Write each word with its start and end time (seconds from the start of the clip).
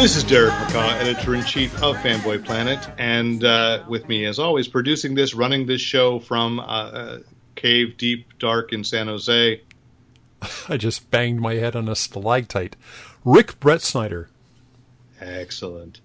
This 0.00 0.16
is 0.16 0.24
Derek 0.24 0.54
McCaw, 0.54 0.98
editor 0.98 1.34
in 1.34 1.44
chief 1.44 1.74
of 1.82 1.94
Fanboy 1.96 2.42
Planet, 2.42 2.88
and 2.96 3.44
uh, 3.44 3.84
with 3.86 4.08
me, 4.08 4.24
as 4.24 4.38
always, 4.38 4.66
producing 4.66 5.14
this, 5.14 5.34
running 5.34 5.66
this 5.66 5.82
show 5.82 6.18
from 6.20 6.58
uh, 6.58 6.62
uh, 6.62 7.18
cave 7.54 7.98
deep, 7.98 8.38
dark 8.38 8.72
in 8.72 8.82
San 8.82 9.08
Jose. 9.08 9.60
I 10.70 10.76
just 10.78 11.10
banged 11.10 11.40
my 11.40 11.56
head 11.56 11.76
on 11.76 11.86
a 11.86 11.94
stalactite. 11.94 12.76
Rick 13.26 13.60
Brett 13.60 13.82
Snyder. 13.82 14.30
Excellent. 15.20 16.00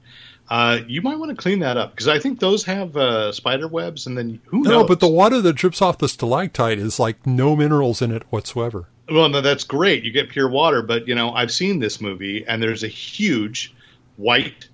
Uh, 0.49 0.79
you 0.85 1.01
might 1.01 1.17
want 1.17 1.31
to 1.31 1.38
clean 1.41 1.59
that 1.59 1.77
up 1.77 1.91
because 1.91 2.09
I 2.09 2.19
think 2.19 2.41
those 2.41 2.66
have 2.66 2.97
uh, 2.97 3.31
spider 3.31 3.69
webs, 3.69 4.07
and 4.07 4.17
then 4.17 4.41
who 4.47 4.57
No, 4.57 4.63
knows? 4.63 4.81
No, 4.81 4.88
but 4.88 4.99
the 4.99 5.07
water 5.07 5.41
that 5.41 5.53
drips 5.53 5.81
off 5.81 5.99
the 5.99 6.09
stalactite 6.09 6.79
is 6.79 6.99
like 6.99 7.25
no 7.25 7.55
minerals 7.55 8.01
in 8.01 8.11
it 8.11 8.23
whatsoever. 8.29 8.88
Well, 9.09 9.29
no, 9.29 9.39
that's 9.39 9.63
great. 9.63 10.03
You 10.03 10.11
get 10.11 10.27
pure 10.29 10.49
water, 10.49 10.81
but 10.81 11.07
you 11.07 11.16
know, 11.16 11.31
I've 11.31 11.51
seen 11.51 11.79
this 11.79 12.01
movie, 12.01 12.45
and 12.45 12.61
there's 12.61 12.83
a 12.83 12.89
huge 12.89 13.71
white, 14.17 14.67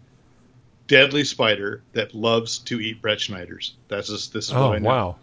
deadly 0.87 1.23
spider 1.23 1.83
that 1.93 2.13
loves 2.13 2.59
to 2.59 2.79
eat 2.79 3.01
Brett 3.01 3.19
Schneiders. 3.19 3.71
That's 3.87 4.09
just, 4.09 4.33
this 4.33 4.45
is 4.47 4.53
Oh 4.53 4.69
what 4.69 4.75
I 4.75 4.79
know. 4.79 4.89
wow. 4.89 5.15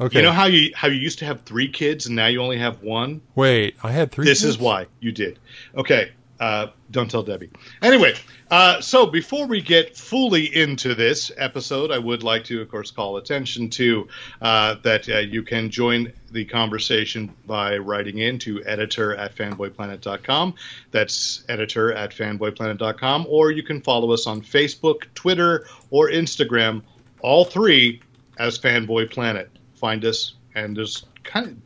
Okay. 0.00 0.18
You 0.18 0.24
know 0.24 0.32
how 0.32 0.46
you 0.46 0.72
how 0.74 0.88
you 0.88 0.98
used 0.98 1.20
to 1.20 1.24
have 1.24 1.42
three 1.42 1.68
kids 1.68 2.06
and 2.06 2.16
now 2.16 2.26
you 2.26 2.42
only 2.42 2.58
have 2.58 2.82
one? 2.82 3.20
Wait, 3.36 3.76
I 3.82 3.92
had 3.92 4.10
three. 4.10 4.24
This 4.24 4.40
kids? 4.40 4.56
is 4.56 4.58
why 4.58 4.86
you 4.98 5.12
did. 5.12 5.38
Okay, 5.76 6.10
uh, 6.40 6.68
don't 6.90 7.10
tell 7.10 7.22
Debbie. 7.22 7.50
Anyway, 7.82 8.14
uh, 8.50 8.80
so 8.80 9.06
before 9.06 9.46
we 9.46 9.60
get 9.60 9.96
fully 9.96 10.44
into 10.54 10.94
this 10.94 11.30
episode, 11.36 11.90
I 11.90 11.98
would 11.98 12.22
like 12.22 12.44
to, 12.44 12.60
of 12.60 12.70
course, 12.70 12.90
call 12.90 13.16
attention 13.16 13.70
to 13.70 14.08
uh, 14.42 14.76
that 14.82 15.08
uh, 15.08 15.18
you 15.18 15.42
can 15.42 15.70
join 15.70 16.12
the 16.32 16.44
conversation 16.44 17.34
by 17.46 17.78
writing 17.78 18.18
in 18.18 18.38
to 18.40 18.64
editor 18.64 19.14
at 19.14 19.36
fanboyplanet.com. 19.36 20.54
That's 20.90 21.44
editor 21.48 21.92
at 21.92 22.10
fanboyplanet.com. 22.10 23.26
Or 23.28 23.50
you 23.50 23.62
can 23.62 23.80
follow 23.80 24.12
us 24.12 24.26
on 24.26 24.42
Facebook, 24.42 25.04
Twitter, 25.14 25.66
or 25.90 26.10
Instagram, 26.10 26.82
all 27.20 27.44
three 27.44 28.02
as 28.38 28.58
Fanboy 28.58 29.10
Planet. 29.10 29.50
Find 29.74 30.04
us, 30.04 30.34
and 30.54 30.76
there's 30.76 31.04
kind 31.22 31.46
of 31.46 31.56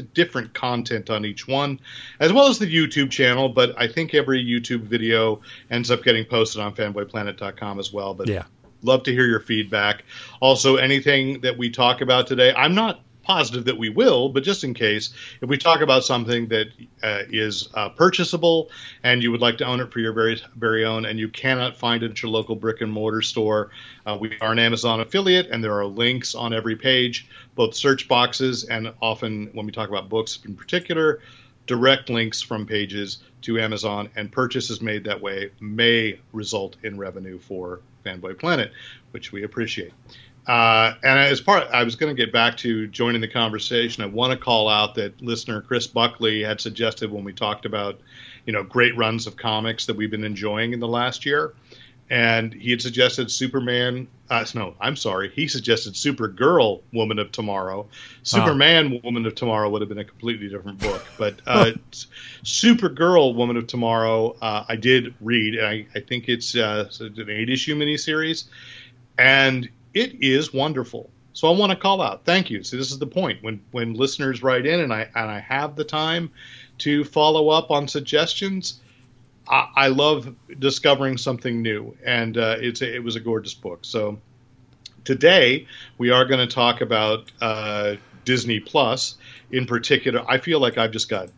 different 0.00 0.54
content 0.54 1.10
on 1.10 1.24
each 1.26 1.46
one, 1.46 1.78
as 2.20 2.32
well 2.32 2.48
as 2.48 2.58
the 2.58 2.66
YouTube 2.66 3.10
channel. 3.10 3.48
But 3.50 3.74
I 3.76 3.88
think 3.88 4.14
every 4.14 4.42
YouTube 4.42 4.82
video 4.82 5.40
ends 5.70 5.90
up 5.90 6.02
getting 6.02 6.24
posted 6.24 6.62
on 6.62 6.74
fanboyplanet.com 6.74 7.78
as 7.78 7.92
well. 7.92 8.14
But 8.14 8.28
Yeah. 8.28 8.44
love 8.82 9.02
to 9.02 9.12
hear 9.12 9.26
your 9.26 9.40
feedback. 9.40 10.04
Also, 10.40 10.76
anything 10.76 11.40
that 11.42 11.58
we 11.58 11.68
talk 11.68 12.00
about 12.00 12.26
today, 12.26 12.54
I'm 12.56 12.74
not 12.74 13.02
positive 13.22 13.64
that 13.66 13.78
we 13.78 13.88
will, 13.88 14.28
but 14.28 14.42
just 14.42 14.64
in 14.64 14.74
case, 14.74 15.14
if 15.40 15.48
we 15.48 15.56
talk 15.56 15.80
about 15.80 16.04
something 16.04 16.48
that 16.48 16.66
uh, 17.02 17.22
is 17.30 17.68
uh, 17.74 17.88
purchasable 17.90 18.70
and 19.02 19.22
you 19.22 19.30
would 19.30 19.40
like 19.40 19.58
to 19.58 19.64
own 19.64 19.80
it 19.80 19.92
for 19.92 20.00
your 20.00 20.12
very 20.12 20.40
very 20.56 20.84
own, 20.84 21.04
and 21.04 21.18
you 21.18 21.28
cannot 21.28 21.76
find 21.76 22.02
it 22.02 22.10
at 22.10 22.22
your 22.22 22.30
local 22.30 22.56
brick 22.56 22.80
and 22.80 22.92
mortar 22.92 23.22
store, 23.22 23.70
uh, 24.06 24.16
we 24.20 24.36
are 24.40 24.52
an 24.52 24.58
Amazon 24.58 25.00
affiliate, 25.00 25.48
and 25.50 25.62
there 25.62 25.78
are 25.78 25.86
links 25.86 26.34
on 26.34 26.52
every 26.52 26.76
page, 26.76 27.28
both 27.54 27.74
search 27.74 28.08
boxes 28.08 28.64
and 28.64 28.92
often 29.00 29.50
when 29.52 29.66
we 29.66 29.72
talk 29.72 29.88
about 29.88 30.08
books 30.08 30.38
in 30.44 30.54
particular, 30.54 31.20
direct 31.66 32.10
links 32.10 32.42
from 32.42 32.66
pages 32.66 33.18
to 33.42 33.58
Amazon, 33.60 34.08
and 34.16 34.30
purchases 34.30 34.80
made 34.80 35.04
that 35.04 35.20
way 35.20 35.50
may 35.60 36.18
result 36.32 36.76
in 36.82 36.98
revenue 36.98 37.38
for 37.38 37.80
Fanboy 38.04 38.38
Planet, 38.38 38.72
which 39.12 39.32
we 39.32 39.42
appreciate. 39.44 39.92
Uh, 40.46 40.94
and 41.04 41.18
as 41.20 41.40
part, 41.40 41.68
I 41.72 41.84
was 41.84 41.94
going 41.94 42.14
to 42.14 42.20
get 42.20 42.32
back 42.32 42.56
to 42.58 42.88
joining 42.88 43.20
the 43.20 43.28
conversation. 43.28 44.02
I 44.02 44.06
want 44.06 44.32
to 44.32 44.38
call 44.38 44.68
out 44.68 44.96
that 44.96 45.22
listener 45.22 45.60
Chris 45.60 45.86
Buckley 45.86 46.42
had 46.42 46.60
suggested 46.60 47.12
when 47.12 47.22
we 47.22 47.32
talked 47.32 47.64
about, 47.64 48.00
you 48.44 48.52
know, 48.52 48.64
great 48.64 48.96
runs 48.96 49.28
of 49.28 49.36
comics 49.36 49.86
that 49.86 49.96
we've 49.96 50.10
been 50.10 50.24
enjoying 50.24 50.72
in 50.72 50.80
the 50.80 50.88
last 50.88 51.24
year, 51.24 51.54
and 52.10 52.52
he 52.52 52.72
had 52.72 52.82
suggested 52.82 53.30
Superman. 53.30 54.08
Uh, 54.28 54.44
no, 54.56 54.74
I'm 54.80 54.96
sorry. 54.96 55.30
He 55.30 55.46
suggested 55.46 55.94
Supergirl, 55.94 56.80
Woman 56.92 57.20
of 57.20 57.30
Tomorrow. 57.30 57.86
Superman, 58.24 59.00
Woman 59.04 59.26
of 59.26 59.36
Tomorrow 59.36 59.70
would 59.70 59.80
have 59.82 59.88
been 59.88 59.98
a 59.98 60.04
completely 60.04 60.48
different 60.48 60.80
book, 60.80 61.06
but 61.18 61.36
uh, 61.46 61.70
Supergirl, 62.42 63.36
Woman 63.36 63.56
of 63.56 63.68
Tomorrow, 63.68 64.34
uh, 64.42 64.64
I 64.68 64.74
did 64.74 65.14
read, 65.20 65.54
and 65.54 65.66
I, 65.66 65.86
I 65.94 66.00
think 66.00 66.28
it's, 66.28 66.56
uh, 66.56 66.86
it's 66.88 66.98
an 66.98 67.30
eight 67.30 67.48
issue 67.48 67.76
miniseries, 67.76 68.46
and 69.16 69.68
it 69.94 70.22
is 70.22 70.52
wonderful. 70.52 71.10
So 71.34 71.52
I 71.52 71.56
want 71.56 71.70
to 71.70 71.76
call 71.76 72.02
out. 72.02 72.24
Thank 72.24 72.50
you. 72.50 72.62
So 72.62 72.76
this 72.76 72.90
is 72.90 72.98
the 72.98 73.06
point 73.06 73.42
when 73.42 73.62
when 73.70 73.94
listeners 73.94 74.42
write 74.42 74.66
in 74.66 74.80
and 74.80 74.92
I 74.92 75.08
and 75.14 75.30
I 75.30 75.40
have 75.40 75.76
the 75.76 75.84
time 75.84 76.30
to 76.78 77.04
follow 77.04 77.48
up 77.48 77.70
on 77.70 77.88
suggestions. 77.88 78.80
I, 79.48 79.68
I 79.74 79.88
love 79.88 80.34
discovering 80.58 81.16
something 81.16 81.62
new, 81.62 81.96
and 82.04 82.36
uh, 82.36 82.56
it's 82.58 82.82
a, 82.82 82.94
it 82.94 83.02
was 83.02 83.16
a 83.16 83.20
gorgeous 83.20 83.54
book. 83.54 83.80
So 83.82 84.18
today 85.04 85.66
we 85.98 86.10
are 86.10 86.24
going 86.24 86.46
to 86.46 86.54
talk 86.54 86.80
about 86.80 87.32
uh, 87.40 87.96
Disney 88.24 88.60
Plus 88.60 89.16
in 89.50 89.66
particular. 89.66 90.24
I 90.28 90.38
feel 90.38 90.60
like 90.60 90.78
I've 90.78 90.92
just 90.92 91.08
got 91.08 91.28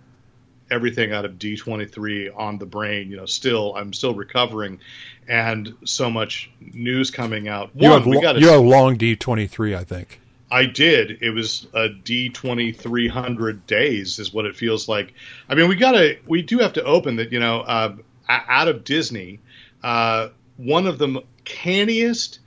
everything 0.74 1.12
out 1.12 1.24
of 1.24 1.32
D23 1.32 2.36
on 2.36 2.58
the 2.58 2.66
brain. 2.66 3.10
You 3.10 3.16
know, 3.16 3.26
still 3.26 3.74
I'm 3.76 3.92
still 3.92 4.14
recovering, 4.14 4.80
and 5.28 5.74
so 5.84 6.10
much 6.10 6.50
news 6.60 7.10
coming 7.10 7.48
out. 7.48 7.70
You 7.74 7.90
have, 7.90 8.06
we 8.06 8.20
got 8.20 8.38
you 8.38 8.48
have 8.48 8.60
long 8.60 8.96
D 8.96 9.16
twenty 9.16 9.46
three, 9.46 9.74
I 9.74 9.84
think. 9.84 10.20
I 10.50 10.66
did. 10.66 11.22
It 11.22 11.30
was 11.30 11.66
a 11.72 11.88
D 11.88 12.28
twenty 12.28 12.72
three 12.72 13.08
hundred 13.08 13.66
days 13.66 14.18
is 14.18 14.32
what 14.32 14.44
it 14.44 14.56
feels 14.56 14.88
like. 14.88 15.14
I 15.48 15.54
mean, 15.54 15.68
we 15.68 15.76
gotta 15.76 16.18
we 16.26 16.42
do 16.42 16.58
have 16.58 16.74
to 16.74 16.84
open 16.84 17.16
that. 17.16 17.32
You 17.32 17.40
know, 17.40 17.60
uh, 17.60 17.96
out 18.28 18.68
of 18.68 18.84
Disney, 18.84 19.40
uh, 19.82 20.28
one 20.56 20.86
of 20.86 20.98
the 20.98 21.22
canniest 21.44 22.40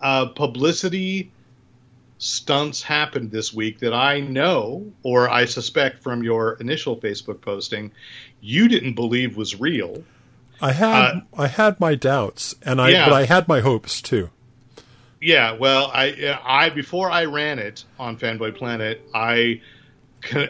uh, 0.00 0.26
publicity 0.26 1.30
stunts 2.24 2.82
happened 2.82 3.30
this 3.30 3.52
week 3.52 3.78
that 3.80 3.92
I 3.92 4.20
know, 4.20 4.90
or 5.02 5.28
I 5.28 5.44
suspect 5.44 6.02
from 6.02 6.22
your 6.22 6.54
initial 6.54 6.96
Facebook 6.96 7.40
posting, 7.42 7.92
you 8.40 8.66
didn't 8.68 8.94
believe 8.94 9.36
was 9.36 9.60
real. 9.60 10.02
I 10.60 10.72
had 10.72 11.22
I 11.36 11.48
had 11.48 11.78
my 11.80 11.94
doubts, 11.94 12.54
and 12.62 12.80
I 12.80 12.86
Uh, 12.86 12.88
yeah. 12.88 13.04
but 13.08 13.12
I 13.14 13.24
had 13.24 13.46
my 13.46 13.60
hopes 13.60 14.00
too. 14.00 14.30
Yeah, 15.20 15.52
well, 15.52 15.90
I 15.92 16.38
I 16.44 16.70
before 16.70 17.10
I 17.10 17.24
ran 17.26 17.58
it 17.58 17.84
on 17.98 18.16
Fanboy 18.16 18.56
Planet, 18.56 19.02
I 19.14 19.60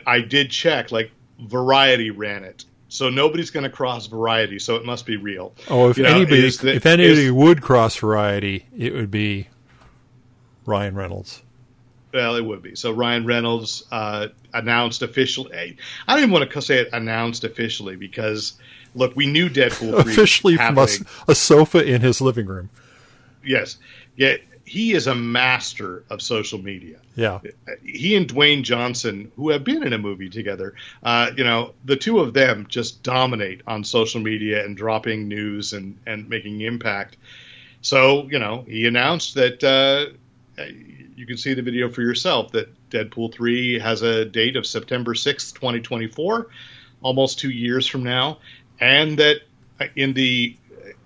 I 0.06 0.21
did 0.21 0.51
check 0.51 0.93
like 0.93 1.11
Variety 1.41 2.11
ran 2.11 2.44
it, 2.44 2.65
so 2.88 3.09
nobody's 3.11 3.50
going 3.50 3.65
to 3.65 3.70
cross 3.70 4.06
Variety, 4.06 4.61
so 4.61 4.77
it 4.77 4.85
must 4.85 5.05
be 5.06 5.17
real. 5.17 5.53
Oh, 5.69 5.91
if 5.91 5.99
You 5.99 6.05
anybody 6.06 6.47
is 6.47 6.59
the- 6.59 6.75
if 6.77 6.87
anybody 6.87 7.31
would 7.32 7.61
cross 7.62 7.97
variety, 7.97 8.67
it 8.77 8.93
would 8.94 9.11
be 9.11 9.49
Ryan 10.67 10.94
Reynolds. 10.94 11.43
Well, 12.14 12.37
it 12.37 12.44
would 12.44 12.62
be. 12.62 12.76
So 12.76 12.93
Ryan 12.93 13.26
Reynolds 13.26 13.82
uh, 13.90 14.28
announced 14.55 15.02
officially. 15.02 15.76
I 16.06 16.14
don't 16.14 16.20
even 16.20 16.31
want 16.31 16.49
to 16.49 16.62
say 16.62 16.78
it 16.78 16.88
announced 16.93 17.43
officially 17.43 17.96
because 17.96 18.55
look, 18.94 19.16
we 19.16 19.26
knew 19.26 19.50
Deadpool 19.50 20.02
3 20.02 20.12
Officially 20.12 20.56
from 20.56 20.78
a, 20.78 20.87
happening. 20.87 21.34
sofa 21.34 21.84
in 21.84 22.00
his 22.00 22.20
living 22.20 22.46
room. 22.46 22.70
Yes, 23.44 23.76
yet 24.16 24.40
he 24.64 24.93
is 24.93 25.08
a 25.08 25.14
master 25.14 26.05
of 26.08 26.22
social 26.22 26.62
media. 26.62 26.99
Yeah. 27.16 27.40
he 27.84 28.17
and 28.17 28.26
Dwayne 28.26 28.62
Johnson, 28.62 29.31
who 29.37 29.50
have 29.50 29.64
been 29.64 29.84
in 29.84 29.93
a 29.93 29.99
movie 29.99 30.31
together, 30.31 30.75
uh, 31.02 31.32
you 31.37 31.44
know, 31.44 31.75
the 31.84 31.96
two 31.96 32.20
of 32.20 32.32
them 32.32 32.67
just 32.69 33.02
dominate 33.02 33.60
on 33.67 33.84
social 33.84 34.20
media 34.20 34.64
and 34.64 34.76
dropping 34.76 35.28
news 35.28 35.72
and, 35.72 35.99
and 36.06 36.28
making 36.28 36.60
impact. 36.62 37.17
So, 37.82 38.28
you 38.31 38.38
know, 38.38 38.64
he 38.67 38.87
announced 38.87 39.34
that 39.34 39.62
uh, 39.62 40.62
you 41.16 41.26
can 41.26 41.37
see 41.37 41.55
the 41.55 41.62
video 41.62 41.88
for 41.88 42.02
yourself 42.02 42.52
that 42.52 42.69
Deadpool 42.90 43.32
3 43.32 43.78
has 43.78 44.02
a 44.02 44.25
date 44.25 44.56
of 44.56 44.66
September 44.66 45.14
6th, 45.14 45.55
2024. 45.55 46.49
almost 47.02 47.38
two 47.38 47.50
years 47.50 47.87
from 47.87 48.02
now, 48.02 48.38
and 48.81 49.19
that 49.19 49.37
uh, 49.81 49.87
in 49.96 50.14
the 50.14 50.56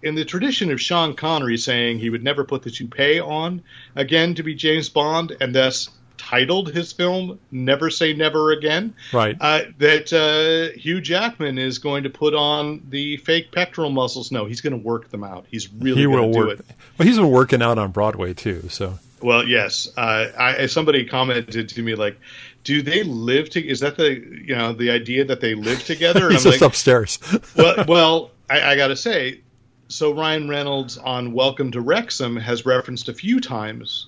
in 0.02 0.14
the 0.14 0.25
tradition 0.25 0.70
of 0.70 0.81
Sean 0.81 1.14
Connery 1.14 1.56
saying 1.56 1.99
he 1.99 2.08
would 2.10 2.22
never 2.22 2.44
put 2.44 2.62
the 2.62 2.70
toupee 2.70 3.19
on 3.20 3.62
again 3.96 4.34
to 4.37 4.43
be 4.44 4.55
James 4.55 4.88
Bond, 4.88 5.37
and 5.40 5.52
thus 5.55 5.88
titled 6.16 6.70
his 6.72 6.93
film 6.93 7.38
"Never 7.50 7.90
Say 7.90 8.12
Never 8.12 8.52
Again," 8.52 8.94
Right. 9.12 9.37
uh, 9.40 9.62
that 9.78 10.12
uh, 10.12 10.78
Hugh 10.78 11.00
Jackman 11.00 11.58
is 11.58 11.78
going 11.78 12.04
to 12.04 12.11
put 12.11 12.34
on 12.34 12.82
the 12.90 13.16
fake 13.19 13.50
pectoral 13.50 13.90
muscles. 13.90 14.31
No, 14.31 14.44
he's 14.46 14.61
going 14.61 14.72
to 14.72 14.78
work 14.78 15.11
them 15.11 15.25
out. 15.25 15.46
He's 15.50 15.72
really 15.72 15.96
he 16.02 16.04
going 16.06 16.16
will 16.16 16.32
to 16.32 16.32
do 16.32 16.46
work. 16.46 16.58
it. 16.61 16.66
Well, 16.96 17.08
he's 17.08 17.16
been 17.16 17.31
working 17.31 17.61
out 17.62 17.78
on 17.78 17.90
Broadway 17.90 18.34
too. 18.34 18.69
So 18.69 18.99
Well, 19.20 19.47
yes. 19.47 19.88
Uh, 19.97 20.26
I, 20.38 20.67
somebody 20.67 21.05
commented 21.05 21.70
to 21.70 21.82
me 21.82 21.94
like, 21.94 22.19
"Do 22.65 22.82
they 22.82 23.03
live 23.03 23.50
to? 23.50 23.67
Is 23.67 23.81
that 23.81 23.97
the 23.97 24.15
you 24.15 24.56
know 24.56 24.73
the 24.73 24.91
idea 24.91 25.25
that 25.25 25.41
they 25.41 25.55
live 25.55 25.85
together?" 25.85 26.31
He's 26.31 26.44
I'm 26.44 26.53
just 26.53 26.61
like, 26.61 26.69
upstairs. 26.69 27.19
well, 27.56 27.85
well, 27.87 28.31
I, 28.49 28.73
I 28.73 28.76
got 28.76 28.88
to 28.88 28.97
say, 28.97 29.41
so 29.88 30.15
Ryan 30.15 30.49
Reynolds 30.49 30.99
on 30.99 31.32
Welcome 31.32 31.73
to 31.73 31.81
Wrexham 31.81 32.37
has 32.37 32.65
referenced 32.65 33.09
a 33.09 33.15
few 33.15 33.41
times 33.41 34.06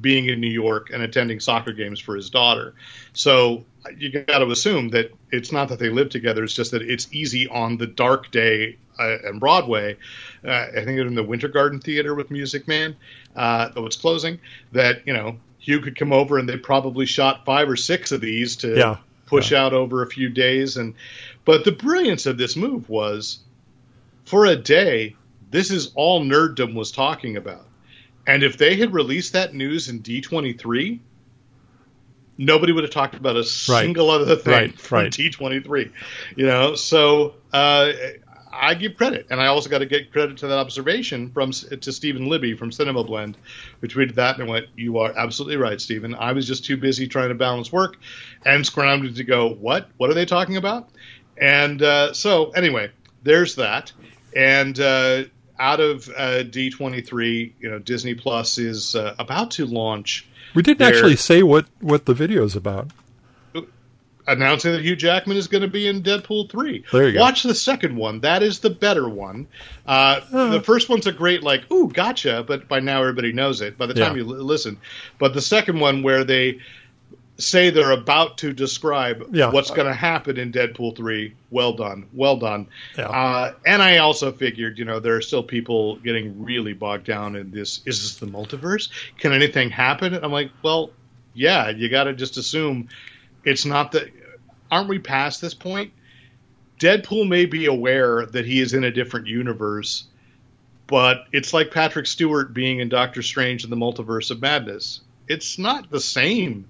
being 0.00 0.26
in 0.26 0.40
New 0.40 0.50
York 0.50 0.90
and 0.90 1.02
attending 1.02 1.40
soccer 1.40 1.72
games 1.72 2.00
for 2.00 2.16
his 2.16 2.30
daughter. 2.30 2.74
So 3.12 3.64
you 3.98 4.10
got 4.10 4.38
to 4.38 4.50
assume 4.50 4.90
that 4.90 5.12
it's 5.30 5.52
not 5.52 5.68
that 5.68 5.78
they 5.78 5.90
live 5.90 6.10
together; 6.10 6.44
it's 6.44 6.54
just 6.54 6.70
that 6.70 6.82
it's 6.82 7.12
easy 7.12 7.48
on 7.48 7.78
the 7.78 7.86
dark 7.86 8.30
day 8.30 8.78
uh, 8.98 9.18
and 9.24 9.40
Broadway. 9.40 9.96
Uh, 10.44 10.50
I 10.50 10.84
think 10.84 10.98
it 10.98 11.02
was 11.02 11.08
in 11.10 11.14
the 11.14 11.22
Winter 11.22 11.48
Garden 11.48 11.80
Theater 11.80 12.14
with 12.14 12.30
Music 12.30 12.66
Man, 12.66 12.96
uh, 13.36 13.68
though 13.74 13.86
it's 13.86 13.96
closing. 13.96 14.40
That 14.72 15.06
you 15.06 15.12
know 15.12 15.38
Hugh 15.58 15.80
could 15.80 15.96
come 15.96 16.12
over 16.12 16.38
and 16.38 16.48
they 16.48 16.56
probably 16.56 17.06
shot 17.06 17.44
five 17.44 17.68
or 17.68 17.76
six 17.76 18.10
of 18.12 18.20
these 18.20 18.56
to 18.56 18.76
Yeah. 18.76 18.96
push 19.26 19.52
out 19.52 19.72
over 19.72 20.02
a 20.02 20.06
few 20.08 20.28
days. 20.28 20.76
And 20.76 20.94
but 21.44 21.64
the 21.64 21.72
brilliance 21.72 22.26
of 22.26 22.36
this 22.38 22.56
move 22.56 22.88
was 22.88 23.38
for 24.24 24.46
a 24.46 24.56
day, 24.56 25.14
this 25.50 25.70
is 25.70 25.92
all 25.94 26.24
nerddom 26.24 26.74
was 26.74 26.90
talking 26.92 27.36
about. 27.36 27.66
And 28.26 28.42
if 28.42 28.56
they 28.58 28.76
had 28.76 28.92
released 28.92 29.32
that 29.34 29.54
news 29.54 29.88
in 29.88 30.00
D23, 30.02 30.98
nobody 32.38 32.72
would 32.72 32.84
have 32.84 32.92
talked 32.92 33.14
about 33.14 33.36
a 33.36 33.44
single 33.44 34.10
other 34.10 34.36
thing 34.36 34.52
Right, 34.52 34.78
from 34.78 34.98
right. 35.02 35.10
D23. 35.12 35.90
You 36.36 36.46
know, 36.46 36.74
so 36.74 37.34
uh, 37.52 37.92
I 38.52 38.74
give 38.74 38.96
credit, 38.96 39.26
and 39.30 39.40
I 39.40 39.46
also 39.46 39.70
got 39.70 39.78
to 39.78 39.86
get 39.86 40.12
credit 40.12 40.36
to 40.38 40.46
that 40.48 40.58
observation 40.58 41.30
from 41.30 41.52
to 41.52 41.92
Stephen 41.92 42.26
Libby 42.28 42.54
from 42.54 42.70
Cinema 42.70 43.02
Blend, 43.04 43.36
who 43.80 43.88
tweeted 43.88 44.14
that 44.16 44.38
and 44.38 44.48
went, 44.48 44.66
"You 44.76 44.98
are 44.98 45.12
absolutely 45.16 45.56
right, 45.56 45.80
Stephen. 45.80 46.14
I 46.14 46.32
was 46.32 46.46
just 46.46 46.64
too 46.64 46.76
busy 46.76 47.06
trying 47.06 47.30
to 47.30 47.34
balance 47.34 47.72
work 47.72 47.96
and 48.44 48.64
scrounged 48.64 49.16
to 49.16 49.24
go, 49.24 49.48
what? 49.54 49.88
What 49.96 50.10
are 50.10 50.14
they 50.14 50.26
talking 50.26 50.56
about?" 50.56 50.88
And 51.38 51.80
uh, 51.82 52.12
so, 52.12 52.50
anyway, 52.50 52.90
there's 53.22 53.54
that. 53.56 53.92
And 54.36 54.78
uh, 54.78 55.24
out 55.58 55.80
of 55.80 56.08
uh, 56.10 56.42
D23, 56.44 57.52
you 57.58 57.70
know, 57.70 57.78
Disney 57.78 58.14
Plus 58.14 58.58
is 58.58 58.94
uh, 58.94 59.14
about 59.18 59.52
to 59.52 59.66
launch, 59.66 60.26
we 60.54 60.62
didn't 60.62 60.78
There- 60.78 60.88
actually 60.88 61.16
say 61.16 61.42
what 61.42 61.66
what 61.80 62.04
the 62.06 62.14
video 62.14 62.44
is 62.44 62.54
about. 62.56 62.90
Announcing 64.26 64.72
that 64.72 64.82
Hugh 64.82 64.96
Jackman 64.96 65.36
is 65.36 65.48
going 65.48 65.62
to 65.62 65.68
be 65.68 65.86
in 65.88 66.02
Deadpool 66.02 66.50
3. 66.50 66.84
There 66.92 67.06
you 67.08 67.12
go. 67.14 67.20
Watch 67.20 67.42
the 67.42 67.54
second 67.54 67.96
one. 67.96 68.20
That 68.20 68.42
is 68.42 68.60
the 68.60 68.70
better 68.70 69.08
one. 69.08 69.46
Uh, 69.86 70.20
The 70.50 70.60
first 70.60 70.88
one's 70.88 71.06
a 71.06 71.12
great, 71.12 71.42
like, 71.42 71.70
ooh, 71.72 71.88
gotcha, 71.88 72.44
but 72.46 72.68
by 72.68 72.80
now 72.80 73.00
everybody 73.00 73.32
knows 73.32 73.60
it 73.60 73.76
by 73.76 73.86
the 73.86 73.94
time 73.94 74.16
Yeah. 74.16 74.22
you 74.22 74.28
li- 74.28 74.38
listen. 74.42 74.78
But 75.18 75.34
the 75.34 75.40
second 75.40 75.80
one, 75.80 76.02
where 76.02 76.24
they 76.24 76.60
say 77.38 77.70
they're 77.70 77.90
about 77.90 78.38
to 78.38 78.52
describe 78.52 79.26
Yeah. 79.32 79.50
what's 79.50 79.70
going 79.70 79.88
to 79.88 79.94
happen 79.94 80.38
in 80.38 80.52
Deadpool 80.52 80.94
3, 80.96 81.32
well 81.50 81.72
done. 81.72 82.04
Well 82.12 82.36
done. 82.36 82.66
Yeah. 82.96 83.08
Uh, 83.08 83.54
and 83.66 83.82
I 83.82 83.96
also 83.98 84.30
figured, 84.30 84.78
you 84.78 84.84
know, 84.84 85.00
there 85.00 85.16
are 85.16 85.22
still 85.22 85.42
people 85.42 85.96
getting 85.96 86.44
really 86.44 86.74
bogged 86.74 87.06
down 87.06 87.34
in 87.34 87.50
this. 87.50 87.80
Is 87.86 88.02
this 88.02 88.16
the 88.16 88.26
multiverse? 88.26 88.90
Can 89.18 89.32
anything 89.32 89.70
happen? 89.70 90.14
I'm 90.14 90.30
like, 90.30 90.50
well, 90.62 90.90
yeah, 91.34 91.70
you 91.70 91.88
got 91.88 92.04
to 92.04 92.12
just 92.12 92.36
assume 92.36 92.88
it's 93.44 93.64
not 93.64 93.92
that. 93.92 94.10
Aren't 94.70 94.88
we 94.88 94.98
past 94.98 95.40
this 95.40 95.54
point? 95.54 95.92
Deadpool 96.78 97.28
may 97.28 97.44
be 97.44 97.66
aware 97.66 98.26
that 98.26 98.44
he 98.44 98.60
is 98.60 98.74
in 98.74 98.84
a 98.84 98.90
different 98.90 99.26
universe, 99.26 100.04
but 100.86 101.26
it's 101.32 101.52
like 101.52 101.70
Patrick 101.70 102.06
Stewart 102.06 102.52
being 102.52 102.80
in 102.80 102.88
Doctor 102.88 103.22
Strange 103.22 103.64
in 103.64 103.70
the 103.70 103.76
Multiverse 103.76 104.30
of 104.30 104.40
Madness. 104.40 105.00
It's 105.28 105.58
not 105.58 105.90
the 105.90 106.00
same 106.00 106.66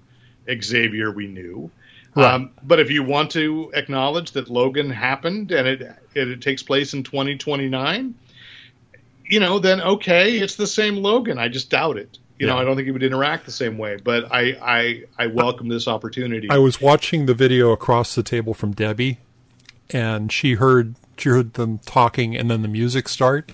Xavier 0.47 1.11
we 1.11 1.27
knew. 1.27 1.71
Right. 2.15 2.33
Um, 2.33 2.51
but 2.61 2.79
if 2.79 2.91
you 2.91 3.03
want 3.03 3.31
to 3.31 3.71
acknowledge 3.73 4.31
that 4.31 4.49
Logan 4.49 4.91
happened 4.91 5.51
and 5.51 5.67
it, 5.67 5.81
it, 6.13 6.27
it 6.27 6.41
takes 6.41 6.61
place 6.61 6.93
in 6.93 7.03
2029, 7.03 8.13
you 9.25 9.39
know, 9.39 9.57
then 9.57 9.81
okay, 9.81 10.37
it's 10.37 10.55
the 10.55 10.67
same 10.67 10.97
Logan. 10.97 11.39
I 11.39 11.47
just 11.47 11.71
doubt 11.71 11.97
it. 11.97 12.19
You 12.39 12.47
know, 12.47 12.57
I 12.57 12.63
don't 12.63 12.75
think 12.75 12.85
he 12.87 12.91
would 12.91 13.03
interact 13.03 13.45
the 13.45 13.51
same 13.51 13.77
way. 13.77 13.97
But 14.03 14.31
I, 14.33 14.57
I, 14.61 15.03
I 15.17 15.27
welcome 15.27 15.69
this 15.69 15.87
opportunity. 15.87 16.49
I 16.49 16.57
was 16.57 16.81
watching 16.81 17.25
the 17.25 17.33
video 17.33 17.71
across 17.71 18.15
the 18.15 18.23
table 18.23 18.53
from 18.53 18.71
Debbie, 18.73 19.19
and 19.91 20.31
she 20.31 20.53
heard 20.55 20.95
she 21.17 21.29
heard 21.29 21.53
them 21.53 21.77
talking, 21.85 22.35
and 22.35 22.49
then 22.49 22.61
the 22.61 22.67
music 22.67 23.07
start, 23.07 23.51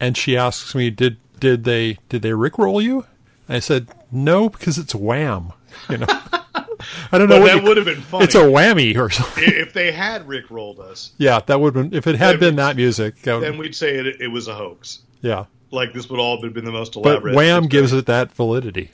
and 0.00 0.16
she 0.16 0.36
asks 0.36 0.74
me, 0.74 0.90
"Did 0.90 1.16
did 1.40 1.64
they 1.64 1.98
did 2.08 2.22
they 2.22 2.30
rickroll 2.30 2.82
you?" 2.82 3.06
I 3.48 3.58
said, 3.60 3.88
"No, 4.10 4.48
because 4.48 4.76
it's 4.78 4.94
Wham." 4.94 5.52
You 5.88 5.98
know, 5.98 6.06
I 7.12 7.18
don't 7.18 7.28
know 7.28 7.40
what 7.40 7.46
that 7.46 7.62
you- 7.62 7.68
would 7.68 7.76
have 7.76 7.86
been 7.86 8.00
funny. 8.02 8.24
It's 8.24 8.34
a 8.34 8.38
whammy 8.42 8.96
or 8.98 9.08
something. 9.10 9.44
if 9.46 9.72
they 9.72 9.92
had 9.92 10.26
Rick 10.28 10.50
rolled 10.50 10.80
us, 10.80 11.12
Yeah, 11.18 11.40
that 11.46 11.60
would 11.60 11.74
have 11.74 11.90
been 11.90 11.96
if 11.98 12.06
it 12.06 12.16
had 12.16 12.38
been 12.40 12.56
that 12.56 12.76
music. 12.76 13.22
that 13.22 13.34
would- 13.34 13.44
then 13.44 13.56
we'd 13.58 13.74
say 13.74 13.94
it, 13.96 14.20
it 14.20 14.28
was 14.28 14.48
a 14.48 14.54
hoax. 14.54 15.00
yeah, 15.20 15.44
Like 15.74 15.92
this 15.92 16.08
would 16.08 16.20
all 16.20 16.40
have 16.42 16.54
been 16.54 16.64
the 16.64 16.72
most 16.72 16.96
elaborate. 16.96 17.32
but. 17.32 17.36
Wham 17.36 17.66
gives 17.66 17.92
it 17.92 18.06
that 18.06 18.32
validity. 18.32 18.90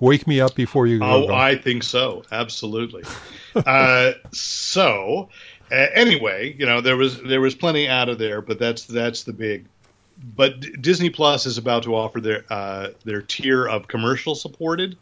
Wake 0.00 0.26
me 0.26 0.40
up 0.40 0.54
before 0.54 0.86
you 0.86 0.98
go. 0.98 1.06
Oh, 1.06 1.26
go. 1.28 1.34
I 1.34 1.56
think 1.56 1.82
so. 1.84 2.24
Absolutely. 2.32 3.04
uh, 3.54 4.12
so, 4.32 5.28
uh, 5.70 5.74
anyway, 5.74 6.54
you 6.58 6.66
know, 6.66 6.80
there 6.80 6.96
was 6.96 7.22
there 7.22 7.40
was 7.40 7.54
plenty 7.54 7.88
out 7.88 8.08
of 8.08 8.18
there, 8.18 8.42
but 8.42 8.58
that's 8.58 8.84
that's 8.84 9.22
the 9.22 9.32
big. 9.32 9.66
But 10.36 10.60
D- 10.60 10.72
Disney 10.80 11.10
Plus 11.10 11.46
is 11.46 11.58
about 11.58 11.84
to 11.84 11.94
offer 11.94 12.20
their 12.20 12.44
uh, 12.50 12.88
their 13.04 13.22
tier 13.22 13.66
of 13.66 13.86
commercial 13.86 14.34
supported. 14.34 14.96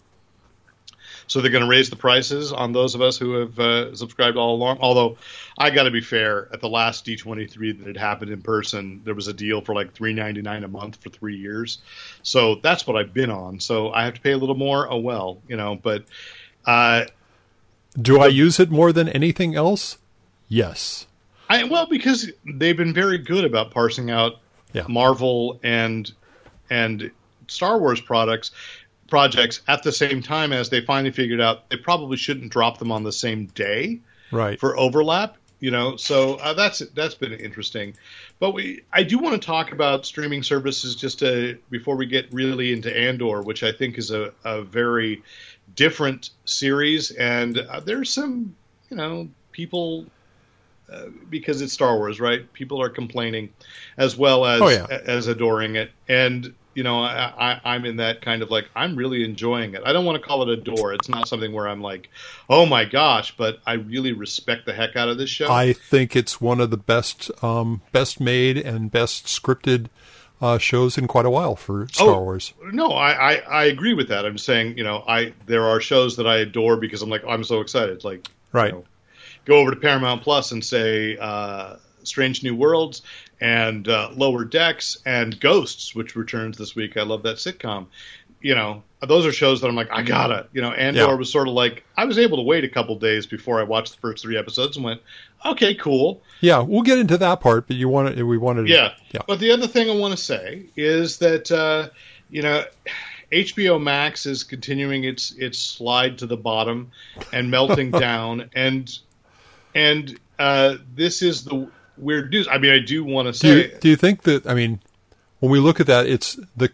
So 1.27 1.41
they're 1.41 1.51
going 1.51 1.65
to 1.65 1.69
raise 1.71 1.89
the 1.91 1.97
prices 1.97 2.53
on 2.53 2.73
those 2.73 2.95
of 2.95 3.01
us 3.01 3.17
who 3.17 3.33
have 3.35 3.59
uh, 3.59 3.95
subscribed 3.97 4.37
all 4.37 4.55
along. 4.55 4.79
Although 4.81 5.17
I 5.59 5.71
got 5.71 5.85
to 5.85 5.91
be 5.91 6.01
fair, 6.01 6.49
at 6.53 6.61
the 6.61 6.69
last 6.69 7.07
D23 7.07 7.79
that 7.79 7.87
had 7.87 7.97
happened 7.97 8.31
in 8.31 8.43
person, 8.43 9.01
there 9.05 9.15
was 9.15 9.29
a 9.29 9.33
deal 9.33 9.61
for 9.61 9.75
like 9.75 9.93
three 9.95 10.13
ninety 10.13 10.43
nine 10.43 10.65
a 10.65 10.69
month 10.69 10.97
for 10.97 11.11
three 11.11 11.37
years. 11.37 11.79
So 12.23 12.57
that's 12.57 12.87
what 12.87 12.97
I've 12.97 13.15
been 13.15 13.31
on. 13.31 13.61
So 13.61 13.91
I 13.93 14.05
have 14.05 14.15
to 14.15 14.21
pay 14.21 14.33
a 14.33 14.39
little 14.39 14.55
more. 14.57 14.91
Oh 14.91 14.99
well, 14.99 15.39
you 15.49 15.57
know. 15.57 15.77
But 15.77 16.05
uh, 16.67 17.05
Do 18.01 18.21
I 18.21 18.27
use 18.29 18.59
it 18.61 18.71
more 18.71 18.93
than 18.93 19.09
anything 19.09 19.55
else? 19.55 19.99
Yes. 20.49 21.07
I 21.49 21.65
well 21.65 21.87
because 21.87 22.31
they've 22.47 22.77
been 22.77 22.95
very 22.95 23.19
good 23.19 23.45
about 23.45 23.71
parsing 23.73 24.11
out 24.11 24.37
Yeah. 24.73 24.87
Marvel 24.89 25.61
and 25.63 26.11
and 26.71 27.11
Star 27.49 27.79
Wars 27.79 28.01
products 28.01 28.53
projects 29.13 29.61
at 29.69 29.83
the 29.83 29.93
same 29.93 30.23
time 30.23 30.55
as 30.55 30.71
they 30.71 30.81
finally 30.81 31.13
figured 31.13 31.39
out 31.41 31.69
they 31.69 31.77
probably 31.77 32.17
shouldn't 32.17 32.51
drop 32.51 32.79
them 32.79 32.91
on 32.91 33.03
the 33.03 33.13
same 33.13 33.45
day 33.47 34.01
Right. 34.31 34.59
for 34.59 34.75
overlap. 34.79 35.37
You 35.61 35.71
know, 35.71 35.97
so 35.97 36.37
uh, 36.37 36.55
that's 36.55 36.81
that's 36.95 37.15
been 37.15 37.35
interesting. 37.35 37.95
But 38.41 38.51
we, 38.53 38.81
I 38.93 39.03
do 39.05 39.19
want 39.19 39.41
to 39.41 39.47
talk 39.47 39.71
about 39.71 40.07
streaming 40.07 40.43
services 40.43 40.97
just 40.97 41.19
to, 41.21 41.57
before 41.71 41.95
we 41.97 42.07
get 42.07 42.33
really 42.33 42.73
into 42.73 42.91
Andor, 42.91 43.43
which 43.43 43.63
I 43.63 43.71
think 43.71 43.97
is 43.99 44.11
a, 44.11 44.33
a 44.45 44.63
very 44.63 45.23
different 45.77 46.31
series, 46.47 47.13
and 47.13 47.59
uh, 47.59 47.79
there's 47.79 48.11
some, 48.11 48.57
you 48.91 48.97
know, 48.97 49.29
people 49.53 50.07
uh, 50.93 51.07
because 51.31 51.63
it's 51.63 51.73
Star 51.73 51.97
Wars, 51.97 52.19
right? 52.19 52.53
People 52.53 52.83
are 52.83 52.91
complaining 52.91 53.51
as 53.97 54.17
well 54.17 54.45
as 54.45 54.63
Oh, 54.63 54.69
yeah. 54.69 54.87
as 55.07 55.29
adoring 55.29 55.77
it, 55.77 55.91
and 56.09 56.55
you 56.75 56.83
know, 56.83 57.01
I, 57.03 57.33
I, 57.53 57.61
I'm 57.75 57.85
in 57.85 57.97
that 57.97 58.23
kind 58.23 58.43
of 58.43 58.51
like 58.51 58.69
I'm 58.75 58.97
really 58.97 59.25
enjoying 59.25 59.75
it. 59.75 59.83
I 59.85 59.93
don't 59.93 60.05
want 60.05 60.21
to 60.21 60.27
call 60.27 60.43
it 60.43 60.49
a 60.49 60.57
door. 60.61 60.93
It's 60.95 61.09
not 61.09 61.29
something 61.29 61.53
where 61.53 61.69
I'm 61.69 61.83
like, 61.83 62.09
oh 62.49 62.67
my 62.67 62.85
gosh, 62.85 63.37
but 63.37 63.59
I 63.67 63.75
really 63.75 64.13
respect 64.13 64.67
the 64.67 64.73
heck 64.73 64.97
out 64.97 65.09
of 65.09 65.19
this 65.19 65.31
show. 65.31 65.51
I 65.51 65.73
think 65.73 66.17
it's 66.17 66.41
one 66.41 66.61
of 66.61 66.71
the 66.71 66.77
best, 66.77 67.31
um, 67.43 67.83
best 67.93 68.21
made 68.21 68.57
and 68.57 68.91
best 68.91 69.27
scripted 69.27 69.87
uh, 70.41 70.59
shows 70.59 70.99
in 70.99 71.07
quite 71.07 71.25
a 71.27 71.31
while 71.31 71.55
for 71.55 71.87
Star 71.93 72.09
Oh, 72.09 72.23
Wars. 72.23 72.53
No, 72.73 72.89
I, 72.93 73.13
I, 73.13 73.35
I 73.37 73.65
agree 73.67 73.95
with 73.95 74.09
that. 74.09 74.25
I'm 74.27 74.39
saying, 74.39 74.77
you 74.77 74.83
know, 74.83 75.05
I 75.07 75.35
there 75.47 75.65
are 75.67 75.81
shows 75.81 76.17
that 76.17 76.27
I 76.27 76.39
adore 76.39 76.77
because 76.77 77.01
I'm 77.03 77.11
like, 77.11 77.23
I'm 77.29 77.45
so 77.45 77.61
excited. 77.61 78.03
Like, 78.03 78.29
Right. 78.51 78.73
you 78.73 78.79
know, 78.81 78.85
go 79.45 79.59
over 79.59 79.71
to 79.71 79.77
Paramount 79.77 80.23
Plus 80.23 80.51
and 80.53 80.65
say 80.65 81.17
uh, 81.17 81.77
Strange 82.03 82.43
New 82.43 82.57
Worlds 82.57 83.03
and 83.43 83.89
uh, 83.89 84.11
Lower 84.15 84.45
Decks 84.45 84.99
and 85.05 85.39
Ghosts, 85.41 85.95
which 85.95 86.15
returns 86.17 86.57
this 86.57 86.77
week. 86.77 86.97
I 86.97 87.03
love 87.03 87.25
that 87.25 87.37
sitcom. 87.37 87.87
you 88.41 88.55
know, 88.57 88.83
those 89.07 89.25
are 89.25 89.31
shows 89.33 89.61
that 89.61 89.69
I'm 89.69 89.77
like, 89.77 89.91
I 89.93 90.03
gotta, 90.03 90.47
you 90.53 90.61
know, 90.63 90.73
Andor 90.73 91.01
Yeah. 91.03 91.15
was 91.15 91.31
sort 91.31 91.47
of 91.47 91.55
like, 91.55 91.85
I 91.97 92.05
was 92.07 92.19
able 92.19 92.39
to 92.39 92.43
wait 92.43 92.65
a 92.65 92.69
couple 92.69 92.97
days 92.99 93.25
before 93.25 93.61
I 93.61 93.63
watched 93.63 93.93
the 93.95 94.01
first 94.01 94.23
three 94.23 94.37
episodes 94.37 94.77
and 94.77 94.85
went, 94.85 95.01
okay, 95.47 95.75
cool. 95.77 96.23
Yeah, 96.41 96.59
we'll 96.61 96.83
get 96.83 96.99
into 96.99 97.17
that 97.19 97.41
part, 97.41 97.69
but 97.69 97.77
you 97.77 97.89
wanted 97.89 98.21
we 98.23 98.39
wanted 98.39 98.67
to, 98.67 98.73
Yeah. 98.73 98.95
yeah. 99.13 99.21
But 99.29 99.39
the 99.39 99.53
other 99.53 99.69
thing 99.69 99.89
I 99.91 99.95
want 99.95 100.11
to 100.17 100.23
say 100.23 100.65
is 100.77 101.19
that, 101.19 101.53
uh, 101.53 101.91
you 102.31 102.43
know, 102.43 102.65
HBO 103.31 103.81
Max 103.81 104.27
is 104.27 104.43
continuing 104.45 105.05
its 105.05 105.31
its 105.39 105.59
slide 105.59 106.19
to 106.19 106.27
the 106.27 106.37
bottom 106.37 106.91
and 107.33 107.51
melting 107.51 107.91
down, 108.09 108.51
and 108.55 108.91
and 109.75 110.19
uh, 110.39 110.77
this 110.95 111.23
is 111.23 111.45
the 111.45 111.69
weird 112.03 112.31
news. 112.31 112.49
I 112.51 112.59
mean, 112.59 112.73
I 112.73 112.79
do 112.81 113.05
want 113.05 113.33
to 113.35 113.41
Do 113.41 113.49
you, 113.57 113.63
say, 113.63 113.75
do 113.81 113.89
you 113.89 113.97
think 113.97 114.23
that 114.25 114.47
I 114.47 114.55
mean 114.55 114.81
when 115.41 115.51
we 115.51 115.59
look 115.61 115.81
at 115.81 115.87
that 115.87 116.07
it's 116.07 116.39
the 116.57 116.71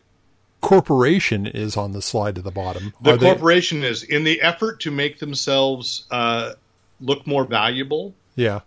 corporation 0.61 1.47
is 1.47 1.77
on 1.77 1.93
the 1.93 2.03
slide 2.03 2.35
to 2.35 2.43
the 2.43 2.51
bottom. 2.51 2.93
the 3.01 3.13
Are 3.13 3.17
they- 3.17 3.27
corporation 3.27 3.85
is 3.85 4.03
in 4.03 4.25
the 4.25 4.41
effort 4.43 4.81
to 4.81 4.91
make 4.91 5.19
themselves 5.21 6.05
uh, 6.11 6.53
look 7.01 7.27
more 7.27 7.45
valuable. 7.45 8.15
yeah. 8.35 8.61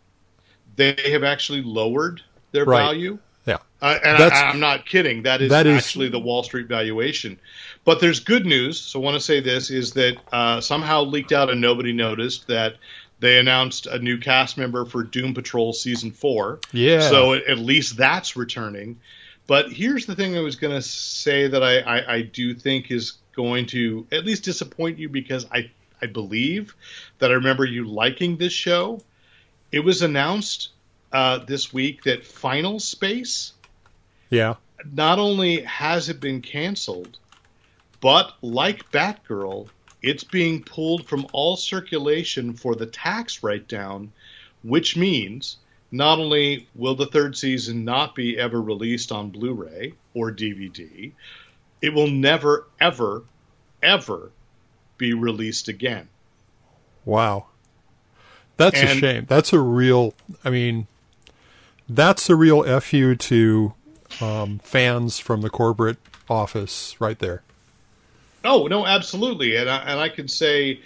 They 0.78 0.96
have 1.12 1.24
actually 1.26 1.62
lowered 1.64 2.22
their 2.54 2.64
Right. 2.64 2.80
value. 2.82 3.20
Yeah. 3.46 3.58
Uh, 3.82 4.00
and 4.04 4.18
That's- 4.18 4.42
I, 4.42 4.46
I'm 4.48 4.60
not 4.62 4.86
kidding. 4.86 5.24
That 5.24 5.42
is 5.42 5.50
That 5.50 5.68
is- 5.68 5.78
actually 5.84 6.08
the 6.08 6.20
Wall 6.20 6.44
Street 6.44 6.68
valuation. 6.68 7.38
But 7.84 8.00
there's 8.00 8.22
good 8.22 8.46
news. 8.46 8.80
So 8.80 9.00
I 9.00 9.04
want 9.04 9.16
to 9.16 9.20
say 9.20 9.42
this 9.42 9.70
is 9.70 9.92
that 9.94 10.16
uh, 10.32 10.62
somehow 10.62 11.02
leaked 11.04 11.34
out 11.34 11.50
and 11.50 11.60
nobody 11.60 11.92
noticed 11.92 12.48
that 12.48 12.76
they 13.22 13.40
announced 13.40 13.86
a 13.88 13.98
new 14.00 14.18
cast 14.18 14.58
member 14.58 14.84
for 14.84 15.04
Doom 15.04 15.34
Patrol 15.34 15.72
season 15.72 16.12
four. 16.12 16.60
Yeah. 16.74 17.00
So 17.10 17.34
at, 17.36 17.48
at 17.48 17.58
least 17.60 17.96
that's 17.96 18.36
returning. 18.36 19.00
But 19.48 19.72
here's 19.72 20.06
the 20.06 20.16
thing 20.16 20.36
I 20.38 20.42
was 20.42 20.56
going 20.58 20.74
to 20.74 20.82
say 20.82 21.48
that 21.48 21.64
I, 21.64 21.80
I, 21.80 22.14
I 22.16 22.22
do 22.24 22.54
think 22.54 22.92
is 22.92 23.14
going 23.36 23.68
to 23.68 24.06
at 24.12 24.26
least 24.26 24.44
disappoint 24.44 24.98
you 25.00 25.08
because 25.08 25.46
I, 25.52 25.72
I 26.02 26.08
believe 26.08 26.76
that 27.20 27.32
I 27.32 27.36
remember 27.36 27.64
you 27.66 27.86
liking 27.88 28.38
this 28.38 28.54
show. 28.54 29.00
It 29.72 29.80
was 29.82 30.02
announced 30.02 30.70
uh, 31.12 31.40
this 31.40 31.72
week 31.74 32.04
that 32.04 32.26
Final 32.26 32.80
Space 32.80 33.54
Yeah. 34.30 34.56
not 34.94 35.20
only 35.20 35.62
has 35.62 36.10
it 36.10 36.20
been 36.20 36.42
canceled, 36.42 37.18
but 38.00 38.34
like 38.42 38.92
Batgirl, 38.92 39.68
it's 40.02 40.24
being 40.24 40.64
pulled 40.64 41.08
from 41.08 41.28
all 41.32 41.56
circulation 41.56 42.54
for 42.54 42.76
the 42.76 42.86
tax 42.86 43.44
write 43.44 43.68
down, 43.68 44.12
which 44.64 44.98
means 44.98 45.58
not 45.92 46.20
only 46.20 46.68
will 46.76 46.96
the 46.96 47.06
third 47.06 47.38
season 47.38 47.86
not 47.86 48.16
be 48.16 48.38
ever 48.38 48.62
released 48.62 49.12
on 49.12 49.30
Blu 49.30 49.54
ray 49.54 49.94
or 50.14 50.32
DVD, 50.32 51.12
it 51.82 51.94
will 51.94 52.08
never, 52.08 52.68
ever, 52.80 53.24
ever 53.84 54.32
be 54.98 55.14
released 55.14 55.68
again. 55.68 56.08
Wow. 57.06 57.48
That's 58.58 58.80
a 58.80 58.88
shame. 58.88 59.26
That's 59.28 59.54
a 59.54 59.60
real 59.60 60.14
I 60.46 60.52
mean 60.52 60.88
that's 61.90 62.30
a 62.30 62.36
real 62.36 62.64
FU 62.80 63.16
to 63.16 63.74
um, 64.22 64.60
fans 64.60 65.20
from 65.20 65.42
the 65.42 65.50
corporate 65.50 65.98
office 66.30 66.96
right 67.00 67.18
there. 67.18 67.42
Oh 68.44 68.68
no, 68.68 68.86
absolutely, 68.86 69.56
and 69.56 69.70
I, 69.70 69.78
and 69.78 70.00
I 70.00 70.10
could 70.10 70.30
say, 70.32 70.80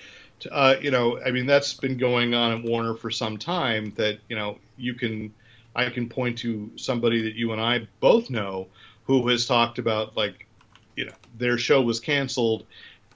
uh, 0.52 0.76
you 0.82 0.92
know, 0.92 1.20
I 1.26 1.32
mean 1.32 1.46
that's 1.46 1.74
been 1.74 1.98
going 1.98 2.34
on 2.34 2.52
at 2.52 2.64
Warner 2.64 2.96
for 2.96 3.10
some 3.12 3.38
time. 3.38 3.94
That 3.96 4.20
you 4.30 4.36
know, 4.36 4.58
you 4.78 4.94
can, 4.94 5.34
I 5.76 5.90
can 5.90 6.10
point 6.10 6.38
to 6.40 6.70
somebody 6.76 7.22
that 7.24 7.36
you 7.36 7.52
and 7.54 7.62
I 7.62 7.88
both 8.00 8.30
know 8.30 8.68
who 9.06 9.28
has 9.30 9.46
talked 9.46 9.80
about 9.80 10.18
like, 10.18 10.48
you 10.96 11.06
know, 11.06 11.14
their 11.38 11.58
show 11.58 11.82
was 11.82 12.00
canceled, 12.00 12.66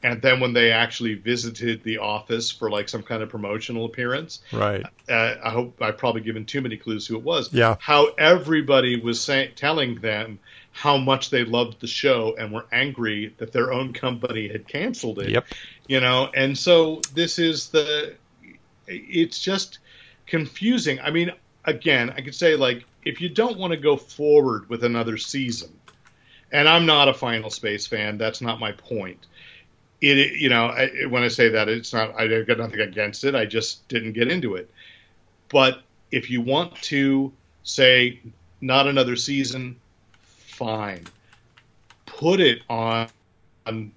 and 0.03 0.21
then 0.21 0.39
when 0.39 0.53
they 0.53 0.71
actually 0.71 1.15
visited 1.15 1.83
the 1.83 1.97
office 1.97 2.49
for 2.51 2.69
like 2.69 2.87
some 2.87 3.03
kind 3.03 3.21
of 3.21 3.29
promotional 3.29 3.85
appearance, 3.85 4.39
Right. 4.53 4.85
uh, 5.09 5.35
I 5.43 5.49
hope 5.49 5.81
I've 5.81 5.97
probably 5.97 6.21
given 6.21 6.45
too 6.45 6.61
many 6.61 6.77
clues 6.77 7.05
who 7.07 7.17
it 7.17 7.23
was. 7.23 7.51
Yeah. 7.51 7.75
How 7.79 8.13
everybody 8.17 8.99
was 9.01 9.19
saying, 9.19 9.51
telling 9.55 9.95
them 9.95 10.39
how 10.79 10.95
much 10.95 11.29
they 11.29 11.43
loved 11.43 11.81
the 11.81 11.87
show 11.87 12.37
and 12.39 12.53
were 12.53 12.65
angry 12.71 13.35
that 13.37 13.51
their 13.51 13.73
own 13.73 13.91
company 13.91 14.47
had 14.47 14.65
canceled 14.65 15.19
it. 15.19 15.29
Yep. 15.29 15.45
You 15.89 15.99
know, 15.99 16.29
and 16.33 16.57
so 16.57 17.01
this 17.13 17.37
is 17.37 17.67
the. 17.67 18.15
It's 18.87 19.41
just 19.41 19.79
confusing. 20.25 21.01
I 21.01 21.11
mean, 21.11 21.33
again, 21.65 22.11
I 22.11 22.21
could 22.21 22.33
say 22.33 22.55
like 22.55 22.85
if 23.03 23.19
you 23.19 23.27
don't 23.27 23.57
want 23.57 23.71
to 23.71 23.77
go 23.77 23.97
forward 23.97 24.69
with 24.69 24.85
another 24.85 25.17
season, 25.17 25.77
and 26.49 26.69
I'm 26.69 26.85
not 26.85 27.09
a 27.09 27.13
Final 27.13 27.49
Space 27.49 27.85
fan. 27.85 28.17
That's 28.17 28.39
not 28.39 28.61
my 28.61 28.71
point. 28.71 29.27
It, 29.99 30.39
you 30.39 30.47
know, 30.47 30.67
I, 30.67 31.07
when 31.09 31.23
I 31.23 31.27
say 31.27 31.49
that, 31.49 31.67
it's 31.67 31.91
not. 31.91 32.17
I 32.17 32.41
got 32.43 32.57
nothing 32.57 32.79
against 32.79 33.25
it. 33.25 33.35
I 33.35 33.45
just 33.45 33.85
didn't 33.89 34.13
get 34.13 34.31
into 34.31 34.55
it. 34.55 34.71
But 35.49 35.81
if 36.09 36.29
you 36.29 36.39
want 36.39 36.73
to 36.83 37.33
say 37.63 38.21
not 38.61 38.87
another 38.87 39.17
season, 39.17 39.75
fine. 40.59 41.05
Put 42.05 42.41
it 42.41 42.61
on, 42.69 43.07
on 43.65 43.91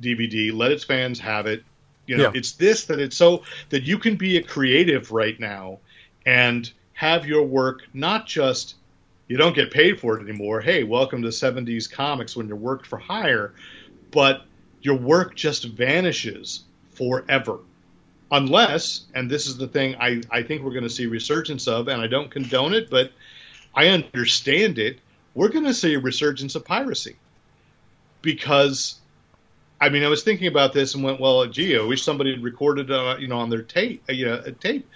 DVD. 0.00 0.52
Let 0.52 0.72
its 0.72 0.82
fans 0.82 1.20
have 1.20 1.46
it. 1.46 1.62
You 2.06 2.16
know, 2.16 2.24
Yeah. 2.24 2.32
it's 2.34 2.52
this 2.52 2.86
that 2.86 2.98
it's 2.98 3.16
so 3.16 3.44
that 3.68 3.82
you 3.82 3.98
can 3.98 4.16
be 4.16 4.38
a 4.38 4.42
creative 4.42 5.12
right 5.12 5.38
now 5.38 5.78
and 6.24 6.70
have 6.94 7.26
your 7.26 7.42
work 7.42 7.82
not 7.92 8.26
just 8.26 8.76
you 9.28 9.36
don't 9.36 9.54
get 9.54 9.70
paid 9.70 10.00
for 10.00 10.18
it 10.18 10.22
anymore. 10.22 10.60
Hey, 10.60 10.82
welcome 10.84 11.22
to 11.22 11.28
70s 11.28 11.88
comics 11.90 12.34
when 12.34 12.48
you're 12.48 12.56
worked 12.56 12.86
for 12.86 12.98
hire, 12.98 13.52
but 14.10 14.44
your 14.82 14.96
work 14.96 15.36
just 15.36 15.66
vanishes 15.66 16.64
forever. 16.94 17.58
Unless, 18.32 19.02
and 19.14 19.30
this 19.30 19.46
is 19.46 19.56
the 19.56 19.68
thing 19.68 19.96
I, 20.00 20.22
I 20.30 20.42
think 20.42 20.62
we're 20.62 20.72
going 20.72 20.84
to 20.84 20.90
see 20.90 21.06
resurgence 21.06 21.68
of, 21.68 21.88
and 21.88 22.00
I 22.00 22.06
don't 22.06 22.30
condone 22.30 22.74
it, 22.74 22.88
but 22.90 23.12
I 23.74 23.88
understand 23.88 24.78
it. 24.78 24.98
We're 25.34 25.48
going 25.48 25.64
to 25.64 25.74
see 25.74 25.94
a 25.94 26.00
resurgence 26.00 26.54
of 26.54 26.64
piracy 26.64 27.16
because, 28.22 28.96
I 29.80 29.88
mean, 29.88 30.02
I 30.04 30.08
was 30.08 30.22
thinking 30.22 30.48
about 30.48 30.72
this 30.72 30.94
and 30.94 31.04
went, 31.04 31.20
well, 31.20 31.46
gee, 31.46 31.76
I 31.78 31.82
wish 31.82 32.02
somebody 32.02 32.32
had 32.32 32.42
recorded, 32.42 32.90
uh, 32.90 33.16
you 33.18 33.28
know, 33.28 33.38
on 33.38 33.50
their 33.50 33.62
tape, 33.62 34.02
uh, 34.08 34.12
you 34.12 34.26
know, 34.26 34.42
a 34.44 34.52
tape, 34.52 34.88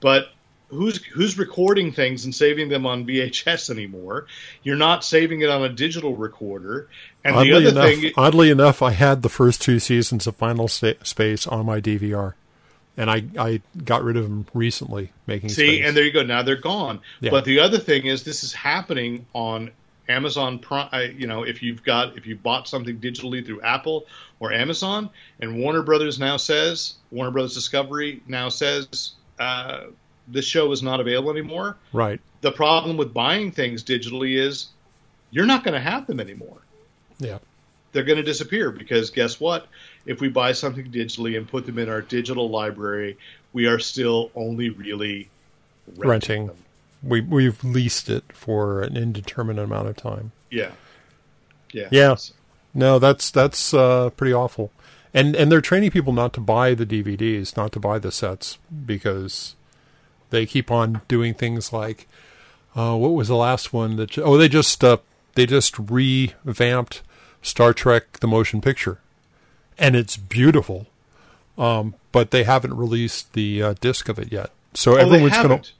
but 0.00 0.28
who's 0.68 1.04
who's 1.04 1.38
recording 1.38 1.92
things 1.92 2.24
and 2.24 2.34
saving 2.34 2.68
them 2.70 2.86
on 2.86 3.06
VHS 3.06 3.70
anymore? 3.70 4.26
You're 4.62 4.76
not 4.76 5.04
saving 5.04 5.42
it 5.42 5.50
on 5.50 5.62
a 5.62 5.68
digital 5.68 6.16
recorder. 6.16 6.88
And 7.24 7.36
the 7.36 7.40
Oddly 7.40 7.54
other 7.54 7.68
enough, 7.68 8.00
thing, 8.00 8.12
oddly 8.16 8.50
enough, 8.50 8.82
I 8.82 8.90
had 8.92 9.22
the 9.22 9.28
first 9.28 9.62
two 9.62 9.78
seasons 9.78 10.26
of 10.26 10.34
Final 10.36 10.68
Space 10.68 11.46
on 11.46 11.66
my 11.66 11.80
DVR, 11.80 12.32
and 12.96 13.10
I 13.10 13.24
I 13.38 13.60
got 13.84 14.02
rid 14.02 14.16
of 14.16 14.24
them 14.24 14.46
recently, 14.54 15.12
making 15.26 15.50
See, 15.50 15.76
space. 15.76 15.86
and 15.86 15.96
there 15.96 16.04
you 16.04 16.12
go. 16.12 16.22
Now 16.22 16.42
they're 16.42 16.56
gone. 16.56 17.00
Yeah. 17.20 17.30
But 17.30 17.44
the 17.44 17.60
other 17.60 17.78
thing 17.78 18.06
is, 18.06 18.24
this 18.24 18.42
is 18.42 18.52
happening 18.52 19.26
on 19.34 19.70
Amazon 20.12 20.58
Prime. 20.58 21.16
You 21.18 21.26
know, 21.26 21.42
if 21.42 21.62
you've 21.62 21.82
got 21.82 22.16
if 22.16 22.26
you 22.26 22.36
bought 22.36 22.68
something 22.68 22.98
digitally 22.98 23.44
through 23.44 23.62
Apple 23.62 24.06
or 24.40 24.52
Amazon, 24.52 25.10
and 25.40 25.58
Warner 25.58 25.82
Brothers 25.82 26.18
now 26.18 26.36
says 26.36 26.94
Warner 27.10 27.30
Brothers 27.30 27.54
Discovery 27.54 28.22
now 28.26 28.48
says 28.48 29.12
uh, 29.38 29.84
this 30.28 30.44
show 30.44 30.70
is 30.72 30.82
not 30.82 31.00
available 31.00 31.30
anymore. 31.30 31.76
right. 31.92 32.20
The 32.42 32.52
problem 32.52 32.96
with 32.96 33.14
buying 33.14 33.52
things 33.52 33.84
digitally 33.84 34.36
is 34.36 34.68
you're 35.30 35.46
not 35.46 35.62
going 35.62 35.74
to 35.74 35.80
have 35.80 36.08
them 36.08 36.18
anymore. 36.18 36.58
Yeah. 37.18 37.38
They're 37.92 38.02
going 38.02 38.16
to 38.16 38.24
disappear 38.24 38.72
because 38.72 39.10
guess 39.10 39.38
what? 39.38 39.68
If 40.06 40.20
we 40.20 40.28
buy 40.28 40.52
something 40.52 40.90
digitally 40.90 41.36
and 41.36 41.46
put 41.46 41.66
them 41.66 41.78
in 41.78 41.88
our 41.88 42.02
digital 42.02 42.50
library, 42.50 43.16
we 43.52 43.66
are 43.66 43.78
still 43.78 44.32
only 44.34 44.70
really 44.70 45.28
renting. 45.96 46.46
Renting. 46.46 46.50
We 47.02 47.20
we've 47.20 47.62
leased 47.64 48.08
it 48.08 48.24
for 48.32 48.80
an 48.82 48.96
indeterminate 48.96 49.64
amount 49.64 49.88
of 49.88 49.96
time. 49.96 50.32
Yeah. 50.50 50.72
Yeah. 51.72 51.88
Yeah. 51.90 52.16
No, 52.74 52.98
that's 52.98 53.30
that's 53.30 53.74
uh, 53.74 54.10
pretty 54.10 54.32
awful. 54.32 54.70
And 55.14 55.34
and 55.34 55.50
they're 55.50 55.60
training 55.60 55.90
people 55.90 56.12
not 56.12 56.32
to 56.34 56.40
buy 56.40 56.74
the 56.74 56.86
DVDs, 56.86 57.56
not 57.56 57.72
to 57.72 57.80
buy 57.80 57.98
the 57.98 58.12
sets 58.12 58.58
because 58.86 59.56
they 60.30 60.46
keep 60.46 60.70
on 60.70 61.02
doing 61.08 61.34
things 61.34 61.72
like 61.72 62.08
uh, 62.74 62.96
what 62.96 63.12
was 63.12 63.28
the 63.28 63.36
last 63.36 63.72
one 63.72 63.96
that 63.96 64.16
oh 64.18 64.36
they 64.36 64.48
just 64.48 64.82
uh, 64.82 64.98
they 65.34 65.44
just 65.46 65.78
revamped 65.78 67.02
Star 67.42 67.72
Trek 67.72 68.20
the 68.20 68.28
motion 68.28 68.60
picture 68.60 68.98
and 69.78 69.96
it's 69.96 70.16
beautiful. 70.16 70.86
Um, 71.58 71.94
but 72.12 72.30
they 72.30 72.44
haven't 72.44 72.74
released 72.74 73.32
the 73.34 73.62
uh, 73.62 73.74
disc 73.80 74.08
of 74.08 74.18
it 74.18 74.32
yet. 74.32 74.50
So 74.74 74.92
Oh, 74.92 74.96
everyone's 74.96 75.36
going 75.36 75.60
to 75.60 75.70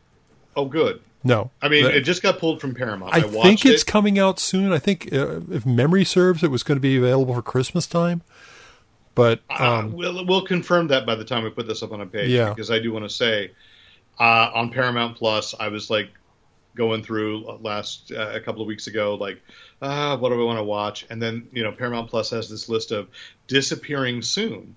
Oh, 0.54 0.66
good. 0.66 1.00
No. 1.24 1.50
I 1.60 1.68
mean, 1.68 1.84
The- 1.84 1.96
it 1.96 2.00
just 2.00 2.22
got 2.22 2.38
pulled 2.38 2.60
from 2.60 2.74
Paramount. 2.74 3.14
I, 3.14 3.18
I, 3.18 3.22
think 3.22 3.64
it's 3.64 3.82
it. 3.82 3.86
coming 3.86 4.18
out 4.18 4.38
soon. 4.38 4.72
I 4.72 4.78
think, 4.78 5.12
uh, 5.12 5.40
if 5.50 5.64
memory 5.64 6.04
serves, 6.04 6.42
it 6.42 6.50
was 6.50 6.62
going 6.62 6.76
to 6.76 6.80
be 6.80 6.96
available 6.96 7.34
for 7.34 7.42
Christmas 7.42 7.86
time. 7.86 8.22
But 9.14 9.40
Uh, 9.50 9.78
um, 9.78 9.92
we'll, 9.92 10.24
we'll 10.26 10.44
confirm 10.46 10.88
that 10.88 11.04
by 11.04 11.14
the 11.14 11.24
time 11.24 11.44
we 11.44 11.50
put 11.50 11.68
this 11.68 11.82
up 11.82 11.92
on 11.92 12.00
a 12.00 12.06
page. 12.06 12.30
Yeah. 12.30 12.48
Because 12.48 12.70
I 12.70 12.78
do 12.78 12.92
want 12.92 13.04
to 13.04 13.10
say, 13.10 13.52
uh, 14.18 14.50
on 14.54 14.70
Paramount 14.70 15.16
Plus, 15.16 15.54
I 15.58 15.68
was 15.68 15.90
like 15.90 16.10
going 16.74 17.02
through 17.02 17.58
last 17.60 18.12
uh, 18.12 18.30
a 18.32 18.40
couple 18.40 18.62
of 18.62 18.68
weeks 18.68 18.86
ago, 18.86 19.14
like, 19.14 19.42
ah, 19.82 20.16
what 20.16 20.30
do 20.30 20.40
I 20.40 20.44
want 20.44 20.58
to 20.58 20.64
watch? 20.64 21.06
And 21.10 21.20
then 21.20 21.48
you 21.52 21.62
know, 21.62 21.72
Paramount 21.72 22.08
Plus 22.08 22.30
has 22.30 22.48
this 22.48 22.68
list 22.68 22.92
of 22.92 23.08
disappearing 23.46 24.22
soon, 24.22 24.76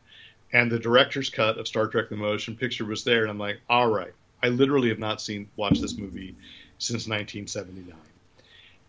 and 0.52 0.72
the 0.72 0.80
director's 0.80 1.30
cut 1.30 1.58
of 1.58 1.68
Star 1.68 1.88
Trek: 1.88 2.10
The 2.10 2.16
Motion 2.18 2.56
Picture 2.56 2.86
was 2.86 3.04
there, 3.04 3.22
and 3.22 3.30
I'm 3.30 3.40
like, 3.40 3.62
all 3.70 3.88
right, 3.88 4.14
I 4.46 4.50
literally 4.50 4.90
have 4.90 5.00
not 5.00 5.22
seen 5.22 5.50
watched 5.56 5.82
this 5.82 5.98
movie 5.98 6.36
since 6.78 7.08
1979, 7.08 7.96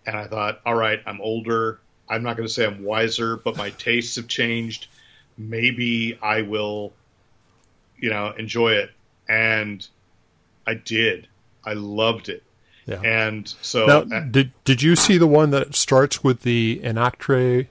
and 0.06 0.14
I 0.16 0.26
thought, 0.26 0.60
all 0.66 0.74
right, 0.74 1.00
I'm 1.06 1.18
older. 1.22 1.80
I'm 2.10 2.22
not 2.22 2.36
going 2.36 2.46
to 2.46 2.52
say 2.52 2.66
I'm 2.66 2.84
wiser, 2.84 3.38
but 3.38 3.56
my 3.56 3.70
tastes 3.70 4.16
have 4.16 4.28
changed. 4.28 4.88
Maybe 5.38 6.18
I 6.20 6.42
will, 6.42 6.92
you 7.98 8.10
know, 8.10 8.34
enjoy 8.36 8.72
it, 8.72 8.90
and 9.30 9.86
I 10.66 10.74
did. 10.74 11.26
I 11.64 11.72
loved 11.72 12.28
it. 12.28 12.42
Yeah. 12.84 13.00
And 13.00 13.48
so, 13.62 13.86
Now, 13.86 14.16
uh, 14.16 14.20
did 14.30 14.52
did 14.64 14.82
you 14.82 14.94
see 14.94 15.16
the 15.16 15.26
one 15.26 15.52
that 15.52 15.74
starts 15.74 16.22
with 16.22 16.42
the 16.42 16.80
entr'acte 16.84 17.68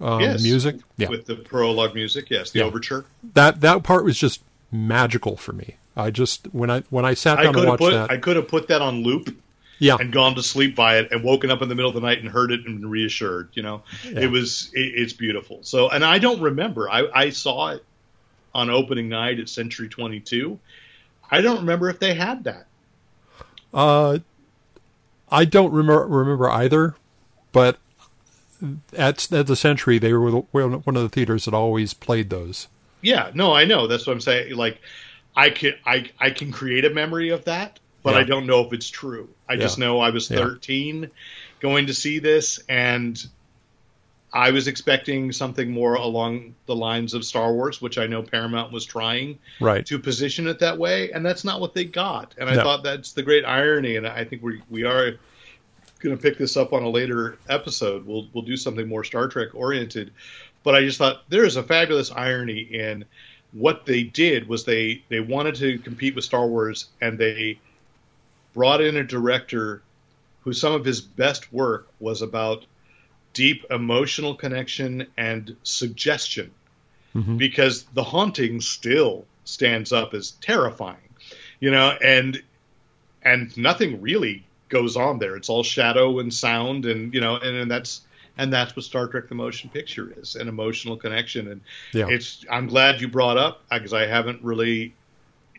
um, 0.00 0.22
Yes. 0.22 0.42
music? 0.42 0.76
Yeah, 0.96 1.08
with 1.08 1.26
the 1.26 1.36
prologue 1.36 1.94
music, 1.94 2.30
yes, 2.30 2.50
the 2.50 2.58
Yeah. 2.58 2.64
overture. 2.64 3.04
that 3.34 3.60
that 3.60 3.84
part 3.84 4.04
was 4.04 4.18
just 4.18 4.42
magical 4.72 5.36
for 5.36 5.52
me. 5.52 5.76
I 5.98 6.10
just 6.10 6.46
when 6.52 6.70
I 6.70 6.82
when 6.90 7.04
I 7.04 7.14
sat 7.14 7.38
I 7.38 7.44
down 7.44 7.54
have 7.54 7.66
watch 7.66 7.80
put 7.80 7.92
that, 7.92 8.10
I 8.10 8.18
could 8.18 8.36
have 8.36 8.48
put 8.48 8.68
that 8.68 8.80
on 8.80 9.02
loop 9.02 9.36
yeah, 9.80 9.96
and 9.98 10.12
gone 10.12 10.34
to 10.36 10.42
sleep 10.42 10.74
by 10.76 10.98
it 10.98 11.10
and 11.10 11.22
woken 11.22 11.50
up 11.50 11.60
in 11.60 11.68
the 11.68 11.74
middle 11.74 11.88
of 11.88 11.94
the 11.94 12.00
night 12.00 12.18
and 12.20 12.28
heard 12.28 12.52
it 12.52 12.66
and 12.66 12.88
reassured. 12.88 13.50
You 13.54 13.62
know, 13.62 13.82
Yeah. 14.04 14.20
it 14.20 14.30
was 14.30 14.70
it, 14.74 14.92
it's 14.94 15.12
beautiful. 15.12 15.58
So, 15.62 15.90
and 15.90 16.04
I 16.04 16.18
don't 16.18 16.40
remember. 16.40 16.88
I, 16.88 17.06
I 17.12 17.30
saw 17.30 17.70
it 17.70 17.84
on 18.54 18.70
opening 18.70 19.08
night 19.08 19.40
at 19.40 19.48
Century 19.48 19.88
Twenty 19.88 20.20
Two. 20.20 20.58
I 21.30 21.40
don't 21.40 21.58
remember 21.58 21.90
if 21.90 21.98
they 21.98 22.14
had 22.14 22.44
that. 22.44 22.66
Uh, 23.74 24.18
I 25.30 25.44
don't 25.44 25.72
remember 25.72 26.06
remember 26.06 26.48
either, 26.48 26.94
but 27.52 27.78
at 28.96 29.30
at 29.32 29.46
the 29.46 29.56
Century 29.56 29.98
they 29.98 30.12
were 30.12 30.30
one 30.30 30.96
of 30.96 31.02
the 31.02 31.08
theaters 31.08 31.44
that 31.44 31.54
always 31.54 31.92
played 31.92 32.30
those. 32.30 32.68
Yeah, 33.00 33.30
no, 33.34 33.52
I 33.54 33.64
know. 33.64 33.86
That's 33.86 34.06
what 34.06 34.12
I'm 34.14 34.20
saying. 34.20 34.56
Like, 34.56 34.80
I 35.38 35.50
can 35.50 35.74
I 35.86 36.10
I 36.18 36.30
can 36.30 36.50
create 36.50 36.84
a 36.84 36.90
memory 36.90 37.30
of 37.30 37.44
that, 37.44 37.78
but 38.02 38.14
Yeah. 38.14 38.18
I 38.20 38.24
don't 38.24 38.46
know 38.46 38.66
if 38.66 38.72
it's 38.72 38.90
true. 38.90 39.28
I 39.48 39.56
just 39.56 39.78
know 39.78 40.00
I 40.00 40.10
was 40.10 40.28
Yeah. 40.28 40.38
13 40.38 41.10
going 41.60 41.86
to 41.86 41.94
see 41.94 42.18
this, 42.18 42.58
and 42.68 43.16
I 44.32 44.50
was 44.50 44.66
expecting 44.68 45.32
something 45.32 45.70
more 45.70 45.94
along 45.94 46.54
the 46.66 46.74
lines 46.76 47.14
of 47.14 47.24
Star 47.24 47.52
Wars, 47.52 47.80
which 47.80 47.96
I 47.98 48.06
know 48.06 48.22
Paramount 48.22 48.72
was 48.72 48.84
trying 48.84 49.38
Right. 49.60 49.86
to 49.86 49.98
position 49.98 50.48
it 50.48 50.58
that 50.58 50.76
way, 50.76 51.12
and 51.12 51.24
that's 51.24 51.44
not 51.44 51.60
what 51.60 51.72
they 51.72 51.84
got. 51.84 52.34
And 52.36 52.50
I 52.50 52.56
No. 52.56 52.62
thought 52.62 52.82
that's 52.82 53.12
the 53.12 53.22
great 53.22 53.44
irony, 53.44 53.96
and 53.96 54.06
I 54.06 54.24
think 54.24 54.42
we 54.42 54.60
we 54.68 54.82
are 54.84 55.12
going 56.00 56.16
to 56.16 56.20
pick 56.22 56.36
this 56.36 56.56
up 56.56 56.72
on 56.72 56.82
a 56.82 56.90
later 56.90 57.38
episode. 57.48 58.06
We'll 58.06 58.28
we'll 58.32 58.44
do 58.44 58.56
something 58.56 58.86
more 58.88 59.04
Star 59.04 59.28
Trek 59.28 59.54
oriented, 59.54 60.10
but 60.64 60.74
I 60.74 60.82
just 60.82 60.98
thought 60.98 61.22
there 61.30 61.44
is 61.44 61.56
a 61.56 61.62
fabulous 61.62 62.10
irony 62.10 62.58
in 62.60 63.04
what 63.52 63.86
they 63.86 64.02
did 64.02 64.48
was 64.48 64.64
they 64.64 65.02
they 65.08 65.20
wanted 65.20 65.54
to 65.56 65.78
compete 65.78 66.14
with 66.14 66.24
Star 66.24 66.46
Wars, 66.46 66.86
and 67.00 67.18
they 67.18 67.58
brought 68.54 68.80
in 68.80 68.96
a 68.96 69.04
director 69.04 69.82
who 70.42 70.52
some 70.52 70.72
of 70.72 70.84
his 70.84 71.00
best 71.00 71.52
work 71.52 71.88
was 72.00 72.22
about 72.22 72.64
deep 73.34 73.64
emotional 73.70 74.34
connection 74.34 75.06
and 75.16 75.54
suggestion 75.62 76.50
Mhm. 77.14 77.38
because 77.38 77.84
the 77.94 78.02
haunting 78.02 78.60
still 78.60 79.24
stands 79.44 79.92
up 79.92 80.12
as 80.12 80.32
terrifying 80.42 81.08
you 81.60 81.70
know 81.70 81.90
and 82.02 82.42
and 83.22 83.56
nothing 83.56 84.00
really 84.00 84.44
goes 84.68 84.96
on 84.96 85.18
there 85.18 85.36
it's 85.36 85.48
all 85.48 85.62
shadow 85.62 86.18
and 86.18 86.32
sound 86.34 86.84
and 86.84 87.14
you 87.14 87.20
know 87.20 87.36
and, 87.36 87.56
and 87.56 87.70
that's 87.70 88.02
and 88.38 88.52
that's 88.52 88.74
what 88.74 88.84
Star 88.84 89.08
Trek 89.08 89.28
the 89.28 89.34
motion 89.34 89.68
picture 89.68 90.14
is 90.16 90.36
an 90.36 90.48
emotional 90.48 90.96
connection 90.96 91.48
and 91.48 91.60
Yeah. 91.92 92.08
it's 92.08 92.44
I'm 92.50 92.66
glad 92.68 93.00
you 93.00 93.08
brought 93.08 93.36
up 93.36 93.62
because 93.70 93.92
I 93.92 94.06
haven't 94.06 94.42
really 94.42 94.94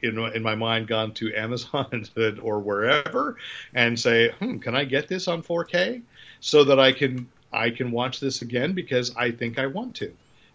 in, 0.01 0.17
in 0.17 0.41
my 0.41 0.55
mind 0.55 0.87
gone 0.87 1.13
to 1.15 1.35
Amazon 1.35 2.05
or 2.41 2.59
wherever 2.59 3.35
and 3.73 3.99
say, 3.99 4.29
hmm, 4.39 4.57
can 4.57 4.75
I 4.75 4.85
get 4.85 5.07
this 5.07 5.27
on 5.27 5.43
4K 5.43 6.01
so 6.39 6.63
that 6.63 6.79
I 6.79 6.93
can 6.93 7.27
I 7.51 7.69
can 7.71 7.91
watch 7.91 8.19
this 8.19 8.41
again 8.41 8.73
because 8.73 9.15
I 9.15 9.31
think 9.31 9.57
I 9.59 9.65
want 9.65 9.95
to, 9.95 10.13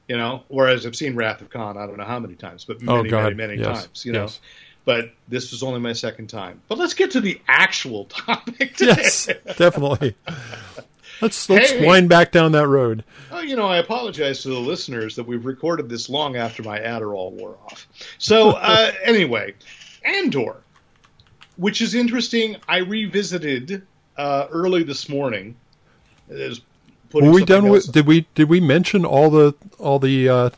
you 0.09 0.17
know. 0.17 0.45
Whereas 0.49 0.87
I've 0.87 0.97
seen 0.97 1.17
Wrath 1.17 1.41
of 1.41 1.51
Khan, 1.51 1.77
I 1.77 1.87
don't 1.87 1.97
know 1.97 2.05
how 2.05 2.21
many 2.21 2.37
times, 2.37 2.65
but 2.65 2.79
Oh 2.87 2.97
many, 2.99 3.11
God, 3.11 3.25
many, 3.25 3.35
many 3.35 3.61
yes, 3.61 3.83
times, 3.83 4.05
you 4.07 4.13
know. 4.13 4.29
But 4.85 5.13
this 5.29 5.51
was 5.51 5.63
only 5.63 5.81
my 5.81 5.95
second 5.95 6.29
time. 6.29 6.61
But 6.69 6.79
let's 6.79 6.95
get 6.95 7.11
to 7.13 7.21
the 7.21 7.41
actual 7.49 8.05
topic 8.27 8.77
today. 8.77 8.95
Yes, 8.99 9.29
definitely. 9.57 10.15
Let's 11.21 11.49
let's 11.49 11.71
Hey. 11.71 11.87
wind 11.87 12.09
back 12.09 12.33
down 12.33 12.53
that 12.53 12.67
road. 12.69 13.05
Oh, 13.31 13.41
you 13.41 13.57
know, 13.57 13.67
I 13.67 13.79
apologize 13.79 14.43
to 14.43 14.49
the 14.49 14.59
listeners 14.59 15.17
that 15.17 15.25
we've 15.27 15.45
recorded 15.45 15.89
this 15.89 16.09
long 16.09 16.37
after 16.37 16.63
my 16.63 16.79
Adderall 16.79 17.33
wore 17.33 17.57
off. 17.65 17.87
So, 18.19 18.51
uh, 18.61 18.93
anyway, 19.03 19.55
Andor, 20.05 20.57
which 21.57 21.81
is 21.81 21.95
interesting. 21.95 22.57
I 22.69 22.79
revisited 22.79 23.83
uh, 24.17 24.47
early 24.51 24.83
this 24.83 25.09
morning. 25.09 25.57
It 26.29 26.49
was 26.49 26.61
putting 27.11 27.29
Were 27.29 27.35
we 27.35 27.45
done 27.45 27.69
with? 27.69 27.91
Did 27.93 28.07
we 28.07 28.27
did 28.35 28.49
we 28.49 28.61
mention 28.61 29.05
all 29.05 29.31
the 29.31 29.55
all 29.79 29.99
the 29.99 30.29
uh, 30.29 30.51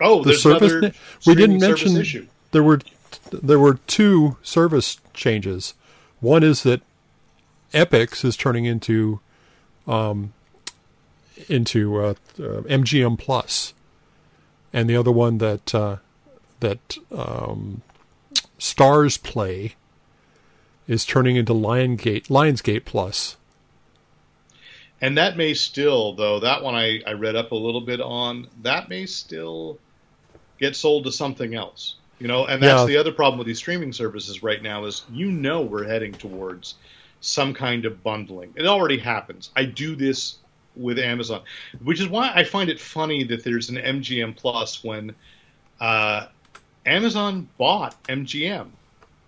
oh 0.00 0.22
the 0.22 0.34
service? 0.34 0.72
na- 0.82 0.90
we 1.26 1.34
didn't 1.34 1.58
mention 1.58 1.96
issue. 1.96 2.26
there 2.52 2.62
were 2.62 2.80
there 3.30 3.58
were 3.58 3.74
two 3.86 4.36
service 4.42 4.98
changes. 5.14 5.74
One 6.20 6.42
is 6.42 6.62
that 6.62 6.82
Epix 7.74 8.24
is 8.24 8.36
turning 8.36 8.64
into 8.64 9.20
um, 9.86 10.32
into 11.48 11.98
uh, 11.98 12.10
uh, 12.38 12.62
MGM 12.62 13.18
Plus, 13.18 13.74
and 14.72 14.88
the 14.88 14.96
other 14.96 15.12
one 15.12 15.38
that 15.38 15.74
uh, 15.74 15.96
that 16.60 16.98
um, 17.10 17.82
Starzplay 18.58 19.72
is 20.88 21.04
turning 21.04 21.36
into 21.36 21.52
Lionsgate 21.52 22.26
Lionsgate 22.28 22.84
Plus. 22.84 23.36
And 25.00 25.18
that 25.18 25.36
may 25.36 25.54
still, 25.54 26.12
though, 26.14 26.38
that 26.40 26.62
one 26.62 26.76
I, 26.76 27.00
I 27.04 27.12
read 27.14 27.34
up 27.34 27.50
a 27.50 27.56
little 27.56 27.80
bit 27.80 28.00
on, 28.00 28.46
that 28.62 28.88
may 28.88 29.06
still 29.06 29.78
get 30.60 30.76
sold 30.76 31.04
to 31.04 31.12
something 31.12 31.54
else. 31.54 31.96
You 32.20 32.28
know, 32.28 32.46
and 32.46 32.62
that's 32.62 32.82
Yeah. 32.82 32.86
the 32.86 32.96
other 32.98 33.10
problem 33.10 33.38
with 33.38 33.48
these 33.48 33.58
streaming 33.58 33.92
services 33.92 34.44
right 34.44 34.62
now 34.62 34.84
is 34.84 35.02
you 35.12 35.32
know 35.32 35.62
we're 35.62 35.82
heading 35.88 36.12
towards 36.12 36.76
some 37.22 37.54
kind 37.54 37.86
of 37.86 38.02
bundling. 38.02 38.52
It 38.56 38.66
already 38.66 38.98
happens. 38.98 39.50
I 39.56 39.64
do 39.64 39.96
this 39.96 40.36
with 40.76 40.98
Amazon, 40.98 41.42
which 41.82 42.00
is 42.00 42.08
why 42.08 42.30
I 42.34 42.44
find 42.44 42.68
it 42.68 42.80
funny 42.80 43.24
that 43.24 43.44
there's 43.44 43.70
an 43.70 43.76
MGM 43.76 44.36
Plus 44.36 44.84
when 44.84 45.14
uh, 45.80 46.26
Amazon 46.84 47.48
bought 47.56 48.02
MGM. 48.04 48.68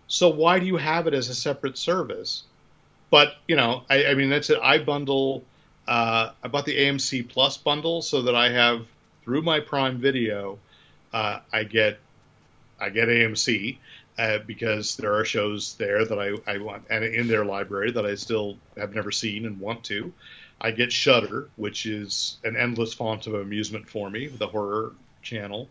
So 0.09 0.29
why 0.29 0.59
do 0.59 0.67
you 0.67 0.77
have 0.77 1.07
it 1.07 1.15
as 1.15 1.29
a 1.29 1.35
separate 1.35 1.79
service? 1.79 2.43
But 3.11 3.37
you 3.49 3.57
know, 3.57 3.85
I, 3.89 4.07
I 4.07 4.15
mean, 4.15 4.29
that's 4.29 4.51
it. 4.51 4.59
I 4.63 4.79
bundle. 4.79 5.45
Uh, 5.87 6.31
I 6.43 6.49
bought 6.49 6.67
the 6.67 6.77
AMC 6.77 7.29
Plus 7.29 7.57
bundle 7.57 8.03
so 8.03 8.23
that 8.23 8.35
I 8.35 8.51
have 8.51 8.87
through 9.25 9.43
my 9.43 9.61
Prime 9.61 9.99
Video, 9.99 10.59
uh, 11.13 11.41
I 11.53 11.65
get 11.65 11.99
I 12.81 12.91
get 12.91 13.09
AMC 13.09 13.79
uh, 14.19 14.39
because 14.47 14.97
there 14.97 15.15
are 15.15 15.25
shows 15.25 15.75
there 15.75 16.05
that 16.05 16.19
I, 16.19 16.53
I 16.53 16.59
want 16.59 16.85
and 16.91 17.05
in 17.05 17.27
their 17.29 17.45
library 17.45 17.91
that 17.93 18.07
I 18.07 18.15
still 18.15 18.57
have 18.77 18.95
never 18.95 19.11
seen 19.11 19.47
and 19.47 19.59
want 19.61 19.85
to. 19.85 20.13
I 20.61 20.71
get 20.71 20.93
Shudder, 20.93 21.49
which 21.57 21.85
is 21.85 22.37
an 22.45 22.57
endless 22.57 22.95
font 22.95 23.27
of 23.27 23.35
amusement 23.35 23.89
for 23.89 24.09
me, 24.09 24.29
the 24.29 24.47
horror 24.47 24.93
channel. 25.23 25.69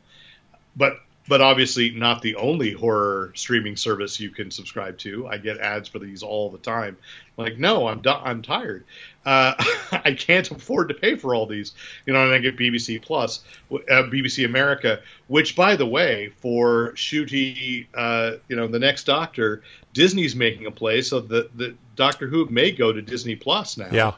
But 0.75 0.99
but 1.27 1.41
obviously 1.41 1.91
not 1.91 2.21
the 2.21 2.35
only 2.35 2.73
horror 2.73 3.31
streaming 3.35 3.77
service 3.77 4.19
you 4.19 4.29
can 4.29 4.51
subscribe 4.51 4.97
to. 4.99 5.25
I 5.27 5.37
get 5.37 5.57
ads 5.57 5.87
for 5.87 5.99
these 5.99 6.21
all 6.21 6.49
the 6.49 6.57
time. 6.57 6.97
Like, 7.37 7.57
no, 7.57 7.87
I'm 7.87 8.01
I'm 8.05 8.41
tired. 8.41 8.83
Uh, 9.25 9.53
I 9.91 10.13
can't 10.13 10.49
afford 10.51 10.89
to 10.89 10.95
pay 10.95 11.15
for 11.15 11.33
all 11.33 11.45
these. 11.45 11.73
You 12.05 12.13
know, 12.13 12.23
and 12.23 12.33
I 12.33 12.39
get 12.39 12.57
BBC 12.57 13.01
Plus, 13.01 13.43
uh, 13.71 13.77
BBC 13.87 14.45
America, 14.45 15.01
which, 15.27 15.55
by 15.55 15.75
the 15.75 15.85
way, 15.85 16.33
for 16.37 16.93
Ncuti, 16.93 17.87
uh, 17.93 18.37
you 18.47 18.55
know, 18.55 18.67
the 18.67 18.79
next 18.79 19.05
Doctor, 19.05 19.63
Disney's 19.93 20.35
making 20.35 20.65
a 20.65 20.71
play, 20.71 21.01
so 21.01 21.19
the 21.19 21.49
the 21.55 21.75
Doctor 21.95 22.27
Who 22.27 22.45
may 22.49 22.71
go 22.71 22.91
to 22.91 23.01
Disney 23.01 23.35
Plus 23.35 23.77
now. 23.77 23.89
Yeah, 23.91 24.13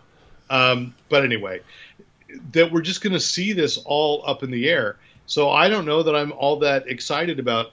Um, 0.49 0.95
but 1.09 1.23
anyway, 1.23 1.61
that 2.53 2.71
we're 2.71 2.81
just 2.81 3.01
going 3.01 3.13
to 3.13 3.19
see 3.19 3.53
this 3.53 3.77
all 3.77 4.23
up 4.25 4.43
in 4.43 4.51
the 4.51 4.69
air. 4.69 4.97
So 5.27 5.49
I 5.49 5.69
don't 5.69 5.85
know 5.85 6.03
that 6.03 6.15
I'm 6.15 6.31
all 6.31 6.59
that 6.59 6.87
excited 6.87 7.39
about 7.39 7.71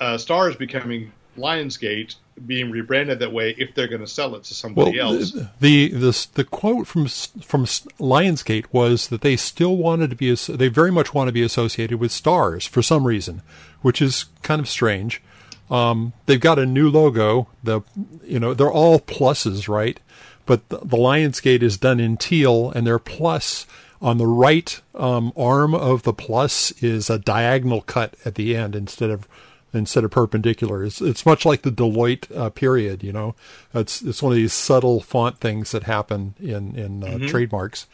uh, 0.00 0.14
Starz 0.14 0.56
becoming 0.56 1.12
Lionsgate 1.36 2.14
being 2.46 2.70
rebranded 2.70 3.18
that 3.20 3.32
way 3.32 3.54
if 3.58 3.74
they're 3.74 3.88
going 3.88 4.00
to 4.00 4.06
sell 4.06 4.34
it 4.34 4.44
to 4.44 4.52
well, 4.52 4.86
somebody 4.86 4.98
else. 4.98 5.32
the 5.32 5.48
the 5.60 5.88
the, 5.88 6.26
the 6.34 6.44
quote 6.44 6.86
from 6.86 7.06
from 7.06 7.64
Lionsgate 7.64 8.66
was 8.72 9.08
that 9.08 9.20
they 9.20 9.36
still 9.36 9.76
wanted 9.76 10.10
to 10.10 10.16
be 10.16 10.34
they 10.34 10.68
very 10.68 10.90
much 10.90 11.14
want 11.14 11.28
to 11.28 11.32
be 11.32 11.42
associated 11.42 11.98
with 11.98 12.12
stars 12.12 12.66
for 12.66 12.82
some 12.82 13.06
reason, 13.06 13.42
which 13.82 14.02
is 14.02 14.26
kind 14.42 14.60
of 14.60 14.68
strange. 14.68 15.22
Um, 15.70 16.12
they've 16.26 16.40
got 16.40 16.58
a 16.58 16.66
new 16.66 16.90
logo. 16.90 17.48
The 17.62 17.82
you 18.24 18.38
know 18.38 18.54
they're 18.54 18.70
all 18.70 19.00
pluses, 19.00 19.68
right? 19.68 20.00
But 20.46 20.68
the, 20.68 20.78
the 20.78 20.96
Lionsgate 20.96 21.62
is 21.62 21.78
done 21.78 22.00
in 22.00 22.16
teal, 22.16 22.70
and 22.70 22.86
their 22.86 22.98
plus 22.98 23.66
on 24.02 24.18
the 24.18 24.26
right 24.26 24.80
um, 24.94 25.32
arm 25.36 25.74
of 25.74 26.02
the 26.02 26.12
plus 26.12 26.72
is 26.82 27.08
a 27.08 27.18
diagonal 27.18 27.80
cut 27.80 28.14
at 28.24 28.34
the 28.34 28.54
end 28.54 28.76
instead 28.76 29.08
of 29.08 29.26
instead 29.74 30.04
of 30.04 30.10
perpendicular. 30.10 30.84
It's, 30.84 31.00
it's 31.00 31.26
much 31.26 31.44
like 31.44 31.62
the 31.62 31.72
Deloitte 31.72 32.34
uh, 32.36 32.50
period. 32.50 33.02
You 33.02 33.12
know, 33.12 33.34
it's 33.72 34.02
it's 34.02 34.22
one 34.22 34.32
of 34.32 34.36
these 34.36 34.52
subtle 34.52 35.00
font 35.00 35.38
things 35.38 35.72
that 35.72 35.84
happen 35.84 36.34
in 36.40 36.76
in 36.76 37.02
uh, 37.02 37.06
mm-hmm. 37.06 37.26
trademarks. 37.26 37.86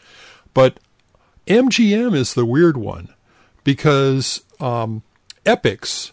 But 0.55 0.79
MGM 1.47 2.15
is 2.15 2.35
the 2.35 2.47
weird 2.47 2.77
one 2.77 3.09
because 3.65 4.43
um, 4.61 5.03
Epix 5.45 6.13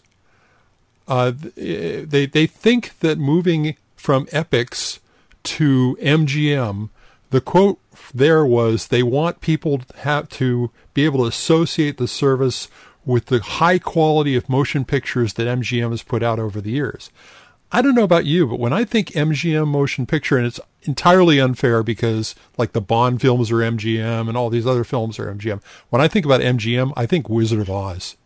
uh, 1.08 1.32
they 1.56 2.26
they 2.26 2.46
think 2.46 2.98
that 3.00 3.18
moving 3.18 3.76
from 3.96 4.26
Epix 4.26 4.98
to 5.42 5.96
MGM, 6.00 6.90
the 7.30 7.40
quote 7.40 7.80
there 8.14 8.44
was 8.44 8.88
they 8.88 9.02
want 9.02 9.40
people 9.40 9.78
to 9.78 9.96
have 9.98 10.28
to 10.28 10.70
be 10.92 11.04
able 11.04 11.20
to 11.20 11.28
associate 11.28 11.96
the 11.96 12.06
service 12.06 12.68
with 13.08 13.26
the 13.26 13.40
high 13.40 13.78
quality 13.78 14.36
of 14.36 14.50
motion 14.50 14.84
pictures 14.84 15.32
that 15.32 15.46
MGM 15.46 15.90
has 15.90 16.02
put 16.02 16.22
out 16.22 16.38
over 16.38 16.60
the 16.60 16.70
years. 16.70 17.10
I 17.72 17.80
don't 17.80 17.94
know 17.94 18.04
about 18.04 18.26
you, 18.26 18.46
but 18.46 18.58
when 18.58 18.74
I 18.74 18.84
think 18.84 19.08
MGM 19.08 19.66
motion 19.66 20.04
picture, 20.04 20.36
and 20.36 20.46
it's 20.46 20.60
entirely 20.82 21.40
unfair 21.40 21.82
because 21.82 22.34
like 22.58 22.72
the 22.72 22.82
Bond 22.82 23.22
films 23.22 23.50
are 23.50 23.56
MGM 23.56 24.28
and 24.28 24.36
all 24.36 24.50
these 24.50 24.66
other 24.66 24.84
films 24.84 25.18
are 25.18 25.34
MGM. 25.34 25.62
When 25.88 26.02
I 26.02 26.06
think 26.06 26.26
about 26.26 26.42
MGM, 26.42 26.92
I 26.96 27.06
think 27.06 27.30
Wizard 27.30 27.60
of 27.60 27.70
Oz. 27.70 28.16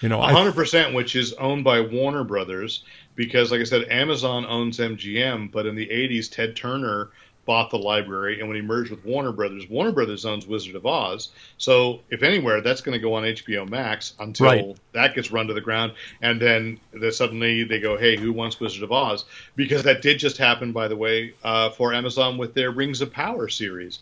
You 0.00 0.08
know, 0.08 0.20
hundred 0.20 0.54
percent, 0.54 0.94
which 0.94 1.16
is 1.16 1.32
owned 1.34 1.64
by 1.64 1.80
Warner 1.80 2.22
Brothers, 2.22 2.84
because 3.16 3.50
like 3.50 3.60
I 3.60 3.64
said, 3.64 3.88
Amazon 3.88 4.46
owns 4.48 4.78
MGM, 4.78 5.50
but 5.50 5.66
in 5.66 5.74
the 5.74 5.86
'80s, 5.86 6.30
Ted 6.30 6.54
Turner 6.54 7.10
bought 7.48 7.70
the 7.70 7.78
library, 7.78 8.40
and 8.40 8.46
when 8.46 8.56
he 8.56 8.62
merged 8.62 8.90
with 8.90 9.02
Warner 9.06 9.32
Brothers, 9.32 9.66
Warner 9.70 9.90
Brothers 9.90 10.26
owns 10.26 10.46
Wizard 10.46 10.74
of 10.74 10.84
Oz. 10.84 11.30
So, 11.56 12.00
if 12.10 12.22
anywhere, 12.22 12.60
that's 12.60 12.82
going 12.82 12.92
to 12.92 12.98
go 12.98 13.14
on 13.14 13.22
HBO 13.22 13.66
Max 13.66 14.12
until 14.20 14.46
right. 14.46 14.76
that 14.92 15.14
gets 15.14 15.30
run 15.30 15.46
to 15.46 15.54
the 15.54 15.62
ground, 15.62 15.94
and 16.20 16.38
then 16.38 16.78
suddenly 17.10 17.64
they 17.64 17.80
go, 17.80 17.96
"Hey, 17.96 18.18
who 18.18 18.34
wants 18.34 18.60
Wizard 18.60 18.82
of 18.82 18.92
Oz?" 18.92 19.24
Because 19.56 19.82
that 19.84 20.02
did 20.02 20.18
just 20.18 20.36
happen, 20.36 20.72
by 20.72 20.88
the 20.88 20.96
way, 20.96 21.32
uh, 21.42 21.70
for 21.70 21.94
Amazon 21.94 22.36
with 22.36 22.52
their 22.52 22.70
Rings 22.70 23.00
of 23.00 23.10
Power 23.10 23.48
series. 23.48 24.00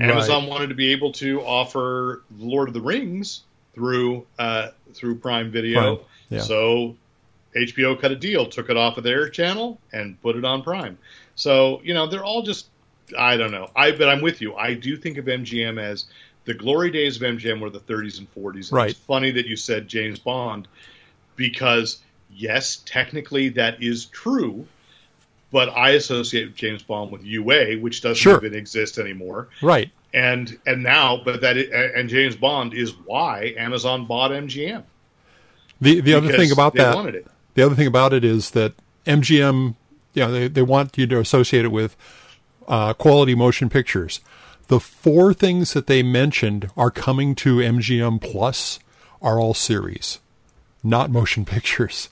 Amazon 0.00 0.46
wanted 0.46 0.68
to 0.68 0.74
be 0.74 0.92
able 0.92 1.12
to 1.12 1.42
offer 1.42 2.22
Lord 2.38 2.68
of 2.68 2.74
the 2.74 2.80
Rings 2.80 3.42
through 3.74 4.24
uh, 4.38 4.68
through 4.94 5.16
Prime 5.16 5.50
Video. 5.50 5.96
Prime. 5.96 6.06
Yeah. 6.30 6.40
So 6.40 6.96
HBO 7.54 8.00
cut 8.00 8.12
a 8.12 8.16
deal, 8.16 8.46
took 8.46 8.70
it 8.70 8.78
off 8.78 8.96
of 8.96 9.04
their 9.04 9.28
channel, 9.28 9.78
and 9.92 10.20
put 10.22 10.36
it 10.36 10.44
on 10.46 10.62
Prime. 10.62 10.96
So 11.34 11.82
you 11.84 11.92
know 11.92 12.06
they're 12.06 12.24
all 12.24 12.40
just 12.40 12.68
I 13.16 13.36
don't 13.36 13.52
know. 13.52 13.70
I 13.76 13.92
but 13.92 14.08
I'm 14.08 14.20
with 14.20 14.40
you. 14.40 14.54
I 14.54 14.74
do 14.74 14.96
think 14.96 15.18
of 15.18 15.26
MGM 15.26 15.80
as 15.80 16.06
the 16.44 16.54
glory 16.54 16.90
days 16.90 17.16
of 17.16 17.22
MGM 17.22 17.60
were 17.60 17.70
the 17.70 17.80
30s 17.80 18.18
and 18.18 18.34
40s. 18.34 18.70
And 18.70 18.72
right. 18.72 18.90
It's 18.90 18.98
funny 18.98 19.30
that 19.32 19.46
you 19.46 19.56
said 19.56 19.88
James 19.88 20.18
Bond 20.18 20.66
because 21.36 21.98
yes, 22.30 22.82
technically 22.84 23.50
that 23.50 23.82
is 23.82 24.06
true. 24.06 24.66
But 25.50 25.70
I 25.70 25.90
associate 25.90 26.54
James 26.54 26.82
Bond 26.82 27.10
with 27.10 27.24
UA, 27.24 27.78
which 27.78 28.02
doesn't 28.02 28.16
sure. 28.16 28.36
even 28.36 28.54
exist 28.54 28.98
anymore. 28.98 29.48
Right 29.62 29.90
and 30.12 30.58
and 30.66 30.82
now, 30.82 31.20
but 31.24 31.40
that 31.42 31.56
and 31.56 32.08
James 32.08 32.36
Bond 32.36 32.74
is 32.74 32.94
why 33.04 33.54
Amazon 33.56 34.06
bought 34.06 34.30
MGM. 34.30 34.82
The 35.80 36.00
the 36.00 36.14
other 36.14 36.32
thing 36.32 36.50
about 36.50 36.74
that, 36.74 37.24
the 37.54 37.64
other 37.64 37.74
thing 37.74 37.86
about 37.86 38.12
it 38.12 38.24
is 38.24 38.50
that 38.52 38.72
MGM, 39.06 39.74
you 40.14 40.22
know, 40.22 40.32
they 40.32 40.48
they 40.48 40.62
want 40.62 40.96
you 40.96 41.06
to 41.06 41.20
associate 41.20 41.64
it 41.64 41.68
with 41.68 41.96
uh, 42.68 42.92
quality 42.94 43.34
motion 43.34 43.68
pictures. 43.68 44.20
The 44.68 44.78
four 44.78 45.32
things 45.32 45.72
that 45.72 45.86
they 45.86 46.02
mentioned 46.02 46.70
are 46.76 46.90
coming 46.90 47.34
to 47.36 47.56
MGM 47.56 48.20
Plus 48.20 48.78
are 49.20 49.40
all 49.40 49.54
series, 49.54 50.20
not 50.84 51.10
motion 51.10 51.44
pictures. 51.46 52.10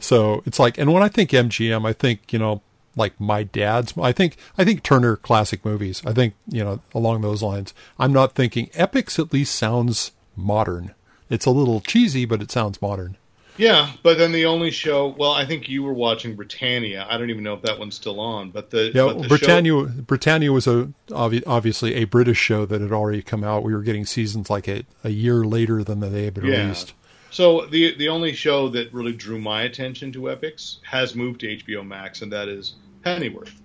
So 0.00 0.42
it's 0.46 0.58
like, 0.58 0.78
and 0.78 0.92
when 0.92 1.02
I 1.02 1.08
think 1.08 1.30
MGM, 1.30 1.86
I 1.86 1.92
think 1.92 2.32
you 2.32 2.38
know 2.38 2.62
like 2.96 3.18
my 3.20 3.42
dad's. 3.42 3.94
I 3.98 4.12
think 4.12 4.36
I 4.56 4.64
think 4.64 4.82
Turner 4.82 5.16
classic 5.16 5.64
movies. 5.64 6.02
I 6.06 6.12
think 6.12 6.34
you 6.48 6.64
know 6.64 6.80
along 6.94 7.20
those 7.20 7.42
lines. 7.42 7.74
I'm 7.98 8.12
not 8.12 8.34
thinking 8.34 8.68
Epix. 8.68 9.18
At 9.18 9.32
least 9.32 9.54
sounds 9.54 10.12
modern. 10.36 10.94
It's 11.30 11.46
a 11.46 11.50
little 11.50 11.80
cheesy, 11.80 12.24
but 12.24 12.42
it 12.42 12.50
sounds 12.50 12.80
modern. 12.82 13.16
Yeah, 13.56 13.92
but 14.02 14.18
then 14.18 14.32
the 14.32 14.46
only 14.46 14.70
show. 14.70 15.08
Well, 15.16 15.30
I 15.30 15.46
think 15.46 15.68
you 15.68 15.82
were 15.82 15.92
watching 15.92 16.34
Britannia. 16.34 17.06
I 17.08 17.16
don't 17.16 17.30
even 17.30 17.44
know 17.44 17.54
if 17.54 17.62
that 17.62 17.78
one's 17.78 17.94
still 17.94 18.18
on. 18.18 18.50
But 18.50 18.70
the 18.70 18.90
yeah, 18.94 19.04
but 19.04 19.22
the 19.22 19.28
Britannia. 19.28 19.72
Show... 19.72 19.86
Britannia 20.02 20.52
was 20.52 20.66
a 20.66 20.92
obviously 21.12 21.94
a 21.94 22.04
British 22.04 22.38
show 22.38 22.66
that 22.66 22.80
had 22.80 22.92
already 22.92 23.22
come 23.22 23.44
out. 23.44 23.62
We 23.62 23.74
were 23.74 23.82
getting 23.82 24.06
seasons 24.06 24.50
like 24.50 24.68
a, 24.68 24.84
a 25.04 25.10
year 25.10 25.44
later 25.44 25.84
than 25.84 26.00
they 26.00 26.24
had 26.24 26.34
been 26.34 26.46
yeah. 26.46 26.62
released. 26.62 26.94
So 27.30 27.66
the 27.66 27.96
the 27.96 28.08
only 28.08 28.32
show 28.32 28.68
that 28.70 28.92
really 28.92 29.12
drew 29.12 29.40
my 29.40 29.62
attention 29.62 30.12
to 30.12 30.22
Epix 30.22 30.78
has 30.82 31.14
moved 31.14 31.40
to 31.40 31.56
HBO 31.56 31.86
Max, 31.86 32.22
and 32.22 32.32
that 32.32 32.48
is 32.48 32.74
Pennyworth. 33.02 33.60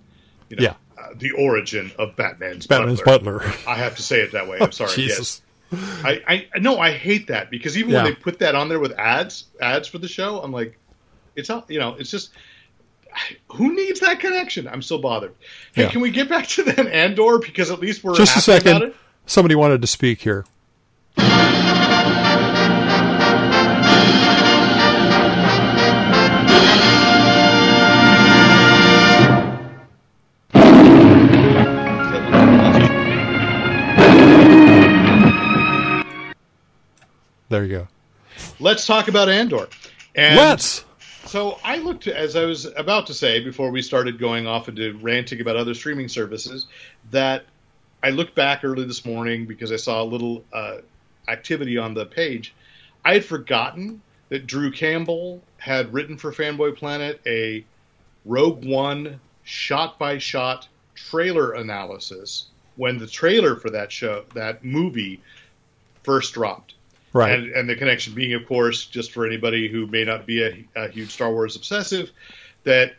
You 0.48 0.56
know, 0.56 0.62
yeah. 0.62 0.74
Uh, 0.98 1.14
the 1.16 1.30
origin 1.32 1.92
of 1.98 2.14
Batman's, 2.16 2.66
Batman's 2.66 3.00
butler. 3.00 3.38
butler. 3.38 3.54
I 3.66 3.76
have 3.76 3.96
to 3.96 4.02
say 4.02 4.20
it 4.20 4.32
that 4.32 4.48
way. 4.48 4.58
I'm 4.60 4.72
sorry. 4.72 4.92
Jesus. 4.92 5.18
Yes. 5.18 5.42
I, 5.72 6.46
I 6.54 6.58
no, 6.58 6.78
I 6.78 6.90
hate 6.92 7.28
that 7.28 7.50
because 7.50 7.78
even 7.78 7.92
yeah. 7.92 8.02
when 8.02 8.12
they 8.12 8.14
put 8.14 8.40
that 8.40 8.54
on 8.54 8.68
there 8.68 8.80
with 8.80 8.92
ads, 8.92 9.44
ads 9.60 9.86
for 9.88 9.98
the 9.98 10.08
show, 10.08 10.40
I'm 10.40 10.52
like, 10.52 10.78
it's 11.36 11.48
not, 11.48 11.70
you 11.70 11.78
know, 11.78 11.94
it's 11.94 12.10
just 12.10 12.30
who 13.48 13.74
needs 13.74 14.00
that 14.00 14.20
connection? 14.20 14.68
I'm 14.68 14.82
still 14.82 15.00
bothered. 15.00 15.34
Hey, 15.72 15.82
yeah. 15.82 15.90
can 15.90 16.00
we 16.00 16.10
get 16.10 16.28
back 16.28 16.46
to 16.48 16.62
then 16.62 16.88
Andor 16.88 17.38
because 17.38 17.70
at 17.70 17.80
least 17.80 18.04
we're 18.04 18.14
just 18.14 18.36
a 18.36 18.40
second. 18.40 18.94
Somebody 19.26 19.54
wanted 19.54 19.80
to 19.82 19.86
speak 19.86 20.20
here. 20.20 20.44
There 37.50 37.64
you 37.64 37.78
go. 37.78 37.88
Let's 38.60 38.86
talk 38.86 39.08
about 39.08 39.28
Andor. 39.28 39.68
And 40.14 40.36
Let's. 40.36 40.84
So 41.24 41.58
I 41.64 41.78
looked 41.78 42.06
as 42.06 42.36
I 42.36 42.44
was 42.44 42.64
about 42.76 43.08
to 43.08 43.14
say 43.14 43.40
before 43.40 43.70
we 43.70 43.82
started 43.82 44.20
going 44.20 44.46
off 44.46 44.68
into 44.68 44.96
ranting 45.02 45.40
about 45.40 45.56
other 45.56 45.74
streaming 45.74 46.08
services 46.08 46.68
that 47.10 47.44
I 48.02 48.10
looked 48.10 48.36
back 48.36 48.64
early 48.64 48.84
this 48.84 49.04
morning 49.04 49.46
because 49.46 49.72
I 49.72 49.76
saw 49.76 50.00
a 50.00 50.04
little 50.04 50.44
uh, 50.52 50.78
activity 51.28 51.76
on 51.76 51.92
the 51.92 52.06
page. 52.06 52.54
I 53.04 53.14
had 53.14 53.24
forgotten 53.24 54.00
that 54.28 54.46
Drew 54.46 54.70
Campbell 54.70 55.42
had 55.58 55.92
written 55.92 56.16
for 56.16 56.32
Fanboy 56.32 56.76
Planet 56.76 57.20
a 57.26 57.64
Rogue 58.24 58.64
One 58.64 59.20
shot 59.42 59.98
by 59.98 60.18
shot 60.18 60.68
trailer 60.94 61.52
analysis 61.52 62.46
when 62.76 62.98
the 62.98 63.08
trailer 63.08 63.56
for 63.56 63.70
that 63.70 63.90
show, 63.90 64.24
that 64.34 64.64
movie, 64.64 65.20
first 66.04 66.34
dropped. 66.34 66.74
Right. 67.12 67.32
And, 67.32 67.52
and 67.52 67.68
the 67.68 67.74
connection 67.74 68.14
being, 68.14 68.34
of 68.34 68.46
course, 68.46 68.86
just 68.86 69.12
for 69.12 69.26
anybody 69.26 69.68
who 69.68 69.86
may 69.86 70.04
not 70.04 70.26
be 70.26 70.42
a, 70.42 70.64
a 70.76 70.88
huge 70.88 71.10
Star 71.10 71.32
Wars 71.32 71.56
obsessive, 71.56 72.10
that 72.64 72.94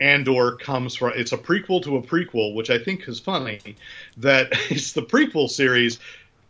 Andor 0.00 0.56
comes 0.56 0.94
from 0.96 1.12
it's 1.14 1.32
a 1.32 1.38
prequel 1.38 1.82
to 1.84 1.96
a 1.96 2.02
prequel, 2.02 2.54
which 2.54 2.70
I 2.70 2.78
think 2.78 3.06
is 3.08 3.20
funny. 3.20 3.76
That 4.16 4.48
it's 4.70 4.92
the 4.92 5.02
prequel 5.02 5.48
series 5.48 5.98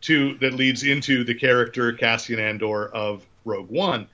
to 0.02 0.36
that 0.38 0.54
leads 0.54 0.82
into 0.84 1.24
the 1.24 1.34
character 1.34 1.92
Cassian 1.92 2.40
Andor 2.40 2.88
of 2.88 3.24
Rogue 3.44 3.70
One, 3.70 4.06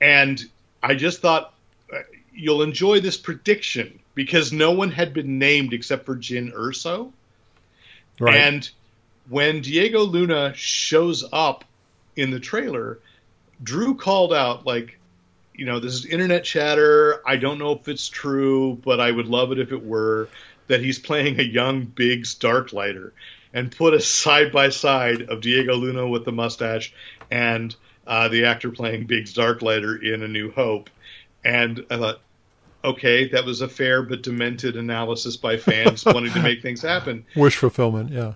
and 0.00 0.42
I 0.82 0.94
just 0.94 1.20
thought 1.20 1.54
uh, 1.92 1.98
you'll 2.32 2.62
enjoy 2.62 3.00
this 3.00 3.16
prediction 3.16 3.98
because 4.14 4.52
no 4.52 4.70
one 4.70 4.90
had 4.90 5.12
been 5.12 5.38
named 5.38 5.72
except 5.72 6.06
for 6.06 6.16
Jyn 6.16 6.52
Erso, 6.52 7.12
right. 8.20 8.34
and 8.34 8.70
when 9.28 9.60
Diego 9.60 10.00
Luna 10.00 10.52
shows 10.54 11.24
up 11.32 11.64
in 12.16 12.30
the 12.30 12.40
trailer, 12.40 12.98
Drew 13.62 13.94
called 13.94 14.32
out 14.32 14.66
like, 14.66 14.98
you 15.54 15.64
know, 15.64 15.80
this 15.80 15.94
is 15.94 16.06
internet 16.06 16.44
chatter. 16.44 17.22
I 17.26 17.36
don't 17.36 17.58
know 17.58 17.72
if 17.72 17.88
it's 17.88 18.08
true, 18.08 18.78
but 18.84 19.00
I 19.00 19.10
would 19.10 19.26
love 19.26 19.52
it 19.52 19.58
if 19.58 19.72
it 19.72 19.84
were 19.84 20.28
that 20.66 20.80
he's 20.80 20.98
playing 20.98 21.38
a 21.38 21.44
young 21.44 21.84
Biggs 21.84 22.34
Darklighter 22.34 23.12
and 23.52 23.70
put 23.70 23.94
a 23.94 24.00
side 24.00 24.52
by 24.52 24.70
side 24.70 25.22
of 25.22 25.40
Diego 25.40 25.74
Luna 25.74 26.08
with 26.08 26.24
the 26.24 26.32
mustache 26.32 26.92
and 27.30 27.74
uh, 28.06 28.28
the 28.28 28.46
actor 28.46 28.70
playing 28.70 29.06
Biggs 29.06 29.34
Darklighter 29.34 30.02
in 30.02 30.22
A 30.22 30.28
New 30.28 30.50
Hope. 30.50 30.90
And 31.44 31.84
I 31.90 31.96
thought, 31.98 32.20
okay, 32.84 33.28
that 33.28 33.44
was 33.44 33.60
a 33.60 33.68
fair 33.68 34.02
but 34.02 34.22
demented 34.22 34.76
analysis 34.76 35.36
by 35.36 35.56
fans 35.56 36.04
wanting 36.06 36.32
to 36.32 36.42
make 36.42 36.62
things 36.62 36.82
happen. 36.82 37.24
Wish 37.36 37.56
fulfillment, 37.56 38.10
yeah. 38.10 38.34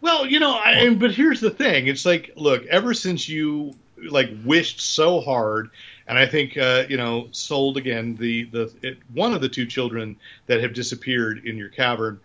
Well, 0.00 0.26
you 0.26 0.38
know, 0.40 0.52
I, 0.54 0.94
but 0.94 1.12
here's 1.12 1.40
the 1.40 1.50
thing: 1.50 1.86
it's 1.88 2.06
like, 2.06 2.30
look, 2.36 2.64
ever 2.66 2.94
since 2.94 3.28
you 3.28 3.74
like 4.10 4.30
wished 4.44 4.80
so 4.80 5.20
hard 5.20 5.70
And 6.06 6.16
I 6.16 6.24
think 6.26 6.56
uh, 6.56 6.84
you 6.88 6.96
know, 6.96 7.28
sold 7.32 7.76
again 7.76 8.16
the 8.16 8.44
the 8.44 8.72
it, 8.82 8.98
one 9.12 9.34
of 9.34 9.40
the 9.40 9.48
two 9.48 9.66
children 9.66 10.16
that 10.46 10.60
have 10.62 10.72
disappeared 10.72 11.44
in 11.44 11.56
your 11.56 11.68
cavern. 11.68 12.20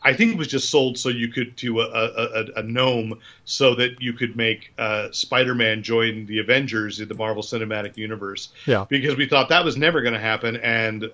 I 0.00 0.14
think 0.14 0.32
it 0.32 0.38
was 0.38 0.46
just 0.46 0.70
sold 0.70 0.96
so 0.96 1.08
you 1.08 1.26
could 1.26 1.56
to 1.56 1.80
a, 1.80 1.84
a, 1.84 2.44
a 2.58 2.62
gnome 2.62 3.18
so 3.44 3.74
that 3.74 4.00
you 4.00 4.12
could 4.12 4.36
make 4.36 4.72
uh, 4.78 5.08
Spider-Man 5.10 5.82
join 5.82 6.24
the 6.26 6.38
Avengers 6.38 7.00
in 7.00 7.08
the 7.08 7.14
Marvel 7.16 7.42
Cinematic 7.42 7.96
Universe. 7.96 8.50
Yeah. 8.64 8.84
because 8.88 9.16
we 9.16 9.26
thought 9.26 9.48
that 9.48 9.64
was 9.64 9.76
never 9.76 10.00
going 10.00 10.14
to 10.14 10.20
happen, 10.20 10.54
and 10.58 11.10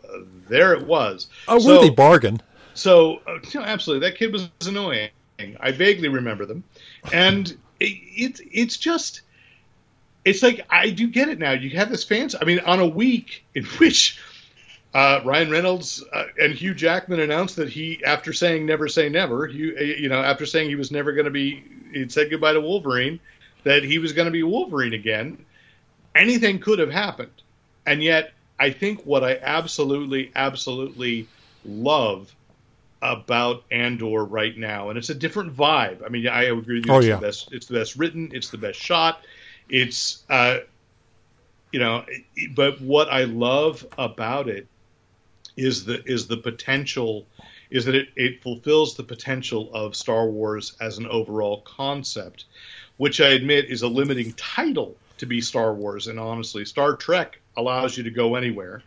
there 0.48 0.74
it 0.74 0.86
was. 0.86 1.28
A 1.48 1.58
So- 1.58 1.78
worthy 1.78 1.88
bargain. 1.94 2.42
so, 2.74 3.22
uh, 3.26 3.38
no, 3.54 3.62
absolutely, 3.62 4.06
that 4.10 4.18
kid 4.18 4.30
was 4.34 4.50
annoying. 4.66 5.08
I 5.38 5.72
vaguely 5.72 6.08
remember 6.08 6.46
them, 6.46 6.64
and 7.12 7.48
it, 7.80 7.98
it's 8.16 8.40
it's 8.52 8.76
just 8.76 9.22
it's 10.24 10.42
like 10.42 10.64
I 10.70 10.90
do 10.90 11.08
get 11.08 11.28
it 11.28 11.38
now. 11.38 11.52
You 11.52 11.70
have 11.70 11.90
this 11.90 12.04
fans. 12.04 12.34
I 12.40 12.44
mean, 12.44 12.60
on 12.60 12.80
a 12.80 12.86
week 12.86 13.44
in 13.54 13.64
which 13.78 14.20
uh, 14.94 15.20
Ryan 15.24 15.50
Reynolds 15.50 16.04
uh, 16.12 16.26
and 16.40 16.54
Hugh 16.54 16.74
Jackman 16.74 17.20
announced 17.20 17.56
that 17.56 17.68
he, 17.68 18.02
after 18.04 18.32
saying 18.32 18.64
"never 18.64 18.88
say 18.88 19.08
never," 19.08 19.46
you 19.46 19.76
you 19.78 20.08
know, 20.08 20.22
after 20.22 20.46
saying 20.46 20.68
he 20.68 20.76
was 20.76 20.90
never 20.90 21.12
going 21.12 21.26
to 21.26 21.30
be, 21.30 21.62
he'd 21.92 22.12
said 22.12 22.30
goodbye 22.30 22.52
to 22.52 22.60
Wolverine, 22.60 23.18
that 23.64 23.82
he 23.82 23.98
was 23.98 24.12
going 24.12 24.26
to 24.26 24.32
be 24.32 24.42
Wolverine 24.42 24.94
again. 24.94 25.44
Anything 26.14 26.60
could 26.60 26.78
have 26.78 26.92
happened, 26.92 27.32
and 27.84 28.02
yet 28.02 28.32
I 28.58 28.70
think 28.70 29.02
what 29.02 29.24
I 29.24 29.36
absolutely, 29.42 30.30
absolutely 30.34 31.26
love 31.64 32.32
about 33.04 33.64
Andor 33.70 34.24
right 34.24 34.56
now, 34.56 34.88
and 34.88 34.98
it's 34.98 35.10
a 35.10 35.14
different 35.14 35.54
vibe. 35.54 36.04
I 36.04 36.08
mean, 36.08 36.26
I 36.26 36.44
agree 36.44 36.78
with 36.78 36.86
you. 36.86 36.92
Oh, 36.92 36.98
it's 36.98 37.06
yeah. 37.06 37.16
the 37.16 37.20
best. 37.20 37.52
It's 37.52 37.66
the 37.66 37.74
best 37.74 37.96
written. 37.96 38.30
It's 38.32 38.48
the 38.48 38.58
best 38.58 38.80
shot. 38.80 39.20
It's 39.68 40.24
uh, 40.30 40.58
you 41.70 41.78
know, 41.78 42.04
but 42.54 42.80
what 42.80 43.12
I 43.12 43.24
love 43.24 43.86
about 43.98 44.48
it 44.48 44.66
is 45.56 45.84
the 45.84 46.02
is 46.04 46.26
the 46.26 46.38
potential 46.38 47.26
is 47.70 47.84
that 47.84 47.94
it, 47.94 48.08
it 48.16 48.42
fulfills 48.42 48.94
the 48.94 49.02
potential 49.02 49.70
of 49.74 49.96
Star 49.96 50.26
Wars 50.26 50.76
as 50.80 50.98
an 50.98 51.06
overall 51.06 51.60
concept, 51.62 52.44
which 52.96 53.20
I 53.20 53.28
admit 53.28 53.66
is 53.66 53.82
a 53.82 53.88
limiting 53.88 54.32
title 54.32 54.96
to 55.18 55.26
be 55.26 55.40
Star 55.40 55.74
Wars. 55.74 56.06
And 56.06 56.18
honestly, 56.18 56.64
Star 56.64 56.96
Trek 56.96 57.40
allows 57.56 57.96
you 57.96 58.04
to 58.04 58.10
go 58.10 58.36
anywhere. 58.36 58.82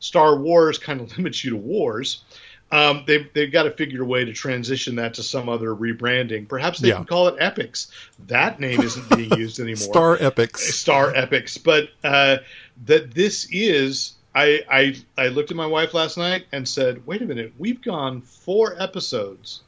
Star 0.00 0.36
Wars 0.36 0.78
kind 0.78 1.00
of 1.00 1.14
limits 1.16 1.44
you 1.44 1.50
to 1.50 1.56
wars. 1.56 2.24
Um, 2.72 3.02
they've 3.06 3.28
they've 3.32 3.50
got 3.50 3.64
to 3.64 3.72
figure 3.72 4.02
a 4.02 4.06
way 4.06 4.24
to 4.24 4.32
transition 4.32 4.94
that 4.96 5.14
to 5.14 5.22
some 5.24 5.48
other 5.48 5.74
rebranding. 5.74 6.46
Perhaps 6.48 6.78
they 6.78 6.88
Yeah. 6.90 6.96
can 6.96 7.04
call 7.04 7.26
it 7.28 7.36
Epix. 7.38 7.88
That 8.28 8.60
name 8.60 8.80
isn't 8.80 9.08
being 9.16 9.32
used 9.38 9.58
anymore. 9.58 9.76
Star 9.76 10.16
Epics. 10.20 10.74
Star 10.76 11.12
Epics, 11.14 11.58
but 11.58 11.88
uh, 12.04 12.38
that 12.86 13.12
this 13.14 13.48
is. 13.50 14.12
I, 14.32 14.62
I 14.70 14.96
I 15.18 15.26
looked 15.28 15.50
at 15.50 15.56
my 15.56 15.66
wife 15.66 15.92
last 15.94 16.16
night 16.16 16.46
and 16.52 16.68
said, 16.68 17.04
"Wait 17.04 17.20
a 17.20 17.24
minute, 17.24 17.52
we've 17.58 17.82
gone 17.82 18.20
four 18.20 18.80
episodes. 18.80 19.62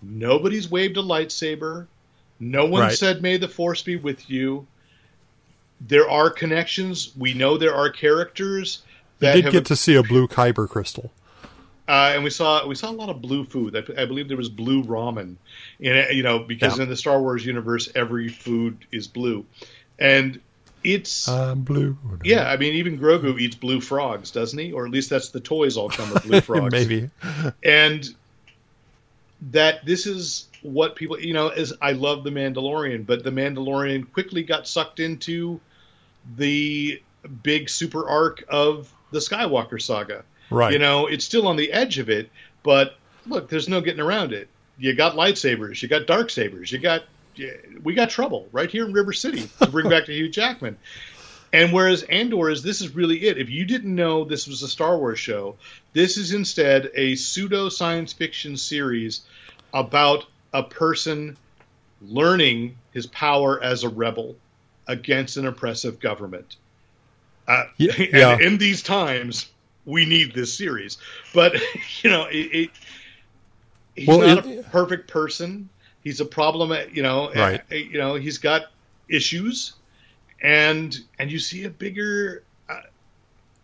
Nobody's 0.00 0.70
waved 0.70 0.96
a 0.96 1.02
lightsaber. 1.02 1.86
No 2.38 2.66
one 2.66 2.82
Right. 2.82 2.92
said, 2.96 3.22
"May 3.22 3.36
the 3.36 3.48
Force 3.48 3.82
be 3.82 3.96
with 3.96 4.30
you." 4.30 4.68
There 5.80 6.08
are 6.08 6.30
connections. 6.30 7.10
We 7.18 7.34
know 7.34 7.58
there 7.58 7.74
are 7.74 7.90
characters 7.90 8.82
You 9.18 9.26
that 9.26 9.34
did 9.34 9.44
have 9.44 9.52
get 9.52 9.66
to 9.66 9.76
see 9.76 9.96
a 9.96 10.04
blue 10.04 10.28
kyber 10.28 10.68
crystal. 10.68 11.10
Uh, 11.88 12.12
and 12.14 12.24
we 12.24 12.30
saw 12.30 12.66
we 12.66 12.74
saw 12.74 12.90
a 12.90 12.92
lot 12.92 13.08
of 13.08 13.20
blue 13.20 13.44
food. 13.44 13.76
I, 13.76 14.02
I 14.02 14.04
believe 14.06 14.28
there 14.28 14.36
was 14.36 14.48
blue 14.48 14.82
ramen, 14.84 15.36
in 15.80 15.94
it, 15.96 16.14
you 16.14 16.22
know, 16.22 16.38
because 16.38 16.76
Yeah. 16.78 16.84
in 16.84 16.88
the 16.88 16.96
Star 16.96 17.20
Wars 17.20 17.44
universe, 17.44 17.88
every 17.94 18.28
food 18.28 18.78
is 18.92 19.06
blue, 19.06 19.44
and 19.98 20.40
it's 20.82 21.28
I'm 21.28 21.62
blue. 21.62 21.96
yeah. 22.24 22.48
I 22.50 22.56
mean, 22.58 22.74
even 22.74 22.98
Grogu 22.98 23.38
eats 23.40 23.56
blue 23.56 23.80
frogs, 23.80 24.30
doesn't 24.30 24.58
he? 24.58 24.72
Or 24.72 24.84
at 24.84 24.90
least 24.92 25.08
that's 25.10 25.30
the 25.30 25.40
toys 25.40 25.76
all 25.76 25.88
come 25.88 26.10
with 26.10 26.22
blue 26.24 26.40
frogs. 26.42 26.72
Maybe. 26.72 27.10
and 27.62 28.14
that 29.50 29.84
this 29.84 30.06
is 30.06 30.46
what 30.62 30.96
people 30.96 31.20
you 31.20 31.34
know 31.34 31.48
is 31.48 31.74
I 31.82 31.92
love 31.92 32.24
the 32.24 32.30
Mandalorian, 32.30 33.04
but 33.06 33.24
the 33.24 33.30
Mandalorian 33.30 34.10
quickly 34.12 34.42
got 34.42 34.66
sucked 34.66 35.00
into 35.00 35.60
the 36.36 37.00
big 37.42 37.68
super 37.68 38.08
arc 38.08 38.44
of 38.48 38.90
the 39.10 39.18
Skywalker 39.18 39.80
saga. 39.80 40.24
Right. 40.54 40.72
You 40.72 40.78
know, 40.78 41.06
it's 41.06 41.24
still 41.24 41.46
on 41.46 41.56
the 41.56 41.72
edge 41.72 41.98
of 41.98 42.08
it, 42.08 42.30
but 42.62 42.96
look, 43.26 43.48
there's 43.48 43.68
no 43.68 43.80
getting 43.80 44.00
around 44.00 44.32
it. 44.32 44.48
You 44.78 44.94
got 44.94 45.14
lightsabers, 45.14 45.80
you 45.82 45.88
got 45.88 46.06
dark 46.06 46.30
sabers, 46.30 46.72
you 46.72 46.78
got 46.78 47.04
we 47.82 47.94
got 47.94 48.10
trouble 48.10 48.48
right 48.52 48.70
here 48.70 48.86
in 48.86 48.92
River 48.92 49.12
City 49.12 49.48
to 49.60 49.66
bring 49.66 49.88
back 49.88 50.06
to 50.06 50.12
Hugh 50.12 50.28
Jackman. 50.28 50.78
And 51.52 51.72
whereas 51.72 52.02
Andor 52.04 52.50
is 52.50 52.62
this 52.62 52.80
is 52.80 52.94
really 52.94 53.26
it. 53.26 53.38
If 53.38 53.48
you 53.48 53.64
didn't 53.64 53.94
know 53.94 54.24
this 54.24 54.48
was 54.48 54.62
a 54.62 54.68
Star 54.68 54.98
Wars 54.98 55.20
show, 55.20 55.56
this 55.92 56.16
is 56.16 56.32
instead 56.32 56.90
a 56.94 57.14
pseudo 57.14 57.68
science 57.68 58.12
fiction 58.12 58.56
series 58.56 59.22
about 59.72 60.26
a 60.52 60.62
person 60.62 61.36
learning 62.02 62.76
his 62.92 63.06
power 63.06 63.62
as 63.62 63.84
a 63.84 63.88
rebel 63.88 64.36
against 64.86 65.36
an 65.36 65.46
oppressive 65.46 66.00
government. 66.00 66.56
Uh, 67.46 67.64
yeah. 67.76 68.38
in 68.40 68.58
these 68.58 68.82
times, 68.82 69.46
we 69.86 70.06
need 70.06 70.34
this 70.34 70.56
series. 70.56 70.98
But 71.32 71.54
you 72.02 72.10
know, 72.10 72.24
it, 72.26 72.36
it 72.36 72.70
he's 73.94 74.08
Well, 74.08 74.20
not 74.20 74.46
it- 74.46 74.60
a 74.60 74.62
perfect 74.70 75.08
person. 75.10 75.68
He's 76.02 76.20
a 76.20 76.24
problem. 76.26 76.70
You 76.92 77.02
know, 77.02 77.32
Right. 77.32 77.62
uh, 77.72 77.74
you 77.74 77.96
know, 77.98 78.14
he's 78.16 78.36
got 78.38 78.64
issues, 79.08 79.72
and 80.42 80.94
and 81.18 81.30
you 81.32 81.38
see 81.38 81.64
a 81.64 81.70
bigger, 81.70 82.42
uh, 82.68 82.80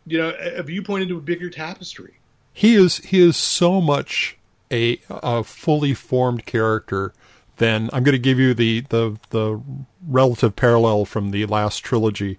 you 0.07 0.17
know, 0.19 0.33
a 0.39 0.63
viewpoint 0.63 1.03
into 1.03 1.19
a 1.19 1.21
bigger 1.21 1.51
tapestry. 1.51 2.15
he 2.55 2.75
is 2.75 2.97
he 2.99 3.21
is 3.21 3.37
so 3.37 3.81
much 3.81 4.39
a 4.73 4.99
a 5.11 5.45
fully 5.45 5.93
formed 5.95 6.47
character 6.47 7.13
then 7.59 7.91
I'm 7.93 8.03
going 8.05 8.15
to 8.15 8.19
give 8.19 8.39
you 8.39 8.55
the 8.55 8.81
the 8.89 9.19
the 9.31 9.61
relative 10.09 10.57
parallel 10.57 11.05
from 11.05 11.31
the 11.31 11.45
last 11.45 11.81
trilogy 11.81 12.39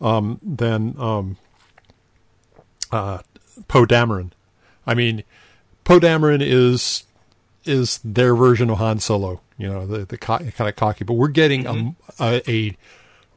um 0.00 0.38
than 0.42 0.94
um 0.98 1.38
uh 2.92 3.18
Poe 3.68 3.84
Dameron. 3.86 4.30
I 4.86 4.94
mean 4.94 5.24
Poe 5.84 5.98
Dameron 6.00 6.40
is 6.42 7.04
is 7.64 8.00
their 8.04 8.34
version 8.34 8.70
of 8.70 8.78
Han 8.78 8.98
Solo, 9.00 9.40
you 9.58 9.68
know, 9.68 9.86
the 9.86 10.04
the 10.04 10.18
co- 10.18 10.38
kind 10.38 10.68
of 10.68 10.76
cocky, 10.76 11.04
but 11.04 11.14
we're 11.14 11.28
getting 11.28 11.66
a, 11.66 11.94
a 12.20 12.50
a 12.50 12.76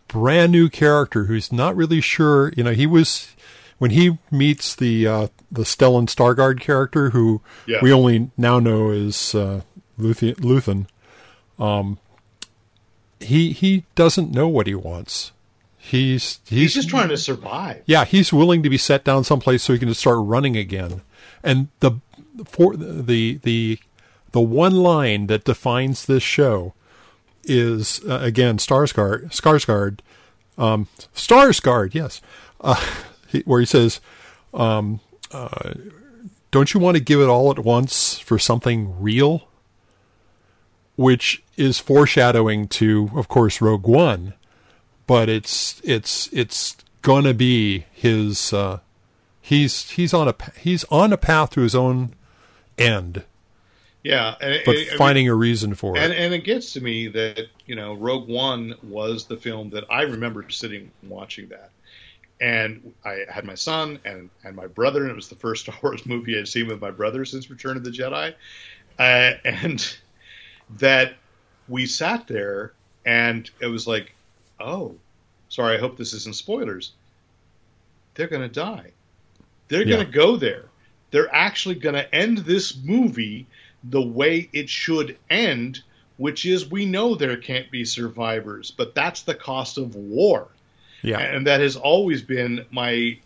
brand 0.08 0.52
new 0.52 0.70
character 0.70 1.26
who's 1.26 1.52
not 1.52 1.76
really 1.76 2.02
sure. 2.02 2.54
You 2.56 2.64
know, 2.64 2.72
he 2.74 2.86
was 2.88 3.34
when 3.78 3.92
he 3.92 4.18
meets 4.30 4.76
the 4.76 5.08
uh, 5.08 5.28
the 5.52 5.64
Stellan 5.64 6.08
Stargard 6.08 6.60
character, 6.60 7.10
who 7.12 7.42
Yeah. 7.66 7.80
we 7.82 7.92
only 7.92 8.32
now 8.38 8.60
know 8.60 8.90
is 8.92 9.34
uh. 9.36 9.62
Luthen. 10.00 10.88
Um, 11.60 12.00
he 13.20 13.52
he 13.52 13.86
doesn't 13.94 14.32
know 14.32 14.48
what 14.48 14.66
he 14.66 14.74
wants. 14.74 15.32
He's 15.84 16.39
he's, 16.46 16.60
He's 16.60 16.74
just 16.76 16.89
trying 16.89 17.10
to 17.10 17.17
survive. 17.17 17.82
yeah, 17.88 18.06
he's 18.06 18.32
willing 18.32 18.62
to 18.63 18.70
be 18.70 18.78
set 18.78 19.04
down 19.04 19.24
someplace 19.24 19.63
so 19.63 19.74
he 19.74 19.80
can 19.80 19.88
just 19.88 20.00
start 20.00 20.20
running 20.22 20.56
again. 20.56 21.02
And 21.44 21.70
the 21.80 21.94
for 22.46 22.76
the 22.78 23.39
the 23.41 23.80
the 24.32 24.39
one 24.41 24.76
line 24.76 25.26
that 25.28 25.44
defines 25.44 26.06
this 26.06 26.22
show 26.24 26.74
is 27.44 28.00
uh, 28.08 28.20
again 28.22 28.58
Starsguard 28.58 29.32
Skarsgård 29.32 30.00
um 30.58 30.88
Starsguard, 31.15 31.96
yes. 31.96 32.22
Uh, 32.62 32.80
he, 33.28 33.39
where 33.41 33.60
he 33.60 33.65
says 33.65 34.00
um 34.54 35.00
uh, 35.32 35.74
don't 36.52 36.74
you 36.76 36.80
want 36.80 36.96
to 36.96 37.04
give 37.04 37.20
it 37.20 37.28
all 37.28 37.50
at 37.50 37.60
once 37.60 38.20
for 38.20 38.38
something 38.38 39.02
real? 39.02 39.48
Which 40.96 41.41
is 41.58 41.80
foreshadowing 41.80 42.67
to 42.67 43.10
of 43.15 43.28
course 43.28 43.62
Rogue 43.62 43.88
One 43.88 44.36
but 45.12 45.28
it's 45.28 45.82
it's 45.84 46.30
it's 46.32 46.78
gonna 47.02 47.34
be 47.34 47.86
his 47.91 48.54
uh 48.54 48.80
he's 49.41 49.89
he's 49.91 50.13
on 50.13 50.30
a 50.30 50.36
he's 50.58 50.86
on 50.86 51.12
a 51.12 51.17
path 51.17 51.50
to 51.50 51.60
his 51.62 51.76
own 51.76 52.13
end. 52.78 53.24
Yeah, 54.04 54.36
and 54.39 54.62
but 54.65 54.76
I- 54.76 54.80
I 54.80 54.84
mean, 54.86 54.97
finding 54.97 55.28
a 55.28 55.36
reason 55.36 55.76
for 55.76 55.97
and 55.97 56.13
it. 56.13 56.17
and 56.17 56.34
it 56.34 56.45
gets 56.45 56.71
to 56.74 56.82
me 56.82 57.10
that 57.10 57.47
you 57.65 57.76
know 57.76 57.93
Rogue 57.93 58.30
One 58.30 58.76
was 58.84 59.26
the 59.26 59.36
film 59.36 59.71
that 59.71 59.84
I 59.89 60.04
remember 60.04 60.50
sitting 60.50 60.91
watching 61.04 61.50
that, 61.50 61.71
and 62.39 62.93
I 63.04 63.26
had 63.30 63.43
my 63.43 63.56
son 63.56 64.00
and 64.06 64.30
and 64.45 64.56
my 64.56 64.67
brother, 64.67 65.02
and 65.02 65.12
it 65.12 65.15
was 65.15 65.28
the 65.28 65.36
first 65.36 65.63
Star 65.65 65.76
Wars 65.84 66.06
movie 66.06 66.39
I'd 66.39 66.47
seen 66.47 66.67
with 66.67 66.80
my 66.80 66.91
brother 66.91 67.26
since 67.26 67.50
Return 67.50 67.76
of 67.76 67.84
the 67.84 67.91
Jedi, 67.91 68.34
uh, 68.97 69.32
and 69.43 69.93
that 70.80 71.15
we 71.67 71.86
sat 71.86 72.28
there 72.28 72.71
and 73.06 73.50
it 73.60 73.67
was 73.67 73.86
like, 73.88 74.15
oh, 74.62 74.95
sorry, 75.50 75.76
I 75.76 75.80
hope 75.80 75.97
this 75.97 76.13
isn't 76.13 76.36
spoilers. 76.36 76.91
They're 78.15 78.28
gonna 78.28 78.50
die. 78.50 78.91
They're 79.67 79.88
Yeah. 79.88 79.97
gonna 79.97 80.10
go 80.12 80.38
there. 80.38 80.65
They're 81.12 81.34
actually 81.34 81.76
gonna 81.76 82.08
end 82.12 82.39
this 82.39 82.76
movie 82.76 83.45
the 83.84 84.02
way 84.02 84.50
it 84.54 84.69
should 84.69 85.17
end, 85.30 85.82
which 86.17 86.45
is 86.45 86.69
we 86.69 86.86
know 86.86 87.15
there 87.15 87.38
can't 87.38 87.71
be 87.71 87.84
survivors, 87.86 88.71
but 88.71 88.93
that's 88.95 89.21
the 89.24 89.34
cost 89.36 89.78
of 89.78 89.95
war. 89.95 90.47
Yeah. 91.04 91.17
and 91.19 91.47
that 91.47 91.62
has 91.62 91.76
always 91.76 92.21
been 92.21 92.63
my, 92.69 93.17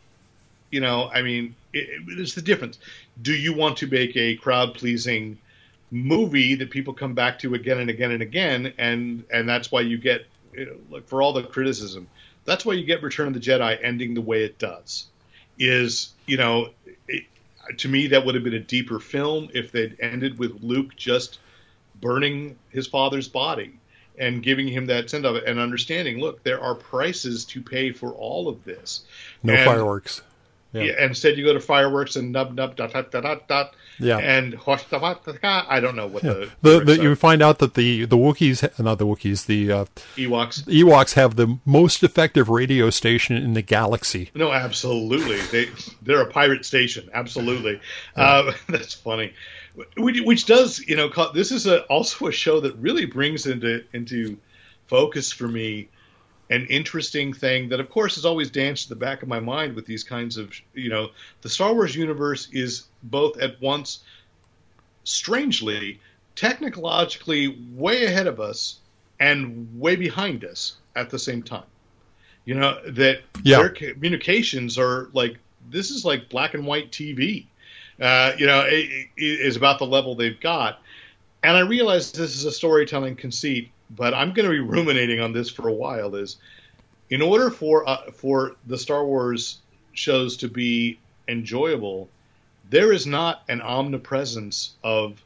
you 0.71 0.80
know, 0.80 1.10
I 1.13 1.21
mean, 1.21 1.56
it, 1.74 2.04
it's 2.08 2.34
the 2.34 2.41
difference. 2.41 2.80
Do 3.21 3.34
you 3.36 3.54
want 3.54 3.76
to 3.80 3.88
make 3.88 4.15
a 4.15 4.36
crowd 4.38 4.76
pleasing 4.76 5.38
movie 5.91 6.56
that 6.56 6.69
people 6.69 6.93
come 6.93 7.13
back 7.13 7.38
to 7.39 7.54
again 7.54 7.80
and 7.80 7.89
again 7.89 8.12
and 8.12 8.21
again, 8.21 8.74
and 8.78 9.26
and 9.30 9.48
that's 9.50 9.74
why 9.74 9.82
you 9.82 9.98
get, 9.98 10.26
Uh, 10.58 10.63
know, 10.65 10.76
like 10.89 11.08
for 11.08 11.22
all 11.22 11.34
the 11.34 11.44
criticism, 11.44 12.08
that's 12.46 12.65
why 12.65 12.74
you 12.74 12.86
get 12.86 13.02
Return 13.04 13.28
of 13.28 13.34
the 13.34 13.39
Jedi 13.39 13.78
ending 13.84 14.13
the 14.13 14.22
way 14.22 14.44
it 14.44 14.58
does. 14.58 15.06
Is 15.58 16.13
you 16.26 16.38
know, 16.38 16.70
it, 17.08 17.26
to 17.78 17.88
me 17.88 18.08
that 18.08 18.26
would 18.26 18.36
have 18.36 18.44
been 18.44 18.54
a 18.54 18.60
deeper 18.60 19.00
film 19.00 19.50
if 19.54 19.72
they'd 19.72 19.98
ended 20.00 20.38
with 20.38 20.62
Luke 20.62 20.96
just 20.96 21.39
burning 22.02 22.58
his 22.70 22.88
father's 22.88 23.28
body 23.28 23.74
and 24.18 24.44
giving 24.44 24.68
him 24.68 24.86
that 24.88 25.10
sense 25.10 25.26
of 25.26 25.36
it 25.36 25.46
and 25.46 25.60
understanding. 25.60 26.20
Look, 26.20 26.44
there 26.44 26.62
are 26.62 26.76
prices 26.76 27.46
to 27.46 27.62
pay 27.62 27.91
for 27.91 28.12
all 28.12 28.48
of 28.48 28.63
this. 28.63 29.04
No 29.44 29.54
And- 29.54 29.65
fireworks. 29.65 30.22
Yeah. 30.76 30.84
yeah, 30.84 31.06
instead 31.06 31.38
you 31.38 31.46
go 31.46 31.54
to 31.54 31.62
fireworks 31.62 32.18
and 32.18 32.34
nub 32.34 32.54
nub 32.54 32.76
dot 32.76 32.92
dot 32.92 33.10
dot 33.10 33.24
dot 33.24 33.48
dot. 33.48 33.76
Yeah. 33.98 34.18
And 34.18 34.56
I 34.60 35.80
don't 35.80 35.96
know 35.96 36.08
what 36.08 36.24
the 36.24 36.52
The, 36.62 36.80
the, 36.82 37.02
you 37.02 37.16
find 37.16 37.42
out 37.42 37.60
that 37.60 37.76
the 37.76 38.04
the 38.04 38.18
Wookiees, 38.18 38.62
not 38.78 38.98
the 38.98 39.06
Wookiees, 39.06 39.46
the 39.46 39.72
uh, 39.72 39.86
Ewoks. 40.18 40.64
Ewoks 40.66 41.14
have 41.14 41.38
the 41.38 41.58
most 41.64 42.04
effective 42.04 42.50
radio 42.50 42.90
station 42.90 43.38
in 43.38 43.54
the 43.54 43.62
galaxy. 43.62 44.32
No, 44.36 44.52
absolutely. 44.52 45.40
They 45.40 45.72
they're 46.02 46.22
a 46.22 46.30
pirate 46.30 46.66
station. 46.66 47.10
Absolutely. 47.14 47.80
Uh, 48.16 48.52
that's 48.68 48.94
funny. 48.94 49.34
Which, 49.96 50.22
which 50.22 50.46
does 50.46 50.80
you 50.80 50.98
know 50.98 51.10
this 51.34 51.52
is 51.52 51.68
a, 51.68 51.84
also 51.84 52.28
a 52.28 52.32
show 52.34 52.60
that 52.60 52.76
really 52.76 53.06
brings 53.06 53.46
into 53.46 53.86
into 53.94 54.38
focus 54.88 55.32
for 55.32 55.48
me 55.48 55.88
an 56.49 56.65
interesting 56.67 57.34
thing 57.34 57.69
that 57.69 57.79
of 57.79 57.89
course 57.89 58.15
has 58.15 58.25
always 58.25 58.51
danced 58.51 58.89
in 58.89 58.97
the 58.97 59.03
back 59.05 59.23
of 59.23 59.27
my 59.27 59.39
mind 59.39 59.75
with 59.75 59.86
these 59.86 60.03
kinds 60.03 60.38
of 60.38 60.53
you 60.73 60.89
know 60.89 61.10
the 61.41 61.49
Star 61.49 61.73
Wars 61.73 61.95
universe 61.95 62.49
is 62.51 62.86
both 63.03 63.38
at 63.39 63.60
once 63.62 64.03
strangely 65.03 65.99
technologically 66.36 67.58
way 67.73 68.05
ahead 68.05 68.27
of 68.27 68.39
us 68.39 68.79
and 69.19 69.67
way 69.79 69.95
behind 69.95 70.43
us 70.43 70.75
at 70.95 71.10
the 71.10 71.19
same 71.19 71.41
time. 71.41 71.63
You 72.45 72.55
know 72.55 72.79
that 72.89 73.21
Yeah. 73.43 73.60
their 73.60 73.69
communications 73.69 74.77
are 74.77 75.10
like 75.13 75.38
this 75.71 75.89
is 75.89 76.05
like 76.05 76.29
black 76.29 76.53
and 76.53 76.65
white 76.65 76.91
TV. 76.91 77.45
Uh, 77.99 78.34
you 78.38 78.45
know, 78.45 78.62
it, 78.62 79.08
it 79.17 79.39
is 79.39 79.55
about 79.55 79.79
the 79.79 79.86
level 79.86 80.15
they've 80.15 80.39
got. 80.39 80.81
And 81.43 81.55
I 81.55 81.62
realize 81.62 82.12
this 82.12 82.36
is 82.36 82.43
a 82.45 82.51
storytelling 82.51 83.15
conceit, 83.15 83.71
but 83.89 84.13
I'm 84.13 84.34
going 84.34 84.45
to 84.45 84.52
be 84.52 84.60
ruminating 84.60 85.19
on 85.19 85.34
this 85.34 85.50
for 85.50 85.67
a 85.67 85.74
while. 85.74 86.15
Is 86.15 86.38
in 87.10 87.21
order 87.21 87.50
for 87.50 87.88
uh, 87.88 88.12
for 88.12 88.56
the 88.65 88.78
Star 88.78 89.06
Wars 89.06 89.60
shows 89.93 90.38
to 90.38 90.48
be 90.48 91.00
enjoyable, 91.28 92.10
there 92.69 92.91
is 92.91 93.06
not 93.08 93.43
an 93.48 93.62
omnipresence 93.62 94.76
of 94.84 95.24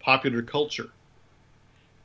popular 0.00 0.42
culture. 0.42 0.90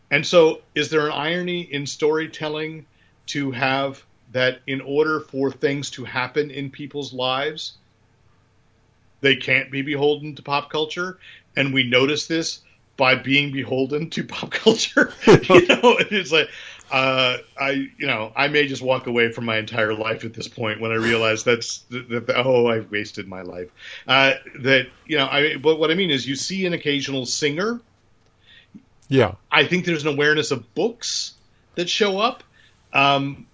And 0.10 0.26
so, 0.26 0.62
is 0.76 0.90
there 0.90 1.06
an 1.06 1.14
irony 1.14 1.62
in 1.62 1.86
storytelling 1.86 2.86
to 3.28 3.52
have 3.52 4.04
that 4.34 4.60
in 4.68 4.82
order 4.82 5.20
for 5.20 5.52
things 5.52 5.90
to 5.92 6.04
happen 6.04 6.52
in 6.52 6.70
people's 6.70 7.14
lives, 7.14 7.74
they 9.22 9.36
can't 9.36 9.72
be 9.72 9.82
beholden 9.82 10.36
to 10.36 10.42
pop 10.42 10.70
culture? 10.70 11.18
And 11.56 11.74
we 11.74 11.84
notice 11.84 12.28
this 12.28 12.62
by 13.02 13.16
being 13.16 13.52
beholden 13.52 14.12
to 14.12 14.24
pop 14.24 14.52
culture. 14.52 15.12
you 15.26 15.66
know, 15.66 15.98
it's 16.12 16.32
like, 16.32 16.48
uh, 16.92 17.38
I, 17.60 17.90
you 17.98 18.06
know, 18.06 18.32
I 18.36 18.48
may 18.48 18.68
just 18.68 18.84
walk 18.84 19.08
away 19.08 19.32
from 19.32 19.46
my 19.46 19.58
entire 19.58 19.96
life 19.96 20.24
at 20.24 20.36
this 20.36 20.48
point 20.48 20.80
when 20.80 20.92
I 20.92 20.96
realize 20.98 21.44
that's 21.44 21.80
that, 21.90 22.28
that 22.28 22.46
oh, 22.46 22.68
I've 22.68 22.92
wasted 22.92 23.28
my 23.28 23.42
life. 23.42 23.70
Uh, 24.08 24.34
that 24.60 24.86
you 25.08 25.18
know, 25.18 25.26
I. 25.26 25.58
But 25.58 25.80
what 25.80 25.90
I 25.90 25.96
mean 25.96 26.12
is, 26.12 26.28
you 26.28 26.36
see 26.36 26.68
an 26.68 26.74
occasional 26.74 27.26
singer 27.26 27.82
Yeah, 29.10 29.34
I 29.52 29.66
think 29.66 29.86
there's 29.86 30.04
an 30.04 30.14
awareness 30.14 30.52
of 30.52 30.72
books 30.76 31.34
that 31.74 31.90
show 31.90 32.20
up, 32.20 32.44
um, 32.94 33.48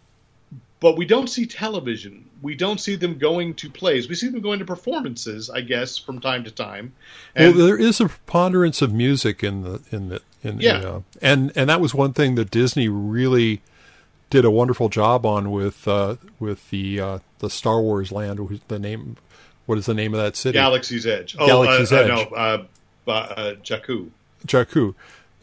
but 0.82 0.98
we 0.98 1.06
don't 1.06 1.30
see 1.30 1.46
television. 1.46 2.27
We 2.42 2.56
don't 2.56 2.80
see 2.80 2.96
them 2.96 3.18
going 3.18 3.56
to 3.56 3.70
plays. 3.70 4.08
We 4.08 4.16
see 4.16 4.30
them 4.30 4.42
going 4.42 4.60
to 4.60 4.66
performances, 4.66 5.50
I 5.50 5.62
guess, 5.62 5.98
from 5.98 6.20
time 6.20 6.44
to 6.44 6.52
time. 6.52 6.94
And 7.36 7.56
well, 7.56 7.66
there 7.68 7.78
is 7.78 8.00
a 8.00 8.08
preponderance 8.08 8.82
of 8.82 8.94
music 8.94 9.44
in 9.44 9.64
the 9.64 9.82
in 9.92 10.10
the 10.10 10.22
in 10.44 10.60
Yeah. 10.62 10.80
the, 10.80 10.94
uh, 10.96 11.02
and 11.22 11.52
and 11.56 11.70
that 11.70 11.82
was 11.82 11.94
one 11.96 12.14
thing 12.14 12.36
that 12.36 12.52
Disney 12.52 12.88
really 12.88 13.62
did 14.30 14.46
a 14.46 14.52
wonderful 14.52 14.90
job 14.90 15.26
on 15.26 15.52
with 15.52 15.88
uh, 15.88 16.18
with 16.40 16.70
the 16.70 17.00
uh, 17.00 17.20
the 17.40 17.50
Star 17.50 17.82
Wars 17.82 18.12
land. 18.12 18.62
The 18.68 18.78
name, 18.80 19.18
what 19.66 19.78
is 19.78 19.86
the 19.86 19.94
name 19.94 20.14
of 20.14 20.20
that 20.22 20.36
city? 20.36 20.54
Galaxy's 20.54 21.08
Edge. 21.08 21.36
Oh, 21.40 21.48
Galaxy's 21.48 21.92
uh, 21.92 21.96
uh, 21.96 22.00
Edge. 22.02 22.30
no, 23.08 23.14
uh, 23.14 23.56
Jakku. 23.64 24.10
Jakku 24.46 24.94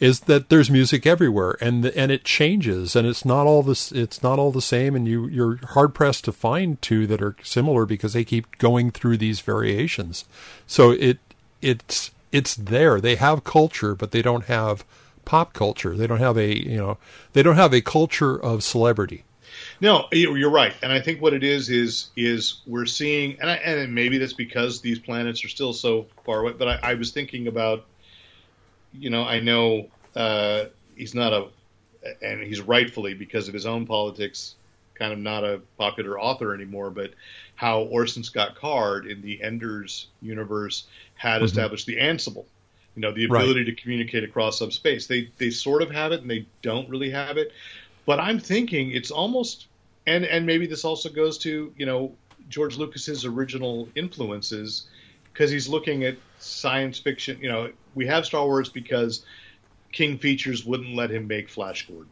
is 0.01 0.21
that 0.21 0.49
there's 0.49 0.71
music 0.71 1.07
everywhere 1.07 1.57
and 1.61 1.87
and 1.87 2.11
it 2.11 2.25
changes 2.25 2.97
and 2.97 3.07
it's 3.07 3.25
not 3.25 3.47
all 3.47 3.63
this 3.63 3.93
it's 3.93 4.23
not 4.23 4.39
all 4.39 4.51
the 4.51 4.61
same 4.63 4.97
and 4.97 5.07
you 5.07 5.27
you're 5.29 5.59
hard 5.69 5.95
pressed 5.95 6.25
to 6.25 6.33
find 6.33 6.81
two 6.83 7.07
that 7.07 7.23
are 7.23 7.37
similar 7.43 7.87
because 7.87 8.13
they 8.13 8.25
keep 8.25 8.59
going 8.59 8.91
through 8.91 9.17
these 9.17 9.41
variations. 9.41 10.25
So 10.67 10.91
it 10.91 11.19
it's 11.63 12.11
it's 12.33 12.55
there. 12.57 13.01
They 13.01 13.15
have 13.17 13.45
culture 13.45 13.95
but 13.95 14.11
they 14.11 14.23
don't 14.23 14.45
have 14.45 14.85
pop 15.25 15.53
culture. 15.53 15.97
They 15.97 16.07
don't 16.07 16.19
have 16.19 16.37
a 16.37 16.59
you 16.59 16.77
know 16.77 16.99
they 17.33 17.43
don't 17.43 17.57
have 17.57 17.73
a 17.73 17.81
culture 17.81 18.37
of 18.37 18.63
celebrity. 18.65 19.25
No, 19.81 20.07
you- 20.13 20.35
you're 20.35 20.51
right, 20.51 20.75
and 20.83 20.93
I 20.93 21.01
think 21.01 21.23
what 21.23 21.33
it 21.33 21.45
is 21.45 21.71
is 21.71 22.11
is 22.17 22.61
we're 22.67 22.87
seeing, 22.87 23.39
and 23.41 23.49
I, 23.49 23.55
and 23.57 23.95
maybe 23.95 24.19
that's 24.19 24.33
because 24.33 24.81
these 24.81 24.99
planets 24.99 25.45
are 25.45 25.49
still 25.49 25.73
so 25.73 26.07
far 26.27 26.41
away. 26.41 26.53
But 26.59 26.69
I, 26.69 26.81
I 26.83 26.95
was 26.95 27.13
thinking 27.13 27.47
about, 27.47 27.85
you 28.95 29.11
know, 29.11 29.25
I 29.25 29.41
know 29.41 29.93
uh, 30.17 30.67
he's 30.97 31.15
not 31.15 31.33
a, 31.33 31.49
and 32.23 32.43
he's 32.43 32.61
rightfully 32.61 33.15
because 33.15 33.49
of 33.49 33.55
his 33.55 33.67
own 33.67 33.87
politics, 33.87 34.57
kind 34.99 35.13
of 35.13 35.19
not 35.19 35.45
a 35.45 35.63
popular 35.79 36.21
author 36.21 36.55
anymore. 36.55 36.91
But 36.91 37.13
how 37.57 37.83
Orson 37.83 38.25
Scott 38.25 38.57
Card 38.57 39.07
in 39.07 39.23
the 39.23 39.43
Enders 39.43 40.13
universe 40.21 40.89
had 41.15 41.43
established 41.43 41.87
the 41.87 41.97
Ansible. 41.97 42.47
You 42.95 43.03
know, 43.03 43.13
the 43.13 43.25
Right. 43.27 43.35
ability 43.35 43.65
to 43.65 43.75
communicate 43.75 44.25
across 44.25 44.59
subspace. 44.59 45.07
They 45.09 45.33
they 45.39 45.51
sort 45.51 45.83
of 45.83 45.91
have 45.91 46.13
it, 46.13 46.23
and 46.23 46.31
they 46.31 46.49
don't 46.63 46.89
really 46.89 47.11
have 47.11 47.39
it. 47.39 47.53
But 48.07 48.21
I'm 48.21 48.39
thinking 48.39 48.91
it's 48.93 49.11
almost, 49.11 49.69
and 50.07 50.25
and 50.25 50.47
maybe 50.47 50.67
this 50.67 50.85
also 50.85 51.09
goes 51.11 51.39
to 51.39 51.73
you 51.77 51.87
know 51.87 52.19
George 52.49 52.77
Lucas's 52.77 53.25
original 53.25 53.93
influences 53.97 54.89
because 55.33 55.51
he's 55.51 55.69
looking 55.69 56.05
at 56.05 56.19
science 56.39 56.99
fiction. 56.99 57.39
You 57.41 57.49
know, 57.49 57.73
we 57.95 58.07
have 58.07 58.27
Star 58.27 58.45
Wars 58.47 58.69
because 58.69 59.25
King 59.93 60.19
Features 60.19 60.65
wouldn't 60.65 60.95
let 60.95 61.11
him 61.11 61.27
make 61.27 61.49
Flash 61.49 61.87
Gordon, 61.87 62.11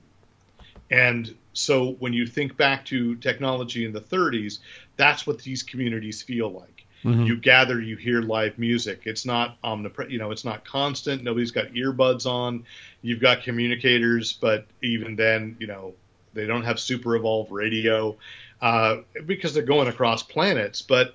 and 0.90 1.34
so 1.52 1.92
when 1.92 2.12
you 2.12 2.26
think 2.26 2.56
back 2.56 2.84
to 2.86 3.16
technology 3.16 3.84
in 3.84 3.92
the 3.92 4.00
30s, 4.00 4.58
that's 4.96 5.26
what 5.26 5.38
these 5.40 5.62
communities 5.62 6.22
feel 6.22 6.50
like. 6.50 6.86
You 7.26 7.36
gather, 7.36 7.80
you 7.80 7.96
hear 7.96 8.20
live 8.20 8.58
music. 8.58 9.02
It's 9.06 9.26
not 9.26 9.56
omnipresent, 9.64 10.12
you 10.12 10.18
know, 10.18 10.30
it's 10.30 10.44
not 10.44 10.64
constant. 10.64 11.24
Nobody's 11.24 11.50
got 11.50 11.72
earbuds 11.72 12.26
on. 12.26 12.64
You've 13.02 13.20
got 13.20 13.42
communicators, 13.42 14.32
but 14.34 14.66
even 14.82 15.16
then, 15.16 15.56
you 15.58 15.66
know, 15.66 15.94
they 16.32 16.46
don't 16.46 16.62
have 16.62 16.78
super 16.78 17.16
evolved 17.16 17.50
radio 17.50 18.16
uh, 18.60 18.98
because 19.26 19.52
they're 19.52 19.64
going 19.64 19.88
across 19.88 20.22
planets. 20.22 20.80
But 20.82 21.14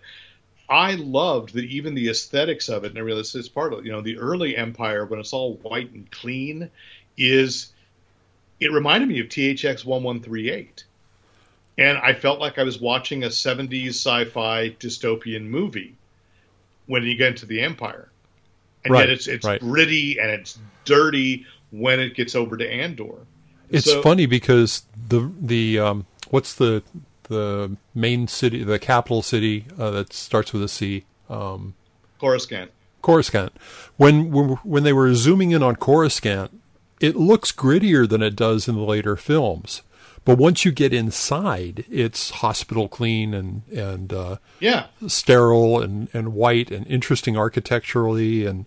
I 0.69 0.95
loved 0.95 1.53
that 1.53 1.63
even 1.65 1.95
the 1.95 2.09
aesthetics 2.09 2.67
of 2.69 2.83
it, 2.83 2.89
and 2.89 2.97
I 2.97 3.01
realized 3.01 3.35
it's 3.35 3.47
part 3.47 3.73
of 3.73 3.85
you 3.85 3.91
know 3.91 4.01
the 4.01 4.17
early 4.17 4.55
Empire 4.57 5.05
when 5.05 5.19
it's 5.19 5.33
all 5.33 5.55
white 5.55 5.91
and 5.93 6.09
clean 6.11 6.69
is 7.17 7.71
it 8.59 8.71
reminded 8.71 9.07
me 9.09 9.19
of 9.19 9.27
THX 9.27 9.85
one 9.85 10.03
one 10.03 10.19
three 10.21 10.49
eight, 10.49 10.83
and 11.77 11.97
I 11.99 12.13
felt 12.13 12.39
like 12.39 12.57
I 12.57 12.63
was 12.63 12.79
watching 12.81 13.23
a 13.23 13.31
seventies 13.31 13.95
sci-fi 13.95 14.71
dystopian 14.71 15.43
movie 15.45 15.95
when 16.87 17.03
you 17.03 17.15
get 17.15 17.29
into 17.29 17.45
the 17.45 17.61
Empire, 17.61 18.09
and 18.83 18.93
Right, 18.93 19.01
yet 19.07 19.09
it's 19.09 19.27
it's 19.27 19.45
right. 19.45 19.59
gritty 19.61 20.19
and 20.19 20.29
it's 20.31 20.59
dirty 20.85 21.45
when 21.71 21.99
it 21.99 22.13
gets 22.15 22.35
over 22.35 22.57
to 22.57 22.69
Andor. 22.69 23.15
It's 23.69 23.85
So- 23.85 24.01
funny 24.01 24.25
because 24.25 24.83
the 25.07 25.31
the 25.41 25.79
um, 25.79 26.05
what's 26.29 26.53
the 26.55 26.83
the 27.27 27.75
main 27.95 28.27
city, 28.27 28.63
the 28.63 28.79
capital 28.79 29.21
city 29.21 29.65
uh, 29.77 29.91
that 29.91 30.13
starts 30.13 30.53
with 30.53 30.63
a 30.63 30.67
C, 30.67 31.05
um, 31.29 31.73
Coruscant. 32.19 32.71
Coruscant. 33.01 33.53
When 33.97 34.31
when 34.31 34.49
when 34.63 34.83
they 34.83 34.93
were 34.93 35.13
zooming 35.13 35.51
in 35.51 35.61
on 35.63 35.75
Coruscant, 35.75 36.59
it 36.99 37.15
looks 37.15 37.51
grittier 37.51 38.07
than 38.09 38.21
it 38.23 38.35
does 38.35 38.67
in 38.67 38.75
the 38.75 38.81
later 38.81 39.15
films. 39.15 39.81
But 40.25 40.37
once 40.37 40.65
you 40.65 40.71
get 40.73 40.93
inside, 40.93 41.85
it's 41.89 42.31
hospital 42.31 42.89
clean 42.89 43.33
and 43.33 43.61
and 43.71 44.11
uh, 44.11 44.37
Yeah, 44.59 44.87
sterile 45.07 45.81
and, 45.81 46.09
and 46.13 46.33
white 46.33 46.69
and 46.71 46.85
interesting 46.87 47.37
architecturally 47.37 48.45
and 48.45 48.65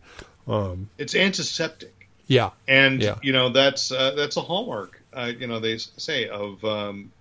it's 0.99 1.15
antiseptic. 1.15 2.09
yeah 2.27 2.51
and 2.67 3.01
Yeah. 3.03 3.17
you 3.23 3.33
know 3.33 3.51
that's 3.51 3.93
uh, 3.93 4.13
that's 4.17 4.37
a 4.37 4.41
hallmark 4.41 5.01
uh, 5.13 5.31
you 5.39 5.47
know 5.47 5.61
they 5.61 5.77
say 5.79 6.29
of 6.29 6.65
um, 6.65 7.13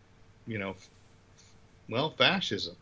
you 0.48 0.58
know 0.58 0.76
well 1.90 2.12
fascism 2.12 2.76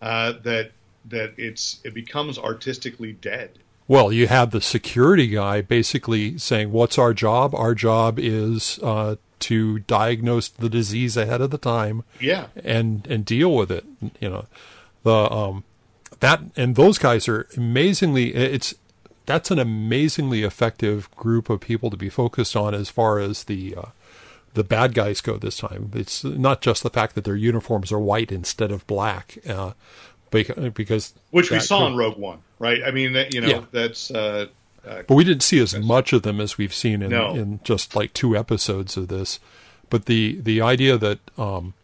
uh, 0.00 0.34
that 0.42 0.72
that 1.06 1.34
it's 1.36 1.80
it 1.84 1.94
becomes 1.94 2.38
artistically 2.38 3.12
dead. 3.12 3.50
Well, 3.86 4.10
you 4.10 4.28
have 4.28 4.50
the 4.50 4.62
security 4.62 5.26
guy 5.28 5.60
basically 5.60 6.38
saying, 6.38 6.72
"What's 6.72 6.98
our 6.98 7.12
job? 7.12 7.54
Our 7.54 7.74
job 7.74 8.18
is 8.18 8.78
uh, 8.82 9.16
to 9.40 9.80
diagnose 9.80 10.48
the 10.48 10.70
disease 10.70 11.16
ahead 11.16 11.40
of 11.42 11.50
the 11.50 11.58
time, 11.58 12.04
Yeah, 12.20 12.46
and 12.56 13.06
and 13.06 13.24
deal 13.24 13.54
with 13.54 13.70
it." 13.70 13.84
You 14.20 14.30
know, 14.30 14.46
the 15.02 15.30
um, 15.30 15.64
that 16.20 16.40
and 16.56 16.76
those 16.76 16.98
guys 16.98 17.28
are 17.28 17.46
amazingly. 17.56 18.34
It's 18.34 18.74
that's 19.26 19.50
an 19.50 19.58
amazingly 19.58 20.42
effective 20.42 21.10
group 21.16 21.48
of 21.48 21.60
people 21.60 21.90
to 21.90 21.96
be 21.96 22.08
focused 22.08 22.56
on 22.56 22.74
as 22.74 22.90
far 22.90 23.18
as 23.18 23.44
the 23.44 23.74
uh, 23.74 23.86
the 24.54 24.64
bad 24.64 24.94
guys 24.94 25.20
go 25.20 25.36
this 25.36 25.58
time. 25.58 25.90
It's 25.94 26.24
not 26.24 26.60
just 26.60 26.82
the 26.82 26.90
fact 26.90 27.14
that 27.14 27.24
their 27.24 27.36
uniforms 27.36 27.92
are 27.92 27.98
white 27.98 28.32
instead 28.32 28.70
of 28.72 28.86
black, 28.86 29.38
uh, 29.48 29.72
because 30.30 31.14
which 31.30 31.50
we 31.50 31.60
saw 31.60 31.80
could- 31.80 31.92
in 31.92 31.96
Rogue 31.96 32.16
One, 32.18 32.38
right? 32.58 32.82
I 32.84 32.90
mean, 32.90 33.12
that, 33.12 33.34
you 33.34 33.40
know, 33.40 33.48
Yeah. 33.48 33.60
that's 33.70 34.10
uh, 34.10 34.46
uh, 34.86 35.02
But 35.06 35.14
we 35.14 35.24
didn't 35.24 35.42
see 35.42 35.58
as 35.60 35.76
much 35.78 36.12
of 36.12 36.22
them 36.22 36.40
as 36.40 36.58
we've 36.58 36.74
seen 36.74 37.02
in, 37.02 37.10
No. 37.10 37.34
in 37.34 37.60
just 37.64 37.94
like 37.96 38.12
two 38.12 38.36
episodes 38.36 38.96
of 38.96 39.08
this. 39.08 39.38
But 39.90 40.06
the 40.06 40.38
the 40.42 40.60
idea 40.60 40.98
that 40.98 41.18
um, 41.38 41.74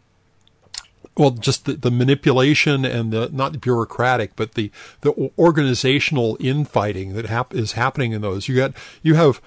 well, 1.16 1.30
just 1.32 1.64
the, 1.66 1.74
the 1.74 1.90
manipulation 1.90 2.84
and 2.84 3.12
the 3.12 3.28
not 3.32 3.60
bureaucratic, 3.60 4.36
but 4.36 4.54
the 4.54 4.70
the 5.02 5.12
organizational 5.38 6.36
infighting 6.40 7.14
that 7.14 7.26
hap- 7.26 7.54
is 7.54 7.72
happening 7.72 8.12
in 8.12 8.20
those. 8.22 8.48
You 8.48 8.56
got 8.56 8.72
you 9.02 9.14
have 9.14 9.40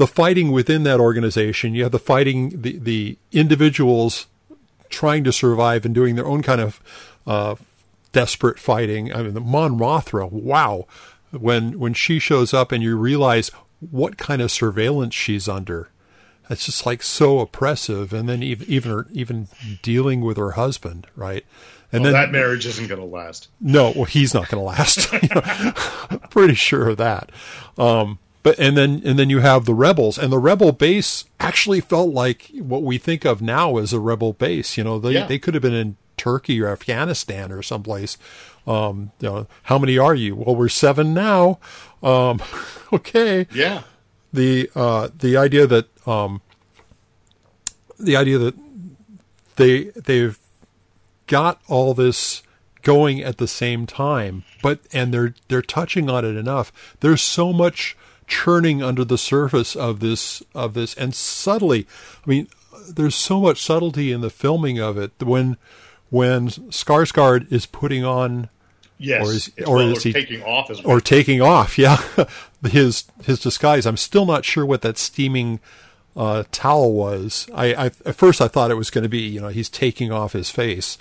the 0.00 0.06
fighting 0.06 0.50
within 0.50 0.84
that 0.84 0.98
organization. 0.98 1.74
You 1.74 1.82
have 1.82 1.92
the 1.92 1.98
fighting 1.98 2.62
the 2.62 2.78
the 2.78 3.18
individuals 3.32 4.28
trying 4.88 5.24
to 5.24 5.30
survive 5.30 5.84
and 5.84 5.94
doing 5.94 6.16
their 6.16 6.24
own 6.24 6.40
kind 6.42 6.62
of 6.62 6.80
uh, 7.26 7.56
desperate 8.10 8.58
fighting. 8.58 9.12
I 9.12 9.22
mean, 9.22 9.34
the 9.34 9.42
Mon 9.42 9.78
Mothma, 9.78 10.32
wow. 10.32 10.86
When 11.32 11.78
when 11.78 11.92
she 11.92 12.18
shows 12.18 12.54
up 12.54 12.72
and 12.72 12.82
you 12.82 12.96
realize 12.96 13.50
what 13.90 14.16
kind 14.16 14.40
of 14.40 14.50
surveillance 14.50 15.14
she's 15.14 15.48
under, 15.50 15.90
it's 16.48 16.64
just 16.64 16.86
like 16.86 17.02
so 17.02 17.38
oppressive. 17.40 18.14
And 18.14 18.26
then 18.26 18.42
even 18.42 18.66
even 18.70 18.90
her, 18.90 19.06
even 19.12 19.48
dealing 19.82 20.22
with 20.22 20.38
her 20.38 20.52
husband, 20.52 21.08
right? 21.14 21.44
And 21.92 22.04
well, 22.04 22.12
then 22.14 22.22
that 22.22 22.32
marriage 22.32 22.64
isn't 22.64 22.86
going 22.86 23.02
to 23.02 23.06
last. 23.06 23.48
no, 23.60 23.92
well, 23.94 24.04
he's 24.04 24.32
not 24.32 24.48
going 24.48 24.62
to 24.62 24.66
last. 24.66 25.12
You 25.22 25.28
know, 25.28 26.18
Pretty 26.30 26.54
sure 26.54 26.88
of 26.88 26.96
that. 26.96 27.30
Um, 27.76 28.18
but 28.42 28.58
and 28.58 28.76
then 28.76 29.02
and 29.04 29.18
then 29.18 29.28
you 29.30 29.40
have 29.40 29.64
the 29.66 29.74
rebels, 29.74 30.18
and 30.18 30.32
the 30.32 30.38
rebel 30.38 30.72
base 30.72 31.24
actually 31.38 31.80
felt 31.80 32.12
like 32.14 32.50
what 32.54 32.82
we 32.82 32.96
think 32.98 33.24
of 33.24 33.42
now 33.42 33.76
as 33.76 33.92
a 33.92 34.00
rebel 34.00 34.32
base. 34.32 34.76
You 34.78 34.84
know, 34.84 34.98
they 34.98 35.12
Yeah. 35.12 35.26
they 35.26 35.38
could 35.38 35.54
have 35.54 35.62
been 35.62 35.74
in 35.74 35.96
Turkey 36.16 36.60
or 36.60 36.68
Afghanistan 36.68 37.50
or 37.52 37.62
someplace. 37.62 38.16
Um, 38.66 39.10
you 39.20 39.28
know, 39.28 39.46
how 39.64 39.78
many 39.78 39.96
are 39.98 40.14
you? 40.14 40.36
Well, 40.36 40.54
we're 40.56 40.68
seven 40.68 41.14
now. 41.14 41.58
Um, 42.02 42.40
okay 42.92 43.46
Yeah, 43.52 43.82
the 44.32 44.70
uh, 44.74 45.08
the 45.18 45.36
idea 45.36 45.66
that 45.66 45.88
um, 46.06 46.40
the 47.98 48.16
idea 48.16 48.38
that 48.38 48.54
they 49.56 49.84
they've 49.96 50.38
got 51.26 51.60
all 51.68 51.94
this 51.94 52.42
going 52.82 53.22
at 53.22 53.36
the 53.38 53.46
same 53.48 53.86
time, 53.86 54.44
but 54.62 54.80
and 54.92 55.12
they're 55.12 55.34
they're 55.48 55.62
touching 55.62 56.08
on 56.08 56.24
it 56.24 56.36
enough. 56.36 56.72
There's 57.00 57.20
so 57.22 57.52
much 57.52 57.96
churning 58.30 58.82
under 58.82 59.04
the 59.04 59.18
surface 59.18 59.76
of 59.76 60.00
this 60.00 60.42
of 60.54 60.72
this, 60.74 60.94
and 60.94 61.14
subtly, 61.14 61.86
I 62.24 62.30
mean, 62.30 62.48
there's 62.88 63.14
so 63.14 63.40
much 63.40 63.60
subtlety 63.62 64.10
in 64.12 64.22
the 64.22 64.30
filming 64.30 64.78
of 64.78 64.96
it 64.96 65.12
when 65.18 65.56
when 66.08 66.48
Skarsgård 66.48 67.52
is 67.52 67.66
putting 67.66 68.04
on 68.04 68.48
yes. 68.98 69.26
Or 69.26 69.32
is- 69.32 69.50
or 69.66 69.76
well, 69.76 69.92
is 69.96 70.02
he- 70.04 70.12
taking 70.12 70.42
off 70.42 70.70
as 70.70 70.80
or 70.80 71.00
taking 71.00 71.42
off. 71.42 71.76
Yeah, 71.78 72.00
his 72.68 73.04
his 73.24 73.40
disguise. 73.40 73.84
I'm 73.86 73.96
still 73.98 74.24
not 74.26 74.44
sure 74.44 74.64
what 74.64 74.82
that 74.82 74.96
steaming 74.98 75.60
uh, 76.16 76.44
towel 76.52 76.92
was. 76.92 77.48
I, 77.54 77.74
I 77.74 77.86
at 78.06 78.14
first 78.16 78.40
I 78.40 78.48
thought 78.48 78.70
it 78.70 78.74
was 78.76 78.90
going 78.90 79.02
to 79.02 79.08
be 79.10 79.20
you 79.20 79.40
know 79.40 79.48
he's 79.48 79.68
taking 79.68 80.10
off 80.12 80.32
his 80.32 80.50
face. 80.50 80.96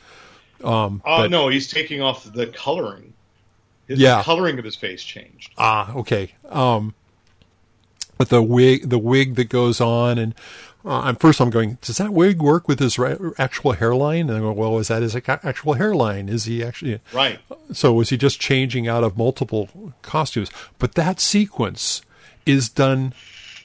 Um, 0.63 1.01
Uh, 1.05 1.21
but- 1.23 1.31
no, 1.31 1.47
he's 1.47 1.69
taking 1.69 2.01
off 2.01 2.23
the 2.31 2.47
coloring. 2.47 3.13
His, 3.87 3.99
Yeah. 3.99 4.17
the 4.17 4.23
coloring 4.23 4.59
of 4.59 4.65
his 4.65 4.75
face 4.75 5.01
changed. 5.03 5.51
Ah, 5.57 5.91
okay. 5.95 6.33
Um, 6.49 6.93
but 8.19 8.29
the 8.29 8.43
wig, 8.43 8.89
the 8.89 8.99
wig 8.99 9.35
that 9.35 9.47
goes 9.47 9.79
on, 9.79 10.17
and 10.19 10.35
uh, 10.83 11.07
at 11.07 11.21
first 11.21 11.39
I'm 11.39 11.49
going, 11.49 11.77
does 11.81 11.97
that 11.97 12.11
wig 12.11 12.41
work 12.41 12.67
with 12.67 12.79
his 12.79 12.99
re- 12.99 13.17
actual 13.37 13.71
hairline? 13.71 14.29
And 14.29 14.37
I 14.37 14.39
go, 14.41 14.51
well, 14.51 14.77
is 14.77 14.89
that 14.89 15.01
his 15.01 15.15
ac- 15.15 15.39
actual 15.41 15.75
hairline? 15.75 16.27
Is 16.27 16.43
he 16.43 16.61
actually? 16.61 16.99
Right. 17.13 17.39
So 17.71 17.93
was 17.93 18.09
he 18.09 18.17
just 18.17 18.39
changing 18.39 18.89
out 18.89 19.05
of 19.05 19.17
multiple 19.17 19.93
costumes? 20.01 20.51
But 20.79 20.95
that 20.95 21.21
sequence 21.21 22.01
is 22.45 22.67
done 22.67 23.13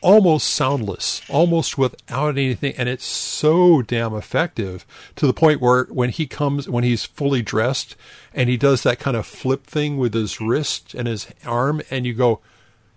almost 0.02 0.48
soundless, 0.50 1.22
almost 1.28 1.76
without 1.76 2.38
anything, 2.38 2.74
and 2.76 2.88
it's 2.88 3.06
so 3.06 3.82
damn 3.82 4.14
effective 4.14 4.86
to 5.16 5.26
the 5.26 5.32
point 5.32 5.60
where 5.60 5.84
when 5.86 6.10
he 6.10 6.28
comes, 6.28 6.68
when 6.68 6.84
he's 6.84 7.04
fully 7.04 7.42
dressed, 7.42 7.96
and 8.32 8.48
he 8.48 8.56
does 8.56 8.84
that 8.84 9.00
kind 9.00 9.16
of 9.16 9.26
flip 9.26 9.66
thing 9.66 9.96
with 9.96 10.14
his 10.14 10.40
wrist 10.40 10.94
and 10.94 11.08
his 11.08 11.26
arm, 11.44 11.82
and 11.90 12.06
you 12.06 12.14
go, 12.14 12.40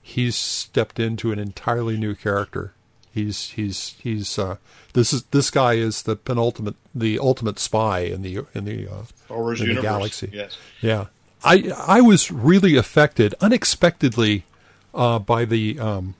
he's 0.07 0.37
stepped 0.37 0.99
into 0.99 1.33
an 1.33 1.39
entirely 1.39 1.97
new 1.97 2.15
character. 2.15 2.73
He's 3.13 3.49
he's 3.51 3.95
he's 4.01 4.39
uh, 4.39 4.57
this 4.93 5.11
is 5.11 5.23
this 5.25 5.49
guy 5.51 5.73
is 5.73 6.03
the 6.03 6.15
penultimate, 6.15 6.75
the 6.95 7.19
ultimate 7.19 7.59
spy 7.59 7.99
in 7.99 8.21
the 8.21 8.45
in 8.53 8.65
the 8.65 8.87
uh, 8.87 9.03
in 9.29 9.75
the 9.75 9.81
galaxy. 9.81 10.29
Yes. 10.31 10.57
Yeah, 10.81 11.07
I 11.43 11.71
I 11.75 12.01
was 12.01 12.31
really 12.31 12.77
affected 12.77 13.35
unexpectedly 13.41 14.45
uh, 14.93 15.19
by 15.19 15.45
the 15.45 15.79
um, 15.79 16.15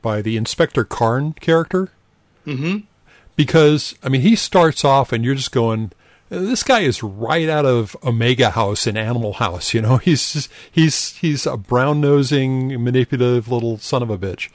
by 0.00 0.22
the 0.22 0.36
Inspector 0.36 0.84
Karn 0.84 1.32
character. 1.32 1.90
Mm-hmm. 2.46 2.84
Because 3.36 3.96
I 4.02 4.08
mean, 4.08 4.20
he 4.20 4.36
starts 4.36 4.84
off 4.84 5.12
and 5.12 5.24
you're 5.24 5.34
just 5.34 5.50
going, 5.50 5.90
this 6.38 6.62
guy 6.62 6.80
is 6.80 7.02
right 7.02 7.48
out 7.48 7.66
of 7.66 7.96
Omega 8.04 8.50
House 8.50 8.86
in 8.86 8.96
Animal 8.96 9.34
House. 9.34 9.74
You 9.74 9.82
know, 9.82 9.96
he's 10.04 10.32
just, 10.32 10.50
he's 10.70 11.16
he's 11.16 11.46
a 11.46 11.56
brown 11.56 12.00
nosing, 12.00 12.82
manipulative 12.82 13.48
little 13.48 13.78
son 13.78 14.02
of 14.02 14.10
a 14.10 14.18
bitch. 14.18 14.50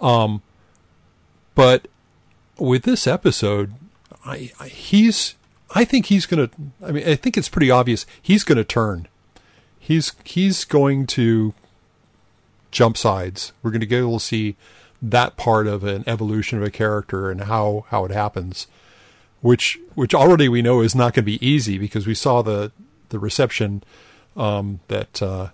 Um, 0.00 0.42
but 1.54 1.88
with 2.58 2.82
this 2.82 3.06
episode, 3.06 3.74
I, 4.24 4.52
I 4.58 4.68
he's 4.68 5.36
I 5.74 5.84
think 5.84 6.06
he's 6.06 6.26
to. 6.48 6.50
I 6.82 6.92
mean, 6.92 7.08
I 7.08 7.16
think 7.16 7.36
it's 7.36 7.48
pretty 7.48 7.70
obvious 7.70 8.06
he's 8.20 8.44
to 8.58 8.64
turn. 8.64 9.08
He's 9.78 10.12
he's 10.24 10.64
going 10.64 11.06
to 11.08 11.54
jump 12.70 12.96
sides. 12.96 13.52
We're 13.62 13.70
going 13.70 13.80
to 13.80 13.86
get 13.86 13.98
able 13.98 14.18
to 14.18 14.24
see 14.24 14.56
that 15.02 15.36
part 15.36 15.66
of 15.66 15.84
an 15.84 16.04
evolution 16.06 16.58
of 16.58 16.64
a 16.64 16.70
character 16.70 17.30
and 17.30 17.42
how 17.42 17.86
how 17.88 18.04
it 18.04 18.10
happens, 18.10 18.66
which 19.44 19.78
which 19.94 20.14
already 20.14 20.48
we 20.48 20.62
know 20.62 20.80
is 20.80 20.94
not 20.94 21.12
going 21.12 21.22
to 21.22 21.38
be 21.38 21.46
easy 21.46 21.76
because 21.76 22.06
we 22.06 22.14
saw 22.14 22.40
the 22.40 22.72
the 23.10 23.18
reception 23.18 23.84
um, 24.38 24.80
that 24.88 25.20
uh, 25.22 25.50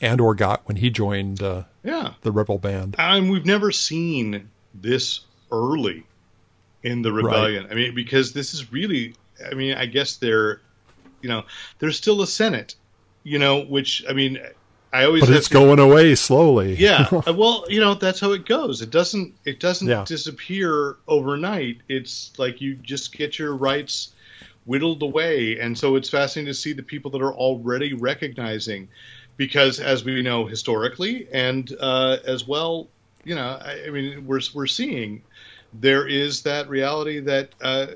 Andor 0.00 0.32
got 0.34 0.62
when 0.66 0.76
he 0.76 0.90
joined 0.90 1.42
uh, 1.42 1.64
Yeah. 1.82 2.12
the 2.22 2.30
Rebel 2.30 2.58
band. 2.58 2.94
And 2.98 3.28
we've 3.28 3.44
never 3.44 3.72
seen 3.72 4.48
this 4.72 5.20
early 5.50 6.04
in 6.84 7.02
the 7.02 7.12
rebellion. 7.12 7.66
I 7.68 7.74
mean, 7.74 7.94
because 7.96 8.32
this 8.32 8.54
is 8.54 8.72
really, 8.72 9.16
I 9.44 9.54
mean, 9.54 9.74
I 9.74 9.86
guess 9.86 10.16
they're, 10.16 10.60
you 11.20 11.28
know, 11.28 11.42
there's 11.80 11.96
still 11.96 12.22
a 12.22 12.26
Senate, 12.28 12.76
you 13.24 13.40
know, 13.40 13.64
which, 13.64 14.04
I 14.08 14.12
mean, 14.12 14.38
I 14.92 15.04
always 15.04 15.20
But 15.26 15.30
it's 15.30 15.48
to- 15.48 15.54
going 15.54 15.78
away 15.78 16.14
slowly. 16.14 16.74
yeah. 16.76 17.08
Uh, 17.26 17.32
well, 17.34 17.64
you 17.68 17.80
know, 17.80 17.94
that's 17.94 18.20
how 18.20 18.32
it 18.32 18.46
goes. 18.46 18.80
It 18.82 18.90
doesn't, 18.90 19.34
it 19.44 19.60
doesn't 19.60 19.88
Yeah. 19.88 20.04
disappear 20.06 20.96
overnight. 21.06 21.78
It's 21.88 22.32
like 22.38 22.60
you 22.60 22.74
just 22.74 23.16
get 23.16 23.38
your 23.38 23.54
rights 23.54 24.12
whittled 24.64 25.02
away. 25.02 25.58
And 25.60 25.76
so 25.78 25.96
it's 25.96 26.08
fascinating 26.10 26.50
to 26.52 26.54
see 26.54 26.72
the 26.72 26.82
people 26.82 27.10
that 27.12 27.22
are 27.22 27.34
already 27.34 27.92
recognizing 27.94 28.88
because 29.36 29.80
as 29.80 30.04
we 30.04 30.22
know 30.22 30.46
historically 30.46 31.28
and 31.32 31.70
uh, 31.78 32.16
as 32.24 32.46
well, 32.48 32.88
you 33.24 33.34
know, 33.34 33.58
I, 33.62 33.84
I 33.86 33.90
mean, 33.90 34.26
we're, 34.26 34.40
we're 34.54 34.66
seeing 34.66 35.22
there 35.74 36.06
is 36.06 36.42
that 36.44 36.68
reality 36.68 37.20
that, 37.20 37.50
uh, 37.60 37.86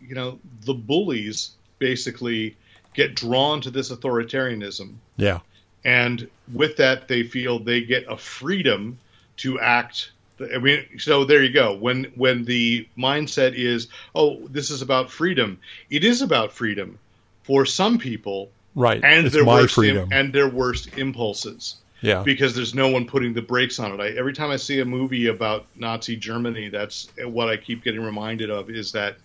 you 0.00 0.14
know, 0.14 0.38
the 0.66 0.74
bullies 0.74 1.50
basically 1.78 2.56
get 2.94 3.14
drawn 3.14 3.60
to 3.62 3.70
this 3.70 3.90
authoritarianism 3.92 4.94
yeah, 5.16 5.38
and 5.84 6.28
with 6.52 6.76
that 6.76 7.08
they 7.08 7.22
feel 7.22 7.58
they 7.58 7.80
get 7.80 8.04
a 8.08 8.16
freedom 8.16 8.98
to 9.36 9.58
act 9.60 10.10
i 10.54 10.58
mean 10.58 10.84
so 10.98 11.24
there 11.24 11.42
you 11.42 11.52
go 11.52 11.74
when 11.74 12.04
when 12.14 12.44
the 12.44 12.86
mindset 12.96 13.54
is 13.54 13.88
oh 14.14 14.46
this 14.48 14.70
is 14.70 14.82
about 14.82 15.10
freedom 15.10 15.58
it 15.90 16.04
is 16.04 16.22
about 16.22 16.52
freedom 16.52 16.98
for 17.42 17.64
some 17.64 17.98
people 17.98 18.50
right. 18.74 19.02
and 19.04 19.26
it's 19.26 19.34
their 19.34 19.44
worst 19.44 19.74
freedom. 19.74 20.08
and 20.12 20.32
their 20.32 20.48
worst 20.48 20.96
impulses 20.98 21.76
yeah, 22.00 22.22
because 22.22 22.54
there's 22.54 22.74
no 22.74 22.88
one 22.88 23.06
putting 23.06 23.34
the 23.34 23.42
brakes 23.42 23.78
on 23.78 23.92
it. 23.92 24.00
I, 24.00 24.10
every 24.10 24.32
time 24.32 24.50
I 24.50 24.56
see 24.56 24.78
a 24.80 24.84
movie 24.84 25.26
about 25.26 25.66
Nazi 25.74 26.16
Germany, 26.16 26.68
that's 26.68 27.08
what 27.24 27.48
I 27.48 27.56
keep 27.56 27.82
getting 27.82 28.02
reminded 28.02 28.50
of 28.50 28.70
is 28.70 28.92
that, 28.92 29.16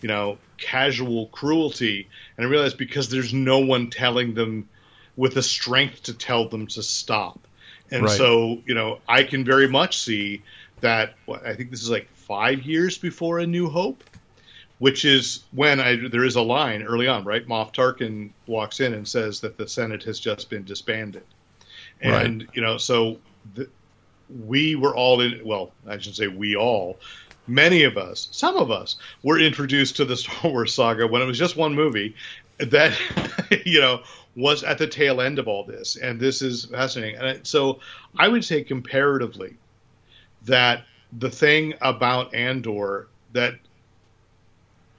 you 0.00 0.08
know, 0.08 0.38
casual 0.58 1.26
cruelty. 1.28 2.08
And 2.36 2.46
I 2.46 2.50
realize 2.50 2.74
because 2.74 3.10
there's 3.10 3.32
no 3.32 3.60
one 3.60 3.90
telling 3.90 4.34
them 4.34 4.68
with 5.16 5.34
the 5.34 5.42
strength 5.42 6.04
to 6.04 6.14
tell 6.14 6.48
them 6.48 6.66
to 6.66 6.82
stop. 6.82 7.38
And 7.90 8.04
Right. 8.04 8.16
so, 8.16 8.62
you 8.66 8.74
know, 8.74 8.98
I 9.08 9.22
can 9.22 9.44
very 9.44 9.68
much 9.68 9.98
see 9.98 10.42
that. 10.80 11.14
What, 11.26 11.46
I 11.46 11.54
think 11.54 11.70
this 11.70 11.82
is 11.82 11.90
like 11.90 12.08
five 12.14 12.62
years 12.62 12.98
before 12.98 13.38
A 13.38 13.46
New 13.46 13.68
Hope, 13.68 14.02
which 14.78 15.04
is 15.04 15.44
when 15.52 15.80
I, 15.80 16.08
there 16.08 16.24
is 16.24 16.36
a 16.36 16.42
line 16.42 16.82
early 16.82 17.06
on, 17.06 17.24
right? 17.24 17.46
Moff 17.46 17.72
Tarkin 17.72 18.30
walks 18.46 18.80
in 18.80 18.92
and 18.92 19.06
says 19.06 19.40
that 19.40 19.56
the 19.56 19.68
Senate 19.68 20.02
has 20.02 20.20
just 20.20 20.50
been 20.50 20.64
disbanded. 20.64 21.22
And, 22.00 22.46
you 22.52 22.60
know, 22.60 22.76
so 22.76 23.18
the, 23.54 23.68
we 24.28 24.74
were 24.74 24.94
all 24.94 25.20
in, 25.20 25.40
well, 25.44 25.72
I 25.86 25.98
should 25.98 26.16
say 26.16 26.26
we 26.26 26.56
all, 26.56 26.98
many 27.46 27.84
of 27.84 27.96
us, 27.96 28.28
some 28.32 28.56
of 28.56 28.70
us, 28.70 28.96
were 29.22 29.38
introduced 29.38 29.96
to 29.96 30.04
the 30.04 30.16
Star 30.16 30.50
Wars 30.50 30.74
saga 30.74 31.06
when 31.06 31.22
it 31.22 31.26
was 31.26 31.38
just 31.38 31.56
one 31.56 31.74
movie 31.74 32.16
that, 32.58 32.98
you 33.64 33.80
know, 33.80 34.02
was 34.36 34.62
at 34.62 34.78
the 34.78 34.86
tail 34.86 35.20
end 35.20 35.38
of 35.38 35.48
all 35.48 35.64
this. 35.64 35.96
And 35.96 36.20
this 36.20 36.42
is 36.42 36.66
fascinating. 36.66 37.16
And 37.18 37.46
so 37.46 37.80
I 38.18 38.28
would 38.28 38.44
say 38.44 38.62
comparatively 38.62 39.56
that 40.44 40.84
the 41.18 41.30
thing 41.30 41.74
about 41.80 42.34
Andor 42.34 43.08
that 43.32 43.54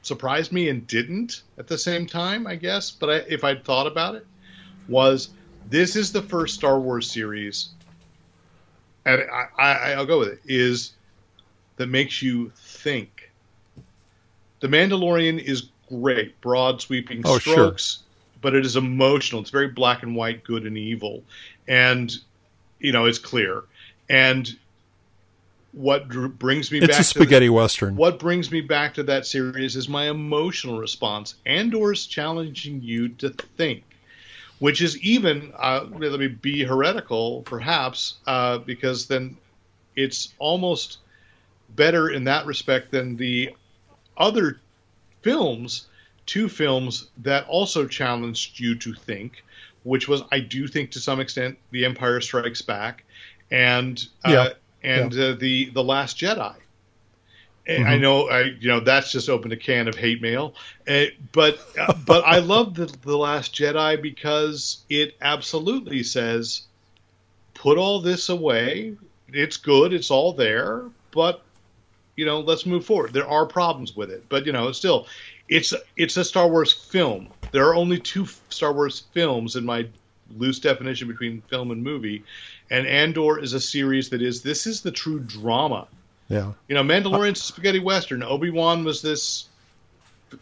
surprised 0.01 0.51
me 0.51 0.69
and 0.69 0.87
didn't 0.87 1.43
at 1.57 1.67
the 1.67 1.77
same 1.77 2.07
time, 2.07 2.47
I 2.47 2.55
guess, 2.55 2.91
but 2.91 3.09
I, 3.09 3.15
if 3.29 3.43
I'd 3.43 3.63
thought 3.63 3.87
about 3.87 4.15
it, 4.15 4.25
was 4.87 5.29
this 5.69 5.95
is 5.95 6.11
the 6.11 6.21
first 6.21 6.55
Star 6.55 6.79
Wars 6.79 7.11
series, 7.11 7.69
and 9.05 9.21
I, 9.31 9.61
I, 9.61 9.93
I'll 9.93 10.05
go 10.05 10.19
with 10.19 10.29
it, 10.29 10.39
is 10.45 10.93
that 11.75 11.87
makes 11.87 12.21
you 12.21 12.51
think. 12.55 13.31
The 14.61 14.67
Mandalorian 14.67 15.39
is 15.39 15.69
great, 15.89 16.39
broad 16.41 16.81
sweeping 16.81 17.21
Oh, 17.25 17.37
sure. 17.37 17.75
But 18.41 18.53
it 18.55 18.65
is 18.65 18.75
emotional. 18.75 19.41
It's 19.41 19.49
very 19.49 19.69
black 19.69 20.03
and 20.03 20.15
white, 20.15 20.43
good 20.43 20.65
and 20.65 20.77
evil, 20.77 21.23
and 21.67 22.15
you 22.79 22.91
know 22.91 23.05
it's 23.05 23.17
clear. 23.19 23.63
And 24.09 24.49
what 25.73 26.07
dr- 26.09 26.37
brings 26.39 26.71
me 26.71 26.79
It's 26.79 26.87
back 26.87 26.95
a 26.99 27.03
to 27.03 27.13
the- 27.19 27.25
spaghetti 27.25 27.49
western. 27.49 27.95
what 27.95 28.19
brings 28.19 28.51
me 28.51 28.61
back 28.61 28.93
to 28.95 29.03
that 29.03 29.25
series 29.25 29.75
is 29.75 29.87
my 29.89 30.09
emotional 30.09 30.79
response. 30.79 31.35
Andor 31.45 31.91
is 31.93 32.05
challenging 32.05 32.81
you 32.81 33.09
to 33.09 33.29
think, 33.57 33.83
which 34.59 34.81
is 34.81 34.97
even, 34.99 35.51
uh, 35.57 35.85
let 35.97 36.19
me 36.19 36.27
be 36.27 36.63
heretical, 36.63 37.41
perhaps, 37.43 38.15
uh, 38.25 38.57
because 38.59 39.07
then 39.07 39.37
it's 39.95 40.33
almost 40.39 40.99
better 41.75 42.09
in 42.09 42.23
that 42.23 42.45
respect 42.45 42.91
than 42.91 43.17
the 43.17 43.49
other 44.15 44.59
films, 45.21 45.87
two 46.27 46.47
films 46.47 47.09
that 47.23 47.47
also 47.47 47.87
challenged 47.87 48.59
you 48.59 48.75
to 48.75 48.93
think, 48.93 49.43
which 49.83 50.07
was, 50.07 50.21
I 50.31 50.41
do 50.41 50.67
think, 50.67 50.91
to 50.91 50.99
some 50.99 51.19
extent, 51.19 51.57
The 51.71 51.85
Empire 51.85 52.21
Strikes 52.21 52.61
Back, 52.61 53.03
and 53.49 54.05
uh, 54.23 54.31
Yeah. 54.31 54.49
and 54.83 55.13
Uh, 55.13 55.33
the 55.33 55.71
the 55.71 55.83
Last 55.83 56.19
Jedi. 56.19 56.53
Mm-hmm. 57.67 57.83
I 57.85 57.97
know, 57.97 58.29
I 58.29 58.41
you 58.43 58.67
know 58.69 58.79
that's 58.79 59.11
just 59.11 59.27
opened 59.27 59.51
a 59.51 59.57
can 59.57 59.87
of 59.89 59.95
hate 59.95 60.21
mail, 60.21 60.53
uh, 60.87 61.05
but 61.33 61.59
uh, 61.77 61.93
but 62.05 62.23
I 62.25 62.39
love 62.39 62.75
the 62.75 62.85
the 62.85 63.17
Last 63.17 63.53
Jedi 63.55 64.01
because 64.01 64.85
it 64.89 65.15
absolutely 65.19 66.03
says, 66.03 66.61
put 67.53 67.77
all 67.77 67.99
this 67.99 68.29
away. 68.29 68.95
It's 69.33 69.57
good. 69.57 69.91
It's 69.91 70.11
all 70.11 70.31
there, 70.31 70.83
but 71.11 71.43
you 72.15 72.25
know, 72.25 72.39
let's 72.39 72.65
move 72.65 72.85
forward. 72.85 73.11
There 73.11 73.27
are 73.27 73.45
problems 73.45 73.95
with 73.95 74.11
it, 74.11 74.23
but 74.29 74.45
you 74.45 74.53
know, 74.53 74.71
still, 74.71 75.07
it's 75.49 75.73
it's 75.95 76.17
a 76.17 76.23
Star 76.23 76.47
Wars 76.47 76.73
film. 76.73 77.29
There 77.51 77.65
are 77.67 77.75
only 77.75 77.99
two 77.99 78.27
Star 78.49 78.73
Wars 78.73 79.03
films 79.13 79.55
in 79.55 79.65
my 79.65 79.87
loose 80.37 80.59
definition 80.59 81.07
between 81.07 81.41
film 81.49 81.71
and 81.71 81.83
movie, 81.83 82.23
and 82.69 82.85
Andor 82.85 83.39
is 83.39 83.53
a 83.53 83.59
series 83.59 84.09
that 84.09 84.21
is 84.21 84.41
this 84.41 84.67
is 84.67 84.81
the 84.81 84.91
true 84.91 85.19
drama. 85.19 85.87
Yeah. 86.27 86.51
You 86.67 86.75
know, 86.75 86.83
Mandalorian's 86.83 87.41
spaghetti 87.41 87.79
western. 87.79 88.21
Obi 88.23 88.49
Wan 88.49 88.83
was 88.83 89.01
this. 89.01 89.47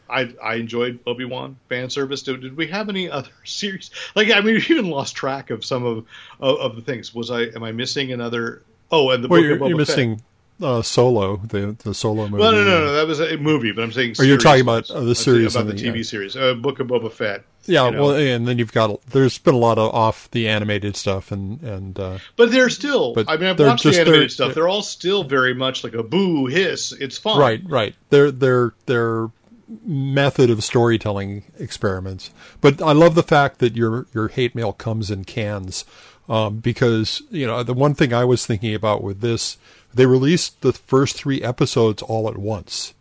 I 0.09 0.33
I 0.43 0.55
enjoyed 0.55 0.99
Obi 1.05 1.25
Wan 1.25 1.57
fan 1.69 1.91
service. 1.91 2.23
Did, 2.23 2.41
did 2.41 2.57
we 2.57 2.67
have 2.67 2.89
any 2.89 3.09
other 3.09 3.29
series? 3.43 3.91
Like 4.15 4.31
I 4.31 4.41
mean, 4.41 4.55
we 4.55 4.61
even 4.75 4.89
lost 4.89 5.15
track 5.15 5.51
of 5.51 5.63
some 5.63 5.85
of, 5.85 6.05
of 6.39 6.57
of 6.57 6.75
the 6.75 6.81
things. 6.81 7.13
Was 7.13 7.29
I 7.29 7.41
am 7.43 7.63
I 7.63 7.71
missing 7.71 8.11
another? 8.11 8.63
Oh, 8.91 9.11
and 9.11 9.23
the 9.23 9.27
Well, 9.27 9.39
book 9.39 9.45
you're, 9.45 9.55
of 9.55 9.61
Boba 9.61 9.69
you're 9.69 9.85
Fett. 9.85 10.19
Uh, 10.61 10.81
Solo, 10.81 11.37
the 11.37 11.75
the 11.83 11.93
Solo 11.93 12.27
movie. 12.27 12.41
Well, 12.41 12.51
no, 12.51 12.63
no, 12.63 12.85
no, 12.85 12.93
that 12.93 13.07
was 13.07 13.19
a 13.19 13.37
movie, 13.37 13.71
but 13.71 13.83
I'm 13.83 13.91
saying. 13.91 14.15
Are 14.19 14.25
you're 14.25 14.37
talking 14.37 14.61
about, 14.61 14.89
uh, 14.89 15.01
the 15.01 15.15
series 15.15 15.55
about 15.55 15.67
the 15.67 15.73
the- 15.73 15.83
TV 15.89 15.97
yeah. 15.97 16.03
series, 16.03 16.35
uh, 16.35 16.53
Book 16.53 16.79
of 16.79 16.87
Boba 16.87 17.11
Fett. 17.11 17.43
Yeah, 17.67 17.85
you 17.85 17.91
know. 17.91 18.03
well, 18.03 18.15
and 18.15 18.47
then 18.47 18.59
you've 18.59 18.71
got 18.71 19.01
there's 19.07 19.37
been 19.39 19.55
a 19.55 19.57
lot 19.57 19.77
of 19.79 19.93
off 19.93 20.29
the 20.31 20.47
animated 20.47 20.95
stuff, 20.95 21.31
and 21.31 21.61
and 21.63 21.99
uh, 21.99 22.19
but 22.35 22.51
they're 22.51 22.69
still. 22.69 23.13
but 23.13 23.29
I 23.29 23.37
mean, 23.37 23.49
I've 23.49 23.57
they're 23.57 23.67
watched 23.67 23.83
the 23.83 23.89
animated 23.89 24.13
they're- 24.21 24.29
stuff. 24.29 24.53
They're 24.53 24.67
all 24.67 24.83
still 24.83 25.23
very 25.23 25.53
much 25.53 25.83
like 25.83 25.93
a 25.93 26.03
boo 26.03 26.45
hiss. 26.45 26.91
It's 26.93 27.17
fun, 27.17 27.39
right, 27.39 27.61
right. 27.65 27.95
Their 28.11 28.31
their 28.31 28.73
their 28.85 29.29
method 29.83 30.49
of 30.49 30.63
storytelling 30.63 31.43
experiments. 31.59 32.29
But 32.61 32.81
I 32.81 32.91
love 32.91 33.15
the 33.15 33.23
fact 33.23 33.59
that 33.59 33.75
your 33.75 34.05
your 34.13 34.27
hate 34.29 34.55
mail 34.55 34.73
comes 34.73 35.09
in 35.09 35.25
cans, 35.25 35.85
um, 36.29 36.57
because 36.57 37.23
you 37.31 37.47
know 37.47 37.63
the 37.63 37.73
one 37.73 37.95
thing 37.95 38.13
I 38.13 38.25
was 38.25 38.45
thinking 38.45 38.75
about 38.75 39.03
with 39.03 39.21
this, 39.21 39.57
they 39.95 40.05
released 40.05 40.61
the 40.61 40.73
first 40.73 41.15
three 41.15 41.41
episodes 41.41 42.01
all 42.03 42.27
at 42.29 42.37
once, 42.37 42.93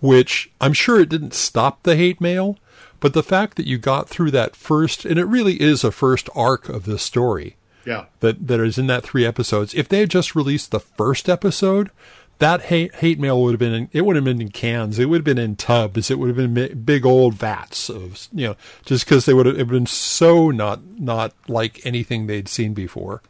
which 0.00 0.50
I'm 0.60 0.72
sure 0.72 1.00
it 1.00 1.08
didn't 1.08 1.34
stop 1.34 1.82
the 1.82 1.96
hate 1.96 2.20
mail, 2.20 2.56
but 3.00 3.14
the 3.14 3.22
fact 3.22 3.56
that 3.56 3.66
you 3.66 3.78
got 3.78 4.08
through 4.08 4.30
that 4.32 4.56
first, 4.56 5.04
and 5.04 5.18
it 5.18 5.24
really 5.24 5.60
is 5.60 5.84
a 5.84 5.92
first 5.92 6.28
arc 6.34 6.68
of 6.68 6.84
this 6.84 7.02
story 7.02 7.56
Yeah. 7.84 8.04
that 8.20 8.46
that 8.46 8.60
is 8.60 8.78
in 8.78 8.86
that 8.88 9.02
three 9.04 9.24
episodes. 9.26 9.74
If 9.74 9.88
they 9.88 10.00
had 10.00 10.10
just 10.10 10.34
released 10.34 10.70
the 10.70 10.80
first 10.80 11.28
episode, 11.28 11.90
that 12.38 12.62
hate 12.62 12.94
hate 12.96 13.18
mail 13.20 13.42
would 13.42 13.52
have 13.52 13.58
been 13.58 13.74
in, 13.74 13.88
it 13.92 14.02
would 14.06 14.16
have 14.16 14.24
been 14.24 14.40
in 14.40 14.50
cans. 14.50 14.98
It 14.98 15.06
would 15.10 15.18
have 15.18 15.24
been 15.24 15.36
in 15.38 15.56
tubs. 15.56 16.10
It 16.10 16.18
would 16.18 16.28
have 16.28 16.36
been 16.36 16.54
mi- 16.54 16.68
big 16.74 17.04
old 17.04 17.34
vats 17.34 17.90
of 17.90 18.28
you 18.32 18.48
know 18.48 18.56
just 18.86 19.04
because 19.04 19.26
they 19.26 19.34
would 19.34 19.44
have 19.46 19.68
been 19.68 19.84
so 19.86 20.50
not 20.50 20.80
not 20.98 21.34
like 21.48 21.84
anything 21.84 22.26
they'd 22.26 22.48
seen 22.48 22.72
before. 22.72 23.20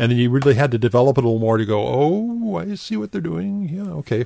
And 0.00 0.10
then 0.10 0.18
you 0.18 0.30
really 0.30 0.54
had 0.54 0.70
to 0.70 0.78
develop 0.78 1.18
it 1.18 1.24
a 1.24 1.26
little 1.28 1.38
more 1.38 1.58
to 1.58 1.66
go. 1.66 1.86
Oh, 1.86 2.56
I 2.56 2.74
see 2.74 2.96
what 2.96 3.12
they're 3.12 3.20
doing. 3.20 3.68
Yeah, 3.68 3.90
okay. 4.00 4.24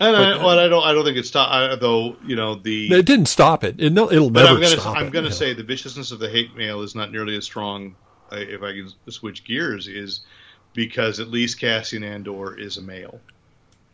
And 0.00 0.16
I, 0.16 0.36
well, 0.44 0.58
I 0.58 0.66
don't. 0.68 0.82
I 0.82 0.92
don't 0.92 1.04
think 1.04 1.16
it's 1.16 1.28
stop. 1.28 1.50
I, 1.50 1.74
though. 1.76 2.16
You 2.26 2.34
know 2.34 2.54
the. 2.56 2.92
It 2.92 3.06
didn't 3.06 3.26
stop 3.26 3.62
it. 3.64 3.76
it 3.78 3.92
no, 3.92 4.10
it'll 4.10 4.30
but 4.30 4.44
never 4.44 4.54
I'm 4.56 4.62
gonna. 4.62 4.80
stop 4.80 4.96
I'm 4.96 5.10
gonna 5.10 5.26
Yeah. 5.28 5.32
say 5.34 5.52
the 5.54 5.62
viciousness 5.62 6.10
of 6.10 6.18
the 6.18 6.28
hate 6.28 6.56
mail 6.56 6.82
is 6.82 6.94
not 6.94 7.12
nearly 7.12 7.36
as 7.36 7.44
strong. 7.44 7.94
uh, 8.32 8.36
If 8.36 8.62
I 8.62 8.72
can 8.72 8.90
switch 9.10 9.44
gears, 9.44 9.86
is 9.86 10.20
because 10.72 11.20
at 11.20 11.28
least 11.28 11.60
Cassian 11.60 12.02
Andor 12.02 12.58
is 12.58 12.76
a 12.76 12.82
male. 12.82 13.20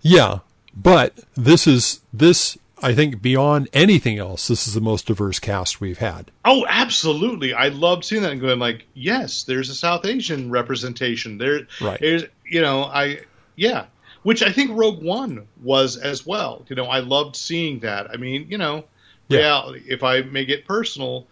Yeah, 0.00 0.38
but 0.74 1.12
this 1.36 1.66
is 1.66 2.00
this. 2.12 2.56
I 2.82 2.94
think 2.94 3.20
beyond 3.20 3.68
anything 3.72 4.18
else, 4.18 4.48
this 4.48 4.66
is 4.66 4.74
the 4.74 4.80
most 4.80 5.06
diverse 5.06 5.38
cast 5.38 5.80
we've 5.80 5.98
had. 5.98 6.30
Oh, 6.44 6.64
absolutely! 6.68 7.52
I 7.52 7.68
loved 7.68 8.04
seeing 8.04 8.22
that 8.22 8.32
and 8.32 8.40
going 8.40 8.58
like, 8.58 8.86
yes, 8.94 9.44
there's 9.44 9.68
a 9.70 9.74
South 9.74 10.04
Asian 10.06 10.50
representation. 10.50 11.38
There, 11.38 11.66
Right. 11.80 12.00
There's, 12.00 12.24
you 12.44 12.60
know, 12.60 12.84
I 12.84 13.20
yeah, 13.56 13.86
which 14.22 14.42
I 14.42 14.52
think 14.52 14.70
Rogue 14.72 15.02
One 15.02 15.46
was 15.62 15.96
as 15.96 16.24
well. 16.26 16.64
You 16.68 16.76
know, 16.76 16.86
I 16.86 17.00
loved 17.00 17.36
seeing 17.36 17.80
that. 17.80 18.10
I 18.10 18.16
mean, 18.16 18.46
you 18.48 18.58
know, 18.58 18.84
Yeah. 19.28 19.38
reality. 19.38 19.82
If 19.86 20.02
I 20.02 20.22
may 20.22 20.44
get 20.44 20.64
personal, 20.66 21.26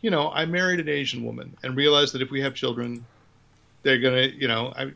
you 0.00 0.10
know, 0.10 0.30
I 0.30 0.46
married 0.46 0.80
an 0.80 0.88
Asian 0.88 1.24
woman 1.24 1.56
and 1.62 1.76
realized 1.76 2.14
that 2.14 2.22
if 2.22 2.30
we 2.30 2.40
have 2.42 2.54
children, 2.54 3.04
they're 3.82 3.98
gonna, 4.00 4.22
you 4.26 4.46
know, 4.48 4.72
I 4.76 4.92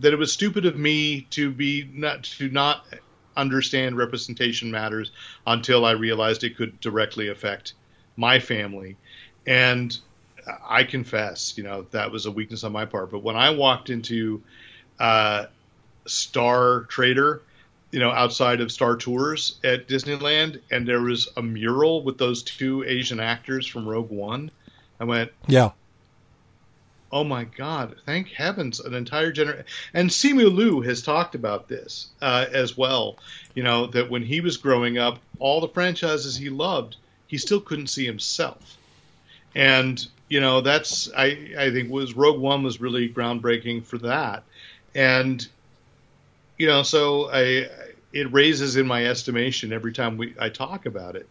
that 0.00 0.12
it 0.12 0.16
was 0.18 0.32
stupid 0.32 0.64
of 0.66 0.76
me 0.76 1.22
to 1.30 1.50
be 1.50 1.88
not 1.92 2.22
to 2.24 2.48
not 2.50 2.84
understand 3.38 3.96
representation 3.96 4.70
matters 4.70 5.10
until 5.46 5.84
I 5.84 5.92
realized 5.92 6.44
it 6.44 6.56
could 6.56 6.78
directly 6.80 7.28
affect 7.28 7.74
my 8.16 8.38
family. 8.38 8.96
And 9.46 9.96
I 10.68 10.84
confess, 10.84 11.56
you 11.56 11.64
know, 11.64 11.86
that 11.90 12.10
was 12.10 12.26
a 12.26 12.30
weakness 12.30 12.64
on 12.64 12.72
my 12.72 12.84
part. 12.84 13.10
But 13.10 13.22
when 13.22 13.36
I 13.36 13.50
walked 13.50 13.90
into 13.90 14.42
uh, 14.98 15.46
Star 16.06 16.82
Trader, 16.84 17.42
you 17.90 18.00
know, 18.00 18.10
outside 18.10 18.60
of 18.60 18.70
Star 18.70 18.96
Tours 18.96 19.58
at 19.64 19.88
Disneyland, 19.88 20.60
and 20.70 20.86
there 20.86 21.00
was 21.00 21.28
a 21.36 21.42
mural 21.42 22.02
with 22.02 22.18
those 22.18 22.42
two 22.42 22.84
Asian 22.84 23.20
actors 23.20 23.66
from 23.66 23.88
Rogue 23.88 24.10
One, 24.10 24.50
I 25.00 25.04
went, 25.04 25.30
Yeah, 25.46 25.70
oh 27.10 27.24
my 27.24 27.44
god 27.44 27.96
thank 28.04 28.28
heavens 28.28 28.80
an 28.80 28.94
entire 28.94 29.32
generation 29.32 29.64
and 29.94 30.10
simu 30.10 30.52
liu 30.54 30.80
has 30.80 31.02
talked 31.02 31.34
about 31.34 31.68
this 31.68 32.08
uh, 32.20 32.46
as 32.52 32.76
well. 32.76 33.16
You 33.54 33.62
know 33.62 33.86
that 33.88 34.10
when 34.10 34.22
he 34.22 34.40
was 34.40 34.56
growing 34.56 34.98
up 34.98 35.18
all 35.38 35.60
the 35.60 35.68
franchises 35.68 36.36
he 36.36 36.50
loved 36.50 36.96
he 37.26 37.38
still 37.38 37.60
couldn't 37.60 37.88
see 37.88 38.06
himself. 38.06 38.76
And 39.54 40.04
you 40.28 40.40
know 40.40 40.60
that's 40.60 41.10
i 41.16 41.54
i 41.58 41.70
think 41.70 41.90
was 41.90 42.14
rogue 42.14 42.40
one 42.40 42.62
was 42.62 42.80
really 42.80 43.08
groundbreaking 43.08 43.84
for 43.84 43.98
that. 43.98 44.42
And 44.94 45.46
you 46.58 46.66
know 46.66 46.82
so 46.82 47.30
i 47.30 47.68
it 48.12 48.32
raises 48.32 48.76
in 48.76 48.86
my 48.86 49.06
estimation 49.06 49.72
every 49.72 49.92
time 49.92 50.16
we 50.16 50.34
I 50.38 50.48
talk 50.48 50.86
about 50.86 51.16
it 51.16 51.28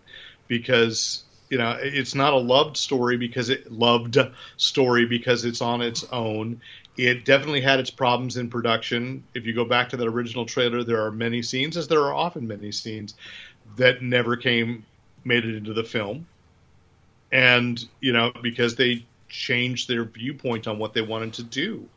because 0.48 1.24
you 1.50 1.58
know 1.58 1.78
it's 1.80 2.16
not 2.16 2.34
a 2.34 2.38
loved 2.38 2.78
story 2.78 3.18
because 3.18 3.50
it 3.50 3.72
loved 3.72 4.18
story 4.58 5.06
because 5.06 5.46
it's 5.46 5.62
on 5.62 5.82
its 5.82 6.04
own. 6.12 6.62
It 6.98 7.26
definitely 7.26 7.62
had 7.62 7.80
its 7.80 7.92
problems 7.92 8.38
in 8.38 8.50
production. 8.50 9.24
If 9.36 9.46
you 9.46 9.54
go 9.54 9.66
back 9.66 9.90
to 9.90 9.98
that 9.98 10.08
original 10.08 10.46
trailer 10.46 10.84
there 10.84 11.04
are 11.06 11.12
many 11.12 11.42
scenes 11.42 11.78
as 11.78 11.88
there 11.88 12.02
are 12.02 12.14
often 12.14 12.48
many 12.48 12.72
scenes 12.72 13.16
that 13.78 14.02
never 14.02 14.36
came 14.36 14.86
made 15.24 15.46
it 15.46 15.56
into 15.56 15.74
the 15.74 15.84
film. 15.84 16.28
And 17.32 17.84
you 18.00 18.14
know 18.14 18.32
because 18.42 18.76
they 18.76 19.06
changed 19.30 19.90
their 19.90 20.06
viewpoint 20.06 20.68
on 20.68 20.80
what 20.80 20.94
they 20.94 21.02
wanted 21.02 21.34
to 21.34 21.44
do 21.44 21.88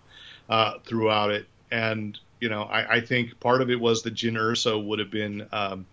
uh, 0.49 0.75
throughout 0.85 1.31
it. 1.31 1.47
And 1.71 2.19
you 2.41 2.49
know 2.49 2.63
I, 2.63 2.97
I, 2.97 3.01
think 3.01 3.39
part 3.41 3.63
of 3.63 3.71
it 3.71 3.81
was 3.81 4.03
that 4.03 4.15
Jyn 4.15 4.33
Erso 4.33 4.85
would 4.85 4.99
have 4.99 5.11
been 5.11 5.47
um, 5.53 5.87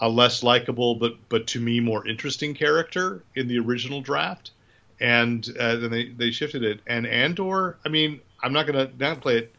a 0.00 0.08
less 0.08 0.42
likable, 0.42 0.94
but 0.94 1.16
but 1.28 1.46
to 1.48 1.60
me 1.60 1.80
more 1.80 2.06
interesting 2.06 2.54
character 2.54 3.22
in 3.34 3.48
the 3.48 3.58
original 3.58 4.00
draft, 4.00 4.50
and 4.98 5.46
uh, 5.58 5.76
then 5.76 5.90
they 5.90 6.08
they 6.08 6.30
shifted 6.30 6.62
it. 6.62 6.80
And 6.86 7.06
Andor, 7.06 7.76
I 7.84 7.88
mean, 7.88 8.20
I'm 8.42 8.52
not 8.52 8.66
going 8.66 8.86
to 8.86 8.92
downplay 8.92 9.36
it. 9.36 9.54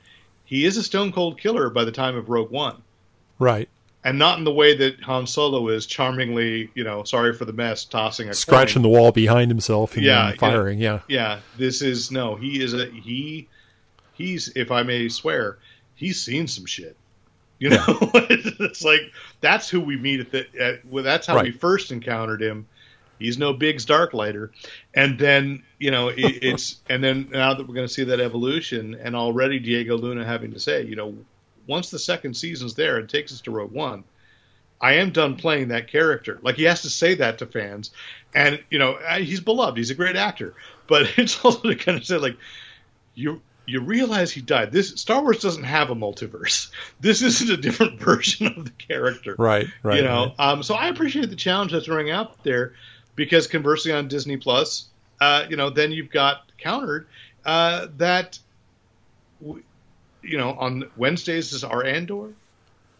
He 0.45 0.65
is 0.65 0.77
a 0.77 0.83
stone 0.83 1.11
cold 1.11 1.39
killer 1.39 1.69
by 1.69 1.85
the 1.85 1.91
time 1.91 2.15
of 2.15 2.29
Rogue 2.29 2.51
One, 2.51 2.81
right? 3.39 3.69
And 4.03 4.17
not 4.17 4.39
in 4.39 4.43
the 4.43 4.51
way 4.51 4.75
that 4.75 4.99
Han 5.01 5.27
Solo 5.27 5.69
is 5.69 5.85
charmingly, 5.85 6.71
you 6.73 6.83
know, 6.83 7.03
sorry 7.03 7.33
for 7.33 7.45
the 7.45 7.53
mess, 7.53 7.85
tossing 7.85 8.29
a 8.29 8.33
scratching 8.33 8.81
coin. 8.81 8.91
the 8.91 8.97
wall 8.97 9.11
behind 9.11 9.51
himself 9.51 9.95
and 9.95 10.03
yeah, 10.03 10.33
firing. 10.39 10.79
Yeah, 10.79 11.01
yeah, 11.07 11.35
yeah. 11.35 11.39
This 11.57 11.83
is 11.83 12.11
no. 12.11 12.35
He 12.35 12.61
is 12.61 12.73
a 12.73 12.87
he. 12.87 13.47
He's, 14.13 14.49
if 14.55 14.71
I 14.71 14.83
may 14.83 15.07
swear, 15.07 15.57
he's 15.95 16.21
seen 16.21 16.47
some 16.47 16.65
shit. 16.65 16.95
You 17.61 17.69
know, 17.69 17.85
it's 17.87 18.83
like 18.83 19.01
that's 19.39 19.69
who 19.69 19.81
we 19.81 19.95
meet 19.95 20.19
at 20.19 20.31
the. 20.31 20.47
At, 20.59 20.83
well, 20.83 21.03
that's 21.03 21.27
how 21.27 21.35
right. 21.35 21.45
we 21.45 21.51
first 21.51 21.91
encountered 21.91 22.41
him. 22.41 22.67
He's 23.19 23.37
no 23.37 23.53
Biggs 23.53 23.85
Darklighter, 23.85 24.49
and 24.95 25.19
then 25.19 25.61
you 25.77 25.91
know 25.91 26.07
it, 26.07 26.17
it's 26.17 26.77
and 26.89 27.03
then 27.03 27.29
now 27.31 27.53
that 27.53 27.67
we're 27.67 27.75
going 27.75 27.87
to 27.87 27.93
see 27.93 28.05
that 28.05 28.19
evolution, 28.19 28.95
and 28.95 29.15
already 29.15 29.59
Diego 29.59 29.95
Luna 29.95 30.25
having 30.25 30.53
to 30.53 30.59
say, 30.59 30.81
you 30.81 30.95
know, 30.95 31.15
once 31.67 31.91
the 31.91 31.99
second 31.99 32.35
season's 32.35 32.73
there, 32.73 32.97
it 32.97 33.09
takes 33.09 33.31
us 33.31 33.41
to 33.41 33.51
Rogue 33.51 33.71
One. 33.71 34.05
I 34.81 34.93
am 34.93 35.11
done 35.11 35.35
playing 35.35 35.67
that 35.67 35.87
character. 35.87 36.39
Like 36.41 36.55
he 36.55 36.63
has 36.63 36.81
to 36.81 36.89
say 36.89 37.13
that 37.13 37.37
to 37.37 37.45
fans, 37.45 37.91
and 38.33 38.59
you 38.71 38.79
know 38.79 38.97
he's 39.19 39.39
beloved. 39.39 39.77
He's 39.77 39.91
a 39.91 39.95
great 39.95 40.15
actor, 40.15 40.55
but 40.87 41.03
it's 41.19 41.45
also 41.45 41.69
to 41.69 41.75
kind 41.75 41.99
of 41.99 42.07
say 42.07 42.17
like 42.17 42.37
you 43.13 43.39
you 43.71 43.79
realize 43.79 44.31
he 44.31 44.41
died. 44.41 44.71
This 44.71 44.89
Star 44.99 45.21
Wars 45.21 45.39
doesn't 45.39 45.63
have 45.63 45.89
a 45.89 45.95
multiverse. 45.95 46.69
This 46.99 47.21
isn't 47.21 47.49
a 47.49 47.57
different 47.57 47.99
version 47.99 48.47
of 48.47 48.65
the 48.65 48.71
character. 48.71 49.35
Right, 49.37 49.67
right. 49.81 49.97
You 49.97 50.03
know, 50.03 50.33
right. 50.37 50.51
Um, 50.51 50.63
so 50.63 50.75
I 50.75 50.87
appreciate 50.87 51.29
the 51.29 51.35
challenge 51.35 51.71
that's 51.71 51.87
running 51.87 52.11
out 52.11 52.43
there 52.43 52.73
because 53.15 53.47
conversely 53.47 53.91
on 53.91 54.07
Disney 54.07 54.37
Plus, 54.37 54.87
uh, 55.19 55.45
you 55.49 55.55
know, 55.55 55.69
then 55.69 55.91
you've 55.91 56.11
got 56.11 56.51
countered 56.57 57.07
uh, 57.45 57.87
that, 57.97 58.37
you 59.41 60.37
know, 60.37 60.51
on 60.51 60.91
Wednesdays 60.97 61.53
is 61.53 61.63
our 61.63 61.83
Andor, 61.83 62.33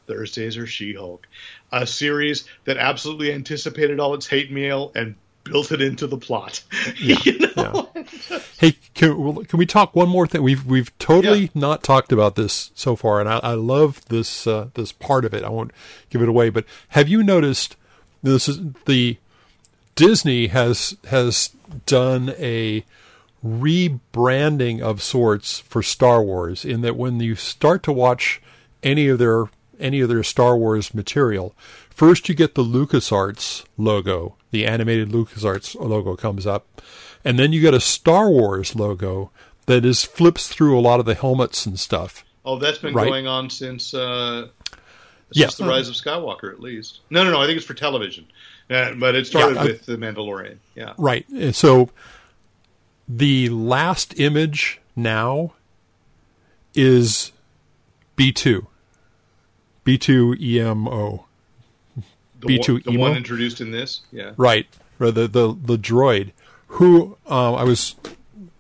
Thursdays 0.08 0.58
are 0.58 0.68
She 0.68 0.94
Hulk, 0.94 1.28
a 1.72 1.86
series 1.86 2.46
that 2.66 2.78
absolutely 2.78 3.34
anticipated 3.34 4.00
all 4.00 4.14
its 4.14 4.26
hate 4.26 4.52
mail 4.52 4.92
and 4.96 5.16
built 5.44 5.72
it 5.72 5.82
into 5.82 6.08
the 6.08 6.18
plot. 6.18 6.64
Yeah. 6.98 7.18
you 7.24 7.40
know? 7.56 7.90
yeah. 7.96 8.40
Hey, 8.60 8.76
can, 8.94 9.46
can 9.46 9.58
we 9.58 9.66
talk 9.66 9.96
one 9.96 10.10
more 10.10 10.28
thing? 10.28 10.44
We've 10.44 10.66
we've 10.66 10.96
totally 11.00 11.44
yeah. 11.44 11.50
not 11.56 11.84
talked 11.84 12.12
about 12.12 12.36
this 12.36 12.72
so 12.76 12.96
far, 12.96 13.20
and 13.20 13.28
I, 13.28 13.40
I 13.40 13.54
love 13.54 14.04
this 14.06 14.46
uh, 14.46 14.70
this 14.74 14.92
part 14.92 15.26
of 15.26 15.34
it. 15.34 15.44
I 15.44 15.50
won't 15.50 15.72
give 16.10 16.22
it 16.22 16.30
away, 16.30 16.50
but 16.50 16.66
have 16.90 17.08
you 17.10 17.24
noticed 17.24 17.76
this 18.22 18.48
is 18.48 18.60
the 18.86 19.18
Disney 19.96 20.48
has 20.48 20.96
has 21.10 21.52
done 21.86 22.34
a 22.38 22.86
rebranding 23.44 24.82
of 24.82 25.02
sorts 25.02 25.60
for 25.60 25.82
Star 25.82 26.22
Wars 26.22 26.64
in 26.64 26.82
that 26.82 26.96
when 26.96 27.20
you 27.20 27.36
start 27.36 27.84
to 27.84 27.92
watch 27.92 28.42
any 28.84 29.08
of 29.08 29.18
their 29.20 29.46
any 29.80 30.02
of 30.02 30.10
their 30.10 30.24
Star 30.24 30.56
Wars 30.56 30.94
material, 30.94 31.56
first 32.02 32.28
you 32.28 32.34
get 32.34 32.56
the 32.56 32.64
LucasArts 32.64 33.64
logo 33.78 34.36
the 34.52 34.66
animated 34.66 35.10
LucasArts 35.10 35.76
logo 35.76 36.16
comes 36.16 36.46
up, 36.46 36.82
and 37.26 37.40
then 37.40 37.54
you 37.54 37.62
get 37.62 37.74
a 37.74 37.80
Star 37.80 38.30
Wars 38.30 38.76
logo 38.76 39.32
that 39.66 39.86
is 39.86 40.04
flips 40.04 40.48
through 40.48 40.78
a 40.78 40.82
lot 40.82 41.00
of 41.00 41.06
the 41.06 41.16
helmets 41.16 41.66
and 41.66 41.80
stuff. 41.80 42.26
Oh, 42.44 42.60
that's 42.60 42.80
been 42.80 42.94
right? 42.94 43.08
going 43.08 43.28
on 43.28 43.50
since 43.50 43.94
uh, 43.94 44.48
since 45.32 45.56
the 45.56 45.66
Rise 45.66 45.88
of 45.88 45.96
Skywalker, 45.96 46.52
at 46.52 46.60
least. 46.60 47.00
No, 47.10 47.24
no, 47.24 47.32
no. 47.32 47.42
I 47.42 47.46
think 47.46 47.58
it's 47.58 47.66
for 47.66 47.74
television, 47.74 48.26
uh, 48.70 48.94
but 48.96 49.16
it 49.16 49.26
started 49.26 49.56
yeah, 49.56 49.62
I, 49.62 49.66
with 49.66 49.86
the 49.86 49.96
Mandalorian. 49.96 50.58
Yeah, 50.76 50.94
right. 50.98 51.26
So 51.54 51.90
the 53.08 53.50
last 53.50 54.20
image 54.20 54.82
now 54.96 55.54
is 56.74 57.32
B 58.16 58.34
two, 58.34 58.68
B 59.86 59.98
two 59.98 60.36
EMO. 60.40 61.26
B 62.48 62.60
two 62.60 62.80
the 62.80 62.98
one 62.98 63.16
introduced 63.16 63.62
in 63.62 63.72
this, 63.72 64.02
yeah, 64.12 64.34
right. 64.38 64.68
The 65.00 65.12
the 65.12 65.58
the 65.60 65.78
droid 65.78 66.32
who 66.68 67.18
um, 67.28 67.56
I 67.56 67.64
was 67.64 67.96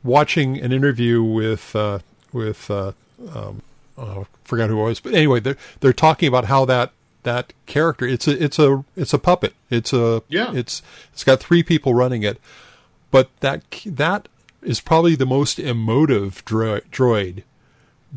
watching 0.04 0.60
an 0.60 0.72
interview 0.72 1.24
with 1.24 1.76
uh, 1.76 2.00
with 2.34 2.70
uh, 2.70 2.94
um, 3.34 3.62
uh, 3.98 4.24
forgot 4.44 4.70
who 4.70 4.80
it 4.80 4.84
was, 4.84 5.00
but 5.00 5.14
anyway, 5.14 5.40
they're 5.40 5.58
they're 5.80 5.94
talking 5.94 6.28
about 6.28 6.46
how 6.46 6.66
that 6.66 6.92
that 7.24 7.54
character 7.66 8.08
it's 8.08 8.28
a 8.28 8.44
it's 8.44 8.60
a 8.60 8.84
it's 8.96 9.14
a 9.14 9.20
puppet. 9.20 9.54
It's 9.70 9.94
a 9.94 10.24
yeah. 10.28 10.52
It's 10.54 10.82
it's 11.14 11.24
got 11.24 11.40
three 11.40 11.64
people 11.64 11.94
running 11.94 12.24
it, 12.24 12.40
but 13.12 13.30
that 13.40 13.64
that 13.86 14.28
is 14.62 14.80
probably 14.80 15.16
the 15.16 15.26
most 15.26 15.60
emotive 15.60 16.44
droid, 16.46 16.84
droid 16.92 17.44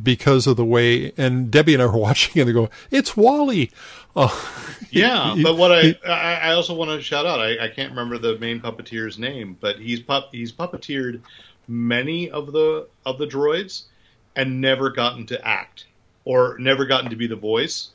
because 0.02 0.46
of 0.46 0.56
the 0.56 0.64
way. 0.64 1.12
And 1.16 1.50
Debbie 1.50 1.74
and 1.74 1.82
I 1.82 1.86
were 1.86 1.98
watching 1.98 2.40
and 2.40 2.48
they 2.48 2.52
go, 2.52 2.70
"It's 2.90 3.16
WALL-E." 3.16 3.70
Oh, 4.16 4.76
yeah, 4.90 5.34
but 5.42 5.56
what 5.56 5.72
I 5.72 5.96
I 6.06 6.52
also 6.52 6.74
want 6.74 6.90
to 6.90 7.02
shout 7.02 7.26
out. 7.26 7.40
I, 7.40 7.64
I 7.64 7.68
can't 7.68 7.90
remember 7.90 8.18
the 8.18 8.38
main 8.38 8.60
puppeteer's 8.60 9.18
name, 9.18 9.56
but 9.60 9.78
he's 9.78 10.00
pup 10.00 10.28
he's 10.32 10.52
puppeteered 10.52 11.20
many 11.68 12.30
of 12.30 12.52
the 12.52 12.88
of 13.04 13.18
the 13.18 13.26
droids 13.26 13.84
and 14.36 14.60
never 14.60 14.90
gotten 14.90 15.26
to 15.26 15.46
act 15.46 15.86
or 16.24 16.56
never 16.58 16.84
gotten 16.84 17.10
to 17.10 17.16
be 17.16 17.26
the 17.26 17.36
voice. 17.36 17.90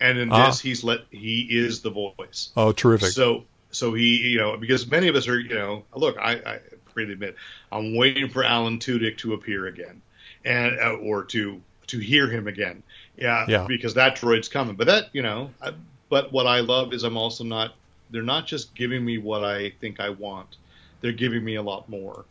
And 0.00 0.18
in 0.18 0.32
ah. 0.32 0.46
this, 0.46 0.60
he's 0.60 0.84
let 0.84 1.00
he 1.10 1.46
is 1.50 1.82
the 1.82 1.90
voice. 1.90 2.50
Oh, 2.56 2.72
terrific! 2.72 3.10
So 3.10 3.44
so 3.70 3.94
he 3.94 4.16
you 4.28 4.38
know 4.38 4.56
because 4.56 4.86
many 4.86 5.08
of 5.08 5.16
us 5.16 5.28
are 5.28 5.38
you 5.38 5.54
know 5.54 5.84
look 5.94 6.16
I, 6.18 6.32
I 6.32 6.58
freely 6.92 7.12
admit 7.12 7.36
I'm 7.72 7.96
waiting 7.96 8.28
for 8.28 8.44
Alan 8.44 8.78
Tudyk 8.78 9.18
to 9.18 9.34
appear 9.34 9.66
again 9.66 10.00
and 10.44 10.78
uh, 10.78 10.94
or 10.94 11.24
to 11.24 11.60
to 11.88 11.98
hear 11.98 12.28
him 12.28 12.46
again. 12.46 12.82
Yeah, 13.16 13.46
yeah, 13.48 13.66
because 13.68 13.94
that 13.94 14.16
droid's 14.16 14.48
coming. 14.48 14.74
But 14.76 14.86
that 14.88 15.10
you 15.12 15.22
know, 15.22 15.50
I, 15.62 15.72
but 16.08 16.32
what 16.32 16.46
I 16.46 16.60
love 16.60 16.92
is 16.92 17.04
I'm 17.04 17.16
also 17.16 17.44
not. 17.44 17.74
They're 18.10 18.22
not 18.22 18.46
just 18.46 18.74
giving 18.74 19.04
me 19.04 19.18
what 19.18 19.44
I 19.44 19.70
think 19.80 20.00
I 20.00 20.10
want. 20.10 20.56
They're 21.00 21.12
giving 21.12 21.44
me 21.44 21.56
a 21.56 21.62
lot 21.62 21.88
more 21.88 22.24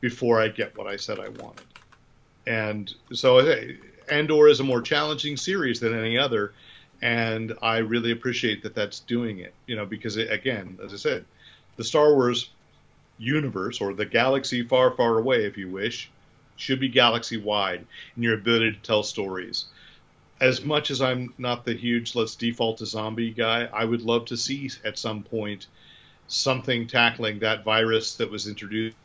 before 0.00 0.40
I 0.40 0.48
get 0.48 0.76
what 0.76 0.86
I 0.86 0.96
said 0.96 1.18
I 1.18 1.28
wanted. 1.28 1.66
And 2.46 2.92
so 3.12 3.38
Andor 4.10 4.48
is 4.48 4.60
a 4.60 4.64
more 4.64 4.82
challenging 4.82 5.36
series 5.36 5.80
than 5.80 5.98
any 5.98 6.18
other, 6.18 6.52
and 7.00 7.54
I 7.62 7.78
really 7.78 8.10
appreciate 8.10 8.62
that 8.64 8.74
that's 8.74 9.00
doing 9.00 9.38
it. 9.38 9.54
You 9.66 9.76
know, 9.76 9.86
because 9.86 10.16
it, 10.16 10.30
again, 10.30 10.78
as 10.84 10.92
I 10.92 10.96
said, 10.96 11.24
the 11.76 11.84
Star 11.84 12.14
Wars 12.14 12.50
universe 13.18 13.80
or 13.80 13.94
the 13.94 14.06
galaxy 14.06 14.62
far, 14.62 14.90
far 14.92 15.18
away, 15.18 15.44
if 15.44 15.56
you 15.56 15.70
wish, 15.70 16.10
should 16.56 16.80
be 16.80 16.88
galaxy 16.88 17.36
wide 17.36 17.86
in 18.16 18.22
your 18.22 18.34
ability 18.34 18.72
to 18.72 18.78
tell 18.80 19.02
stories. 19.02 19.66
As 20.42 20.64
much 20.64 20.90
as 20.90 21.00
I'm 21.00 21.32
not 21.38 21.64
the 21.64 21.72
huge 21.72 22.16
let's 22.16 22.34
default 22.34 22.78
to 22.78 22.86
zombie 22.86 23.30
guy, 23.30 23.68
I 23.72 23.84
would 23.84 24.02
love 24.02 24.24
to 24.26 24.36
see 24.36 24.68
at 24.84 24.98
some 24.98 25.22
point 25.22 25.68
something 26.26 26.88
tackling 26.88 27.38
that 27.38 27.62
virus 27.62 28.16
that 28.16 28.28
was 28.28 28.48
introduced. 28.48 28.96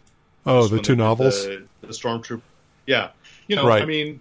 Oh, 0.47 0.67
the 0.67 0.81
two 0.81 0.95
novels, 0.95 1.45
the, 1.45 1.67
the 1.81 1.87
Stormtrooper. 1.87 2.41
Yeah, 2.87 3.11
you 3.47 3.55
know, 3.55 3.67
right. 3.67 3.83
I 3.83 3.85
mean, 3.85 4.19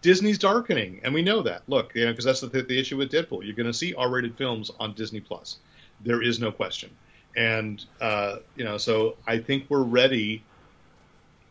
Disney's 0.00 0.38
darkening, 0.38 1.00
and 1.04 1.14
we 1.14 1.22
know 1.22 1.42
that. 1.42 1.62
Look, 1.68 1.94
you 1.94 2.06
know, 2.06 2.10
because 2.10 2.24
that's 2.24 2.40
the, 2.40 2.48
the 2.48 2.78
issue 2.78 2.96
with 2.96 3.12
Deadpool. 3.12 3.44
You're 3.44 3.54
going 3.54 3.66
to 3.66 3.72
see 3.72 3.94
R-rated 3.94 4.36
films 4.36 4.70
on 4.80 4.94
Disney 4.94 5.20
Plus. 5.20 5.58
There 6.00 6.22
is 6.22 6.40
no 6.40 6.50
question, 6.50 6.90
and 7.36 7.84
uh, 8.00 8.38
you 8.56 8.64
know, 8.64 8.78
so 8.78 9.16
I 9.28 9.38
think 9.38 9.66
we're 9.68 9.84
ready 9.84 10.42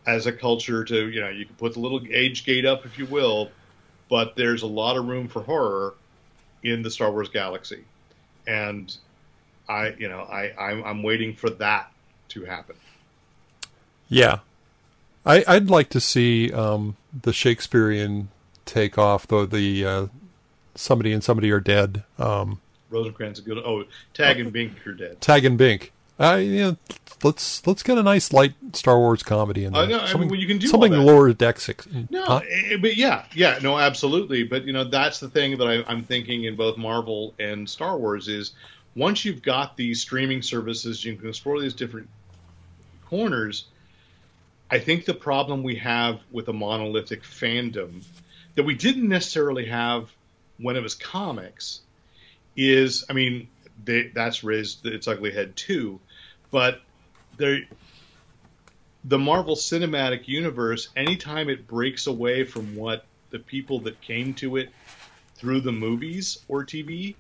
as 0.06 0.26
a 0.26 0.34
culture 0.34 0.84
to 0.84 1.10
you 1.10 1.22
know 1.22 1.30
you 1.30 1.46
can 1.46 1.56
put 1.56 1.74
the 1.74 1.80
little 1.80 2.02
age 2.12 2.44
gate 2.44 2.66
up 2.66 2.86
if 2.86 2.98
you 2.98 3.06
will, 3.06 3.52
but 4.12 4.36
there's 4.36 4.62
a 4.62 4.68
lot 4.68 4.98
of 4.98 5.08
room 5.08 5.30
for 5.30 5.42
horror 5.42 5.96
in 6.64 6.84
the 6.84 6.92
Star 6.92 7.10
Wars 7.10 7.30
galaxy, 7.30 7.86
and 8.46 8.96
I 9.68 9.96
you 9.98 10.08
know 10.08 10.20
I 10.20 10.54
I'm, 10.60 10.84
I'm 10.84 11.02
waiting 11.02 11.34
for 11.34 11.50
that 11.50 11.92
to 12.30 12.44
happen. 12.46 12.76
Yeah, 14.10 14.40
I 15.26 15.44
I'd 15.48 15.70
like 15.70 15.90
to 15.90 16.02
see 16.02 16.52
um, 16.52 16.98
the 17.24 17.34
Shakespearean 17.34 18.28
take 18.66 18.98
off 18.98 19.26
though 19.26 19.46
the 19.46 19.86
uh, 19.86 20.08
somebody 20.76 21.14
and 21.14 21.24
somebody 21.24 21.50
are 21.50 21.62
dead. 21.62 22.04
Um, 22.20 22.60
Rosencrantz 22.92 23.40
is 23.40 23.46
good. 23.46 23.58
Oh, 23.60 23.86
Tag 24.14 24.42
and 24.42 24.52
Bink 24.52 24.86
are 24.86 24.92
dead. 24.92 25.22
Tag 25.22 25.46
and 25.46 25.58
Bink. 25.58 25.94
Uh, 26.22 26.36
yeah, 26.36 26.74
let's 27.24 27.66
let's 27.66 27.82
get 27.84 27.98
a 27.98 28.04
nice 28.04 28.32
light 28.32 28.54
Star 28.74 28.98
Wars 28.98 29.24
comedy 29.24 29.66
in 29.66 29.74
there. 29.74 29.82
I 29.82 29.86
know, 29.88 29.98
I 29.98 30.00
mean, 30.02 30.08
something 30.08 30.30
well, 30.30 30.40
you 30.40 30.48
can 30.48 30.60
do 30.60 30.68
something 30.68 30.94
lower 30.94 31.34
Dexic. 31.34 32.12
No, 32.12 32.24
Huh? 32.24 32.42
eh, 32.50 32.78
but 32.78 32.96
yeah, 32.96 33.26
yeah, 33.34 33.60
no, 33.62 33.78
absolutely. 33.78 34.44
But 34.44 34.66
you 34.66 34.74
know, 34.74 34.84
that's 34.84 35.20
the 35.20 35.30
thing 35.30 35.58
that 35.58 35.66
I, 35.66 35.84
I'm 35.92 36.04
thinking 36.04 36.44
in 36.44 36.56
both 36.56 36.78
Marvel 36.78 37.34
and 37.40 37.68
Star 37.68 37.98
Wars 37.98 38.28
is 38.28 38.54
once 38.96 39.26
you've 39.26 39.42
got 39.42 39.78
these 39.78 40.02
streaming 40.02 40.42
services, 40.42 41.04
you 41.04 41.16
can 41.16 41.30
explore 41.30 41.60
these 41.60 41.74
different 41.74 42.08
corners. 43.08 43.66
I 44.70 44.80
think 44.80 45.06
the 45.06 45.14
problem 45.14 45.64
we 45.64 45.76
have 45.76 46.20
with 46.32 46.48
a 46.48 46.54
monolithic 46.54 47.24
fandom 47.24 48.04
that 48.56 48.64
we 48.64 48.76
didn't 48.76 49.08
necessarily 49.08 49.66
have 49.66 50.10
when 50.58 50.76
it 50.76 50.84
was 50.84 50.96
comics 50.96 51.82
is, 52.56 53.06
I 53.10 53.14
mean, 53.14 53.48
they, 53.84 54.08
that's 54.14 54.44
raised 54.44 54.86
its 54.86 55.08
ugly 55.08 55.32
head 55.32 55.56
too, 55.56 56.00
but 56.52 56.82
there 57.38 57.62
the 59.04 59.18
Marvel 59.18 59.56
Cinematic 59.56 60.28
Universe, 60.28 60.90
anytime 60.96 61.50
it 61.50 61.68
breaks 61.68 62.06
away 62.06 62.44
from 62.44 62.76
what 62.76 63.06
the 63.32 63.40
people 63.40 63.80
that 63.80 64.00
came 64.02 64.34
to 64.36 64.58
it 64.58 64.70
through 65.36 65.62
the 65.62 65.72
movies 65.72 66.38
or 66.48 66.64
TV, 66.64 67.16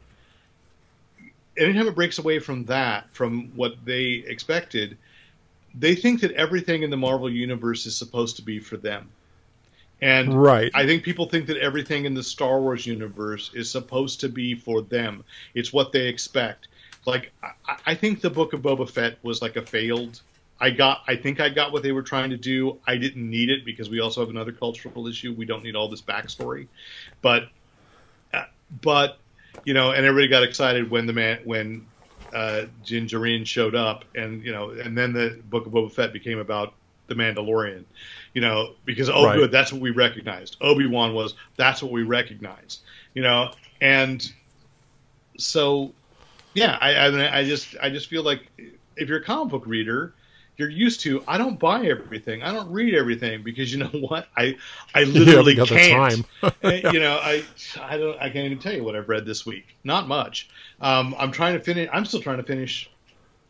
anytime 1.58 1.88
it 1.88 1.96
breaks 1.96 2.20
away 2.20 2.40
from 2.40 2.66
that, 2.66 3.08
from 3.14 3.52
what 3.56 3.74
they 3.84 4.24
expected, 4.28 4.98
they 5.74 5.96
think 5.96 6.22
that 6.22 6.32
everything 6.34 6.84
in 6.84 6.92
the 6.92 6.98
Marvel 6.98 7.32
Universe 7.32 7.86
is 7.86 7.96
supposed 7.96 8.36
to 8.36 8.42
be 8.44 8.60
for 8.60 8.78
them. 8.78 9.10
And 10.02 10.42
Right. 10.42 10.72
I 10.74 10.86
think 10.86 11.04
people 11.04 11.28
think 11.28 11.48
that 11.48 11.58
everything 11.58 12.06
in 12.06 12.16
the 12.16 12.24
Star 12.24 12.60
Wars 12.60 12.86
universe 12.88 13.52
is 13.54 13.70
supposed 13.70 14.22
to 14.22 14.30
be 14.30 14.56
for 14.56 14.82
them. 14.82 15.24
It's 15.54 15.72
what 15.72 15.92
they 15.92 16.08
expect. 16.08 16.68
Like 17.06 17.32
I, 17.44 17.78
I 17.88 17.96
think 17.96 18.22
the 18.22 18.30
Book 18.30 18.54
of 18.54 18.62
Boba 18.62 18.90
Fett 18.90 19.18
was 19.24 19.42
like 19.42 19.56
a 19.56 19.62
failed. 19.62 20.22
I 20.60 20.70
got. 20.70 21.00
I 21.08 21.16
think 21.16 21.40
I 21.40 21.50
got 21.50 21.72
what 21.72 21.82
they 21.82 21.92
were 21.92 22.04
trying 22.04 22.30
to 22.30 22.38
do. 22.38 22.80
I 22.86 22.98
didn't 22.98 23.28
need 23.28 23.50
it 23.50 23.66
because 23.66 23.90
we 23.90 24.00
also 24.00 24.22
have 24.22 24.30
another 24.30 24.52
cultural 24.52 25.08
issue. 25.08 25.34
We 25.34 25.46
don't 25.46 25.64
need 25.64 25.76
all 25.76 25.90
this 25.90 26.04
backstory, 26.04 26.68
but, 27.24 27.44
uh, 28.32 28.44
but, 28.70 29.18
you 29.66 29.74
know, 29.74 29.90
and 29.92 30.06
everybody 30.06 30.28
got 30.28 30.44
excited 30.44 30.92
when 30.92 31.08
the 31.08 31.14
man 31.14 31.40
when 31.46 31.88
uh, 32.32 32.66
Din 32.86 33.08
showed 33.46 33.76
up, 33.76 34.06
and 34.14 34.44
you 34.44 34.52
know, 34.52 34.70
and 34.70 34.96
then 34.96 35.14
the 35.14 35.42
Book 35.44 35.66
of 35.66 35.72
Boba 35.74 35.92
Fett 35.92 36.14
became 36.14 36.38
about 36.38 36.76
the 37.08 37.16
Mandalorian, 37.16 37.86
you 38.34 38.42
know, 38.42 38.76
because 38.86 39.10
oh, 39.10 39.26
Right. 39.26 39.36
good, 39.36 39.52
that's 39.52 39.74
what 39.74 39.82
we 39.82 39.90
recognized. 39.90 40.58
Obi 40.62 40.86
Wan 40.86 41.14
was 41.14 41.34
that's 41.58 41.82
what 41.82 41.92
we 41.92 42.04
recognized, 42.04 42.82
you 43.14 43.22
know, 43.22 43.52
and 43.82 44.24
so 45.38 45.94
yeah, 46.54 46.78
I, 46.80 46.96
I, 46.96 47.12
mean, 47.12 47.22
I 47.22 47.44
just 47.44 47.76
I 47.82 47.90
just 47.90 48.08
feel 48.08 48.24
like 48.24 48.50
if 48.98 49.10
you're 49.10 49.20
a 49.20 49.24
comic 49.24 49.52
book 49.52 49.64
reader, 49.66 50.14
you're 50.58 50.70
used 50.70 51.02
to 51.02 51.24
I 51.28 51.38
don't 51.38 51.60
buy 51.60 51.86
everything, 51.86 52.44
I 52.44 52.52
don't 52.52 52.72
read 52.72 52.94
everything 52.94 53.44
because 53.44 53.72
you 53.72 53.80
know 53.80 53.88
what 54.08 54.28
I 54.36 54.56
I 54.94 55.04
literally 55.06 55.56
got 55.56 55.70
the 55.70 55.76
can't. 55.76 56.26
time. 56.42 56.54
You 56.94 57.00
know 57.00 57.18
I 57.22 57.44
I 57.80 57.98
don't 57.98 58.18
I 58.20 58.30
can't 58.30 58.46
even 58.46 58.60
tell 58.60 58.74
you 58.74 58.84
what 58.84 58.96
I've 58.96 59.10
read 59.10 59.26
this 59.26 59.46
week. 59.46 59.76
Not 59.84 60.08
much. 60.08 60.50
Um, 60.80 61.16
I'm 61.18 61.32
trying 61.32 61.54
to 61.54 61.60
finish. 61.64 61.90
I'm 61.92 62.06
still 62.06 62.22
trying 62.22 62.38
to 62.38 62.44
finish, 62.44 62.90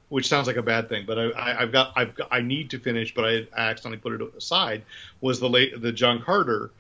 which 0.10 0.28
sounds 0.28 0.48
like 0.48 0.58
a 0.58 0.64
bad 0.64 0.90
thing, 0.90 1.06
but 1.06 1.18
I, 1.18 1.24
I, 1.32 1.62
I've 1.62 1.72
got 1.72 1.94
I've 1.96 2.16
got, 2.16 2.28
I 2.32 2.42
need 2.42 2.70
to 2.72 2.80
finish, 2.80 3.14
but 3.14 3.26
I, 3.26 3.48
I 3.56 3.70
accidentally 3.70 3.98
put 4.00 4.14
it 4.14 4.36
aside. 4.38 4.84
Was 5.22 5.40
the 5.40 5.50
late 5.50 5.82
the 5.82 5.92
John 5.92 6.22
Carter 6.22 6.72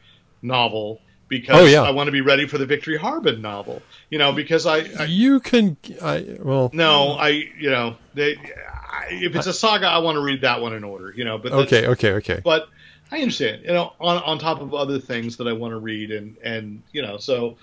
novel 0.42 1.02
because 1.32 1.62
Oh, 1.62 1.66
yeah. 1.66 1.82
I 1.82 1.92
want 1.92 2.10
to 2.10 2.12
be 2.12 2.20
ready 2.20 2.46
for 2.46 2.58
the 2.58 2.66
Victory 2.66 2.98
Harben 2.98 3.42
novel. 3.42 3.82
You 4.10 4.20
know 4.20 4.34
because 4.34 4.68
I, 4.68 4.86
I 5.00 5.06
you 5.06 5.40
can. 5.40 5.78
I, 6.02 6.38
well, 6.40 6.70
no, 6.74 7.14
I 7.14 7.30
you 7.30 7.72
know 7.72 7.96
they 8.14 8.36
I, 8.36 9.08
if 9.10 9.36
it's 9.36 9.48
a 9.48 9.54
saga, 9.54 9.88
I 9.88 10.00
want 10.00 10.18
to 10.18 10.22
read 10.22 10.42
that 10.42 10.62
one 10.62 10.74
in 10.74 10.84
order. 10.84 11.12
You 11.16 11.24
know, 11.24 11.38
but 11.40 11.54
okay, 11.54 11.88
okay, 11.88 12.12
okay. 12.16 12.42
but 12.44 12.68
I 13.12 13.20
understand. 13.22 13.64
You 13.64 13.72
know, 13.72 13.94
on 14.00 14.22
on 14.22 14.38
top 14.38 14.60
of 14.60 14.74
other 14.74 15.00
things 15.00 15.38
that 15.38 15.48
I 15.48 15.54
want 15.54 15.72
to 15.72 15.80
read 15.80 16.12
and 16.12 16.36
and 16.44 16.84
you 16.92 17.02
know, 17.02 17.18
so 17.18 17.58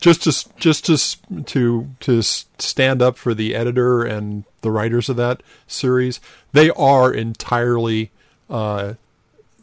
just 0.00 0.22
to 0.22 0.50
just 0.56 0.86
to 0.86 0.96
to 1.44 1.88
to 2.00 2.22
stand 2.22 3.02
up 3.02 3.18
for 3.18 3.34
the 3.34 3.54
editor 3.54 4.04
and 4.04 4.44
the 4.62 4.70
writers 4.70 5.10
of 5.10 5.16
that 5.16 5.42
series, 5.66 6.18
they 6.52 6.70
are 6.70 7.12
entirely 7.12 8.10
uh, 8.48 8.94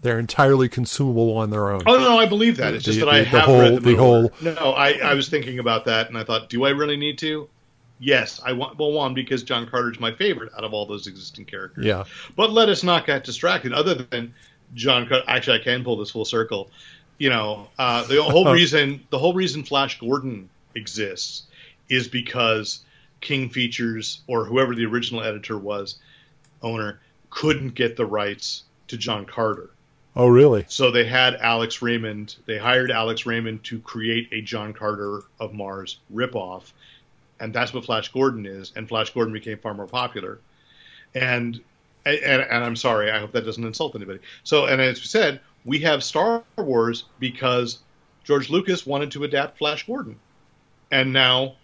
they're 0.01 0.19
entirely 0.19 0.67
consumable 0.67 1.37
on 1.37 1.49
their 1.51 1.69
own. 1.71 1.83
oh 1.85 1.97
no, 1.97 2.17
I 2.17 2.25
believe 2.25 2.57
that. 2.57 2.73
It's 2.73 2.83
just 2.85 2.99
The- 2.99 3.05
that 3.05 3.11
I 3.13 3.19
the- 3.19 3.23
the 3.25 3.29
have 3.29 3.41
whole- 3.43 3.59
read 3.61 3.83
the 3.83 3.95
whole- 3.95 4.31
No, 4.41 4.53
I 4.73 4.93
I 4.93 5.13
was 5.13 5.29
thinking 5.29 5.59
about 5.59 5.85
that 5.85 6.07
and 6.09 6.17
I 6.17 6.23
thought, 6.23 6.49
do 6.49 6.65
I 6.65 6.69
really 6.69 6.97
need 6.97 7.17
to? 7.19 7.47
Yes, 7.99 8.41
I 8.43 8.53
want. 8.53 8.79
Well, 8.79 8.91
one 8.93 9.13
because 9.13 9.43
John 9.43 9.67
Carter's 9.67 9.99
my 9.99 10.11
favorite 10.11 10.51
out 10.57 10.63
of 10.63 10.73
all 10.73 10.87
those 10.87 11.05
existing 11.05 11.45
characters. 11.45 11.85
Yeah, 11.85 12.05
But 12.35 12.51
let 12.51 12.67
us 12.67 12.83
not 12.83 13.05
get 13.05 13.23
distracted. 13.23 13.73
Other 13.73 13.93
than 13.93 14.33
John, 14.73 15.07
Carter, 15.07 15.23
actually, 15.27 15.59
I 15.59 15.63
can 15.63 15.83
pull 15.83 15.97
this 15.97 16.09
full 16.09 16.25
circle. 16.25 16.71
You 17.19 17.29
know, 17.29 17.67
uh, 17.77 18.03
the 18.07 18.23
whole 18.23 18.51
reason 18.51 19.05
the 19.11 19.19
whole 19.19 19.35
reason 19.35 19.63
Flash 19.63 19.99
Gordon 19.99 20.49
exists 20.73 21.43
is 21.89 22.07
because 22.07 22.79
King 23.19 23.49
Features 23.49 24.21
or 24.25 24.45
whoever 24.45 24.73
the 24.73 24.85
original 24.85 25.21
editor 25.21 25.59
was, 25.59 25.99
owner, 26.63 26.99
couldn't 27.29 27.75
get 27.75 27.97
the 27.97 28.05
rights 28.07 28.63
to 28.87 28.97
John 28.97 29.25
Carter. 29.25 29.69
Oh, 30.15 30.27
really? 30.27 30.65
So 30.67 30.91
they 30.91 31.05
had 31.05 31.35
Alex 31.35 31.81
Raymond. 31.81 32.35
They 32.45 32.57
hired 32.57 32.91
Alex 32.91 33.25
Raymond 33.25 33.63
to 33.65 33.79
create 33.79 34.29
a 34.31 34.41
John 34.41 34.73
Carter 34.73 35.21
of 35.39 35.53
Mars 35.53 35.99
ripoff, 36.13 36.73
and 37.39 37.53
that's 37.53 37.73
what 37.73 37.85
Flash 37.85 38.11
Gordon 38.11 38.45
is. 38.45 38.73
And 38.75 38.87
Flash 38.87 39.11
Gordon 39.11 39.33
became 39.33 39.57
far 39.57 39.73
more 39.73 39.87
popular. 39.87 40.39
And 41.15 41.61
and, 42.05 42.41
and 42.41 42.63
I'm 42.63 42.75
sorry, 42.75 43.11
I 43.11 43.19
hope 43.19 43.31
that 43.33 43.45
doesn't 43.45 43.63
insult 43.63 43.95
anybody. 43.95 44.19
So, 44.43 44.65
and 44.65 44.81
as 44.81 44.99
we 44.99 45.05
said, 45.05 45.39
we 45.65 45.79
have 45.79 46.03
Star 46.03 46.43
Wars 46.57 47.05
because 47.19 47.79
George 48.23 48.49
Lucas 48.49 48.85
wanted 48.85 49.11
to 49.11 49.23
adapt 49.23 49.59
Flash 49.59 49.85
Gordon, 49.85 50.19
and 50.91 51.13
now 51.13 51.55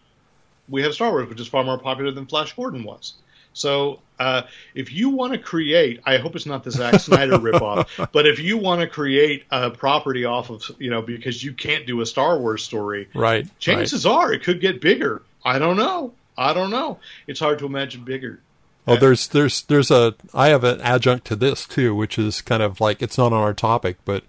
we 0.70 0.84
have 0.84 0.94
Star 0.94 1.12
Wars, 1.12 1.28
which 1.28 1.40
is 1.40 1.48
far 1.48 1.64
more 1.64 1.80
popular 1.80 2.12
than 2.12 2.28
Flash 2.28 2.54
Gordon 2.56 2.84
was. 2.84 3.14
So, 3.58 4.00
uh, 4.20 4.44
if 4.76 4.92
you 4.94 5.10
want 5.10 5.34
to 5.34 5.40
create, 5.40 6.02
I 6.06 6.18
hope 6.18 6.36
it's 6.36 6.46
not 6.46 6.64
the 6.64 6.72
Zack 6.72 7.00
Snyder 7.00 7.38
ripoff, 7.38 8.10
but 8.12 8.26
if 8.26 8.40
you 8.40 8.58
want 8.58 8.82
to 8.82 8.88
create 8.88 9.44
a 9.52 9.70
property 9.70 10.26
off 10.26 10.50
of, 10.50 10.64
you 10.80 10.90
know, 10.90 11.02
because 11.02 11.44
you 11.44 11.54
can't 11.54 11.86
do 11.86 12.02
a 12.02 12.06
Star 12.06 12.38
Wars 12.40 12.64
story, 12.64 13.10
Right. 13.14 13.44
right. 13.46 13.60
chances 13.60 14.06
are 14.06 14.32
it 14.34 14.44
could 14.44 14.62
get 14.62 14.82
bigger. 14.82 15.22
I 15.44 15.60
don't 15.60 15.78
know. 15.78 16.14
I 16.38 16.54
don't 16.54 16.70
know. 16.70 17.00
It's 17.28 17.40
hard 17.40 17.60
to 17.60 17.66
imagine 17.66 18.04
bigger. 18.04 18.40
Oh, 18.88 18.96
there's 18.96 19.28
there's 19.28 19.64
there's 19.64 19.92
a 19.92 20.16
I 20.34 20.48
have 20.48 20.64
an 20.64 20.80
adjunct 20.82 21.26
to 21.28 21.36
this 21.36 21.66
too, 21.66 21.94
which 21.94 22.18
is 22.18 22.42
kind 22.42 22.64
of 22.64 22.80
like 22.80 23.02
it's 23.02 23.18
not 23.18 23.34
on 23.34 23.42
our 23.42 23.54
topic, 23.54 23.98
but 24.06 24.24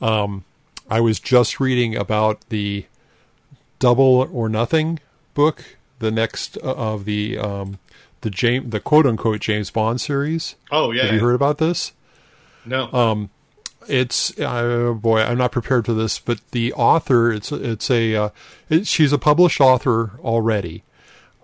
um, 0.00 0.44
I 0.90 1.00
was 1.00 1.18
just 1.20 1.58
reading 1.58 1.96
about 1.96 2.40
the 2.50 2.84
Double 3.78 4.28
or 4.32 4.48
Nothing 4.48 5.00
book, 5.32 5.76
the 6.00 6.10
next 6.10 6.58
uh, 6.58 6.74
of 6.74 7.04
the 7.06 7.38
um, 7.38 7.78
the 8.24 8.30
James 8.30 8.70
the 8.70 8.80
quote 8.80 9.06
unquote 9.06 9.40
James 9.40 9.70
Bond 9.70 10.00
series. 10.00 10.56
Oh 10.72 10.90
yeah. 10.90 11.04
Have 11.04 11.14
you 11.14 11.20
heard 11.20 11.36
about 11.36 11.58
this? 11.58 11.92
No. 12.66 12.92
Um, 12.92 13.30
It's 13.86 14.36
uh, 14.40 14.94
boy, 14.94 15.20
I'm 15.20 15.38
not 15.38 15.52
prepared 15.52 15.84
for 15.86 15.92
this, 15.92 16.18
but 16.18 16.40
the 16.50 16.72
author 16.72 17.30
it's 17.30 17.52
it's 17.52 17.90
a 17.90 18.16
uh, 18.16 18.28
it, 18.68 18.86
she's 18.86 19.12
a 19.12 19.18
published 19.18 19.60
author 19.60 20.12
already, 20.24 20.82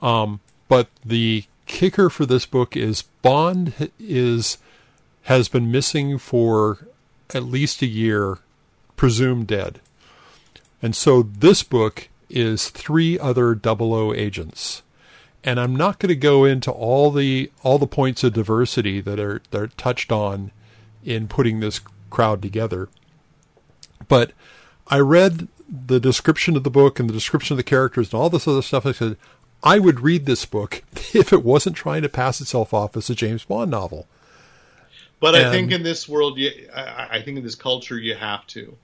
um, 0.01 0.41
but 0.69 0.89
the 1.05 1.45
kicker 1.67 2.09
for 2.09 2.25
this 2.27 2.47
book 2.47 2.77
is 2.77 3.03
Bond 3.21 3.91
is 4.01 4.57
has 5.25 5.49
been 5.51 5.71
missing 5.71 6.17
for 6.19 6.79
at 7.35 7.45
least 7.45 7.83
a 7.83 7.87
year, 7.87 8.39
presumed 8.97 9.47
dead, 9.47 9.81
and 10.81 10.97
so 10.97 11.23
this 11.23 11.63
book 11.63 12.09
is 12.31 12.71
three 12.71 13.19
other 13.19 13.55
double 13.55 13.93
O 13.93 14.15
agents. 14.15 14.83
And 15.43 15.59
I'm 15.59 15.75
not 15.75 15.99
going 15.99 16.11
to 16.11 16.17
go 16.17 16.45
into 16.45 16.71
all 16.71 17.11
the 17.11 17.51
all 17.63 17.79
the 17.79 17.87
points 17.87 18.23
of 18.25 18.35
diversity 18.35 19.01
that 19.01 19.19
are 19.19 19.41
that 19.51 19.61
are 19.61 19.69
touched 19.69 20.13
on 20.13 20.51
in 21.05 21.29
putting 21.29 21.61
this 21.61 21.81
crowd 22.11 22.43
together. 22.43 22.89
But 24.09 24.33
I 24.89 24.99
read 24.99 25.49
the 25.69 26.01
description 26.01 26.57
of 26.57 26.65
the 26.65 26.71
book 26.71 26.99
and 26.99 27.09
the 27.09 27.15
description 27.15 27.55
of 27.55 27.57
the 27.57 27.63
characters 27.63 28.13
and 28.13 28.21
all 28.21 28.29
this 28.29 28.49
other 28.49 28.61
stuff. 28.61 28.85
I 28.85 28.93
said, 28.93 29.17
I 29.63 29.79
would 29.79 30.01
read 30.01 30.27
this 30.27 30.45
book 30.45 30.83
if 31.15 31.33
it 31.33 31.45
wasn't 31.45 31.77
trying 31.77 32.03
to 32.03 32.09
pass 32.09 32.41
itself 32.41 32.75
off 32.75 32.97
as 32.97 33.09
a 33.09 33.15
James 33.15 33.45
Bond 33.45 33.71
novel. 33.71 34.07
But 35.21 35.35
I 35.35 35.51
think 35.51 35.71
in 35.71 35.83
this 35.83 36.09
world, 36.09 36.39
you, 36.39 36.51
I, 36.75 37.19
I 37.19 37.23
think 37.23 37.37
in 37.37 37.45
this 37.45 37.55
culture, 37.55 37.99
you 37.99 38.15
have 38.15 38.47
to. 38.49 38.77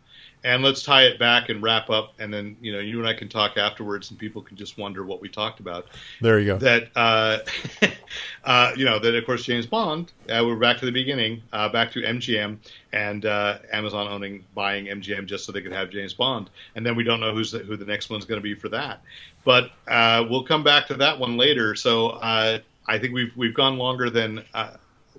And 0.47 0.63
let's 0.63 0.85
tie 0.85 1.03
it 1.03 1.19
back 1.19 1.49
and 1.49 1.61
wrap 1.61 1.91
up, 1.91 2.15
and 2.21 2.33
then 2.33 2.57
you 2.61 2.71
know 2.71 2.79
you 2.79 3.01
and 3.01 3.09
I 3.09 3.15
can 3.15 3.29
talk 3.29 3.57
afterwards, 3.57 4.11
and 4.11 4.19
people 4.19 4.41
can 4.41 4.57
just 4.57 4.79
wonder 4.79 5.05
what 5.05 5.21
we 5.21 5.29
talked 5.29 5.59
about. 5.59 5.87
There 6.21 6.39
you 6.39 6.47
go. 6.47 6.59
That 6.59 6.89
uh, 6.95 7.39
uh, 8.45 8.71
you 8.77 8.85
know 8.85 9.01
that 9.01 9.13
of 9.13 9.27
course 9.27 9.43
James 9.43 9.67
Bond. 9.67 10.13
Uh, 10.31 10.45
we're 10.47 10.55
back 10.55 10.79
to 10.79 10.87
the 10.87 10.93
beginning, 10.93 11.43
uh, 11.53 11.69
back 11.69 11.91
to 11.93 12.01
MGM 12.01 12.59
and 12.93 13.27
uh, 13.27 13.59
Amazon 13.73 14.07
owning 14.07 14.45
buying 14.55 14.87
MGM 14.87 15.27
just 15.27 15.47
so 15.47 15.51
they 15.51 15.63
could 15.63 15.73
have 15.73 15.91
James 15.91 16.15
Bond, 16.15 16.49
and 16.77 16.87
then 16.87 16.95
we 16.95 17.03
don't 17.03 17.19
know 17.19 17.35
who's 17.35 17.51
the, 17.51 17.59
who 17.59 17.77
the 17.77 17.85
next 17.85 18.09
one's 18.09 18.25
going 18.25 18.41
to 18.41 18.45
be 18.45 18.55
for 18.55 18.69
that. 18.69 19.01
But 19.45 19.73
uh, 19.89 20.25
we'll 20.31 20.45
come 20.45 20.63
back 20.63 20.87
to 20.87 20.95
that 20.95 21.19
one 21.19 21.37
later. 21.37 21.75
So 21.75 22.11
uh, 22.11 22.61
I 22.87 22.99
think 23.01 23.15
we've 23.15 23.37
we've 23.37 23.55
gone 23.55 23.79
longer 23.79 24.11
than. 24.11 24.45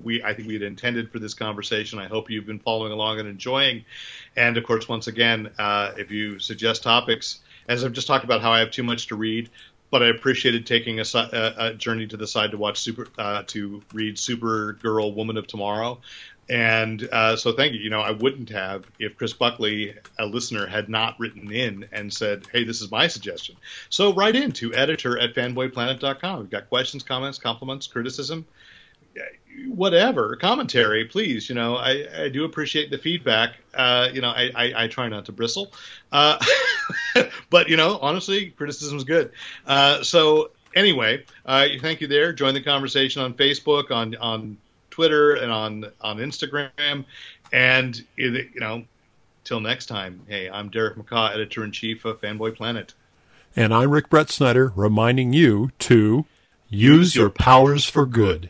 We, 0.04 0.24
I 0.24 0.34
think 0.34 0.48
we 0.48 0.54
had 0.54 0.64
intended 0.64 1.12
for 1.12 1.20
this 1.20 1.34
conversation. 1.34 2.00
I 2.00 2.08
hope 2.08 2.30
you've 2.30 2.46
been 2.46 2.60
following 2.60 2.92
along 2.92 3.20
and 3.20 3.28
enjoying. 3.28 3.86
And 4.36 4.58
of 4.58 4.64
course, 4.64 4.88
once 4.88 5.08
again, 5.08 5.52
if 5.60 6.12
you 6.12 6.40
suggest 6.40 6.84
topics, 6.84 7.40
as 7.68 7.84
I've 7.84 7.94
just 7.94 8.08
talked 8.08 8.24
about 8.24 8.42
how 8.42 8.52
I 8.52 8.60
have 8.60 8.72
too 8.72 8.84
much 8.84 9.08
to 9.08 9.16
read, 9.16 9.50
but 9.90 10.04
I 10.04 10.08
appreciated 10.08 10.66
taking 10.66 11.00
a, 11.00 11.04
a, 11.14 11.54
a, 11.58 11.74
journey 11.74 12.08
to 12.08 12.18
the 12.18 12.28
side 12.28 12.52
to 12.52 12.58
watch 12.58 12.80
super 12.80 13.08
uh, 13.18 13.44
to 13.48 13.82
read 13.94 14.16
Supergirl, 14.16 15.16
Woman 15.16 15.38
of 15.38 15.48
Tomorrow, 15.48 16.02
and 16.50 17.08
uh, 17.12 17.36
so 17.36 17.54
thank 17.54 17.74
you. 17.74 17.80
You 17.80 17.90
know, 17.90 18.02
I 18.02 18.12
wouldn't 18.12 18.50
have 18.50 18.86
if 19.00 19.18
Chris 19.18 19.34
Buckley, 19.34 19.96
a 20.18 20.26
listener, 20.26 20.66
had 20.66 20.90
not 20.90 21.20
written 21.20 21.52
in 21.52 21.88
and 21.92 22.14
said, 22.14 22.46
"Hey, 22.52 22.64
this 22.64 22.82
is 22.82 22.92
my 22.92 23.08
suggestion." 23.08 23.56
So 23.90 24.14
write 24.14 24.36
in 24.36 24.52
to 24.54 24.74
editor 24.74 25.18
at 25.18 25.36
fanboyplanet.com. 25.36 26.40
We've 26.40 26.50
got 26.50 26.70
questions, 26.70 27.04
comments, 27.04 27.38
compliments, 27.38 27.88
criticism 27.88 28.46
whatever 29.68 30.36
commentary, 30.36 31.06
please. 31.06 31.50
You 31.50 31.56
know, 31.56 31.76
I, 31.76 32.06
I 32.24 32.30
do 32.30 32.46
appreciate 32.46 32.90
the 32.90 32.98
feedback. 32.98 33.56
Uh, 33.74 34.10
you 34.14 34.22
know, 34.22 34.30
I, 34.30 34.52
I, 34.56 34.84
I, 34.84 34.88
try 34.88 35.08
not 35.08 35.26
to 35.26 35.32
bristle, 35.32 35.72
uh, 36.12 36.44
but 37.50 37.70
you 37.70 37.78
know, 37.78 38.00
honestly, 38.02 38.50
criticism 38.52 38.98
is 38.98 39.04
good. 39.04 39.32
Uh, 39.66 40.04
so 40.04 40.52
anyway, 40.76 41.24
uh, 41.46 41.68
thank 41.82 42.02
you 42.02 42.08
there. 42.08 42.34
Join 42.34 42.54
the 42.54 42.62
conversation 42.62 43.22
on 43.22 43.34
Facebook, 43.34 43.92
on 43.92 44.16
on 44.16 44.58
Twitter, 44.90 45.36
and 45.36 45.52
on 45.52 45.86
on 46.02 46.18
Instagram. 46.18 47.06
And 47.52 48.04
you 48.16 48.50
know, 48.56 48.84
till 49.44 49.60
next 49.60 49.86
time. 49.86 50.22
Hey, 50.28 50.50
I'm 50.50 50.70
Derek 50.70 50.98
McCaw, 50.98 51.34
editor 51.34 51.64
in 51.64 51.72
chief 51.72 52.06
of 52.06 52.20
Fanboy 52.20 52.56
Planet. 52.56 52.94
And 53.56 53.74
I'm 53.74 53.90
Rick 53.90 54.10
Brett 54.10 54.30
Snyder, 54.30 54.72
reminding 54.76 55.34
you 55.34 55.72
to 55.80 56.26
use 56.70 57.16
your 57.16 57.30
powers 57.30 57.86
for 57.86 58.06
good. 58.06 58.50